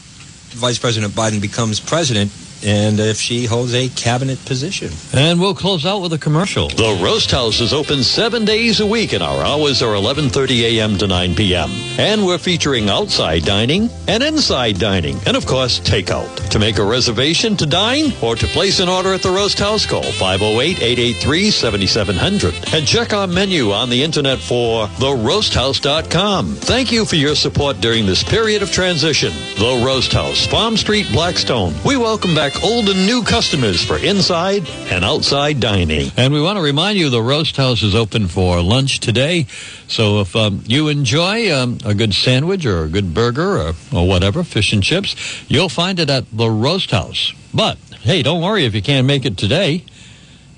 Vice 0.54 0.78
President 0.78 1.12
Biden 1.12 1.40
becomes 1.40 1.80
president, 1.80 2.30
and 2.64 3.00
if 3.00 3.18
she 3.18 3.46
holds 3.46 3.74
a 3.74 3.88
cabinet 3.90 4.44
position. 4.44 4.90
And 5.12 5.40
we'll 5.40 5.54
close 5.54 5.86
out 5.86 6.02
with 6.02 6.12
a 6.12 6.18
commercial. 6.18 6.68
The 6.68 6.98
Roast 7.02 7.30
House 7.30 7.60
is 7.60 7.72
open 7.72 8.02
seven 8.02 8.44
days 8.44 8.80
a 8.80 8.86
week, 8.86 9.12
and 9.12 9.22
our 9.22 9.42
hours 9.42 9.82
are 9.82 9.94
11:30 9.94 10.62
a.m. 10.62 10.98
to 10.98 11.06
9 11.06 11.34
p.m. 11.34 11.70
And 11.98 12.24
we're 12.26 12.38
featuring 12.38 12.88
outside 12.88 13.44
dining 13.44 13.90
and 14.08 14.22
inside 14.22 14.78
dining, 14.78 15.18
and 15.26 15.36
of 15.36 15.46
course 15.46 15.80
takeout. 15.80 16.50
To 16.50 16.58
make 16.58 16.78
a 16.78 16.84
reservation 16.84 17.56
to 17.56 17.66
dine 17.66 18.12
or 18.20 18.36
to 18.36 18.46
place 18.48 18.80
an 18.80 18.88
order 18.88 19.12
at 19.14 19.22
the 19.22 19.30
Roast 19.30 19.58
House, 19.58 19.86
call 19.86 20.02
508-883-7700 20.02 22.74
and 22.74 22.86
check 22.86 23.12
our 23.12 23.26
menu 23.26 23.72
on 23.72 23.90
the 23.90 24.02
internet 24.02 24.38
for 24.38 24.86
theroasthouse.com. 24.86 26.54
Thank 26.56 26.92
you 26.92 27.04
for 27.04 27.16
your 27.16 27.34
support 27.34 27.80
during 27.80 28.06
this 28.06 28.22
period 28.22 28.62
of 28.62 28.70
transition. 28.70 29.32
The 29.56 29.82
Roast 29.84 30.12
House, 30.12 30.46
Farm 30.46 30.76
Street, 30.76 31.08
Blackstone. 31.12 31.74
We 31.84 31.96
welcome 31.96 32.34
back 32.34 32.51
old 32.62 32.88
and 32.88 33.06
new 33.06 33.22
customers 33.22 33.84
for 33.84 33.98
inside 33.98 34.66
and 34.90 35.04
outside 35.04 35.60
dining. 35.60 36.10
And 36.16 36.32
we 36.32 36.40
want 36.40 36.56
to 36.56 36.62
remind 36.62 36.98
you 36.98 37.10
the 37.10 37.22
Roast 37.22 37.56
House 37.56 37.82
is 37.82 37.94
open 37.94 38.28
for 38.28 38.60
lunch 38.60 39.00
today. 39.00 39.46
So 39.88 40.20
if 40.20 40.34
um, 40.36 40.62
you 40.66 40.88
enjoy 40.88 41.54
um, 41.54 41.78
a 41.84 41.94
good 41.94 42.14
sandwich 42.14 42.66
or 42.66 42.84
a 42.84 42.88
good 42.88 43.14
burger 43.14 43.58
or, 43.58 43.72
or 43.92 44.06
whatever, 44.06 44.44
fish 44.44 44.72
and 44.72 44.82
chips, 44.82 45.14
you'll 45.48 45.68
find 45.68 45.98
it 45.98 46.10
at 46.10 46.24
the 46.32 46.50
Roast 46.50 46.90
House. 46.90 47.32
But 47.54 47.78
hey, 48.02 48.22
don't 48.22 48.42
worry 48.42 48.64
if 48.64 48.74
you 48.74 48.82
can't 48.82 49.06
make 49.06 49.24
it 49.24 49.36
today. 49.36 49.84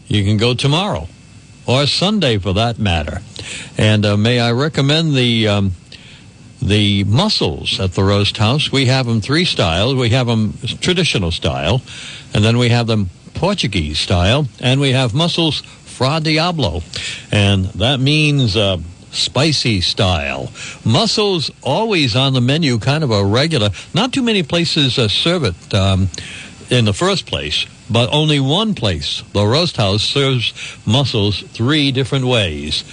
You 0.07 0.25
can 0.25 0.37
go 0.37 0.55
tomorrow 0.55 1.09
or 1.67 1.87
Sunday 1.87 2.39
for 2.39 2.53
that 2.55 2.79
matter. 2.79 3.21
And 3.79 4.05
uh, 4.05 4.17
may 4.17 4.41
I 4.41 4.53
recommend 4.53 5.15
the 5.15 5.49
um, 5.49 5.73
the 6.65 7.05
mussels 7.05 7.79
at 7.79 7.93
the 7.93 8.03
roast 8.03 8.39
house. 8.39 8.73
We 8.73 8.87
have 8.87 9.07
them 9.07 9.21
three 9.21 9.45
styles. 9.45 9.95
We 9.95 10.11
have 10.11 10.27
them 10.27 10.55
traditional 10.81 11.31
style, 11.31 11.83
and 12.33 12.43
then 12.43 12.57
we 12.59 12.71
have 12.71 12.87
them 12.87 13.11
Portuguese 13.35 13.99
style, 13.99 14.49
and 14.61 14.81
we 14.81 14.93
have 14.93 15.13
mussels 15.13 15.61
fra 15.61 16.21
diablo, 16.21 16.83
and 17.31 17.67
that 17.67 18.01
means 18.01 18.57
uh, 18.57 18.79
spicy 19.11 19.81
style. 19.81 20.51
Mussels 20.85 21.51
always 21.63 22.17
on 22.17 22.33
the 22.33 22.41
menu, 22.41 22.79
kind 22.79 23.05
of 23.05 23.11
a 23.11 23.25
regular. 23.25 23.71
Not 23.93 24.13
too 24.13 24.23
many 24.23 24.43
places 24.43 24.99
uh, 24.99 25.09
serve 25.09 25.45
it 25.45 25.75
um, 25.75 26.09
in 26.71 26.85
the 26.85 26.95
first 26.95 27.27
place, 27.27 27.67
but 27.91 28.09
only 28.13 28.41
one 28.41 28.75
place, 28.75 29.23
the 29.33 29.47
Roast 29.47 29.77
House, 29.77 30.03
serves 30.03 30.53
mussels 30.87 31.43
three 31.43 31.93
different 31.93 32.25
ways. 32.25 32.85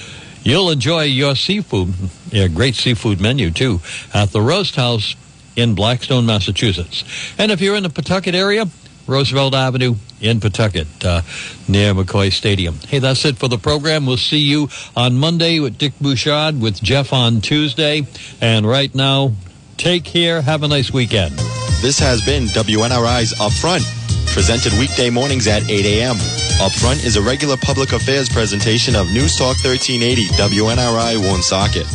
You'll 0.43 0.71
enjoy 0.71 1.03
your 1.03 1.35
seafood, 1.35 1.93
a 2.33 2.49
great 2.49 2.75
seafood 2.75 3.21
menu 3.21 3.51
too, 3.51 3.79
at 4.13 4.31
the 4.31 4.41
Roast 4.41 4.75
House 4.75 5.15
in 5.55 5.75
Blackstone, 5.75 6.25
Massachusetts. 6.25 7.03
And 7.37 7.51
if 7.51 7.61
you're 7.61 7.75
in 7.75 7.83
the 7.83 7.89
Pawtucket 7.89 8.33
area, 8.33 8.65
Roosevelt 9.07 9.53
Avenue 9.53 9.95
in 10.19 10.39
Pawtucket, 10.39 10.87
uh, 11.03 11.21
near 11.67 11.93
McCoy 11.93 12.31
Stadium. 12.31 12.75
Hey, 12.87 12.99
that's 12.99 13.25
it 13.25 13.37
for 13.37 13.47
the 13.47 13.57
program. 13.57 14.05
We'll 14.05 14.17
see 14.17 14.39
you 14.39 14.69
on 14.95 15.17
Monday 15.17 15.59
with 15.59 15.77
Dick 15.77 15.93
Bouchard, 15.99 16.59
with 16.61 16.81
Jeff 16.81 17.11
on 17.11 17.41
Tuesday. 17.41 18.07
And 18.39 18.65
right 18.65 18.93
now, 18.93 19.33
take 19.77 20.05
care. 20.05 20.41
Have 20.41 20.63
a 20.63 20.67
nice 20.67 20.91
weekend. 20.91 21.33
This 21.81 21.99
has 21.99 22.23
been 22.23 22.45
WNRI's 22.45 23.33
Upfront, 23.33 23.83
presented 24.31 24.71
weekday 24.79 25.09
mornings 25.09 25.47
at 25.47 25.69
8 25.69 25.85
a.m. 25.85 26.15
Upfront 26.59 27.03
is 27.05 27.15
a 27.15 27.21
regular 27.21 27.57
public 27.57 27.91
affairs 27.91 28.29
presentation 28.29 28.95
of 28.95 29.11
News 29.11 29.35
Talk 29.35 29.57
1380 29.63 30.27
WNRI 30.39 31.17
Woonsocket. 31.19 31.85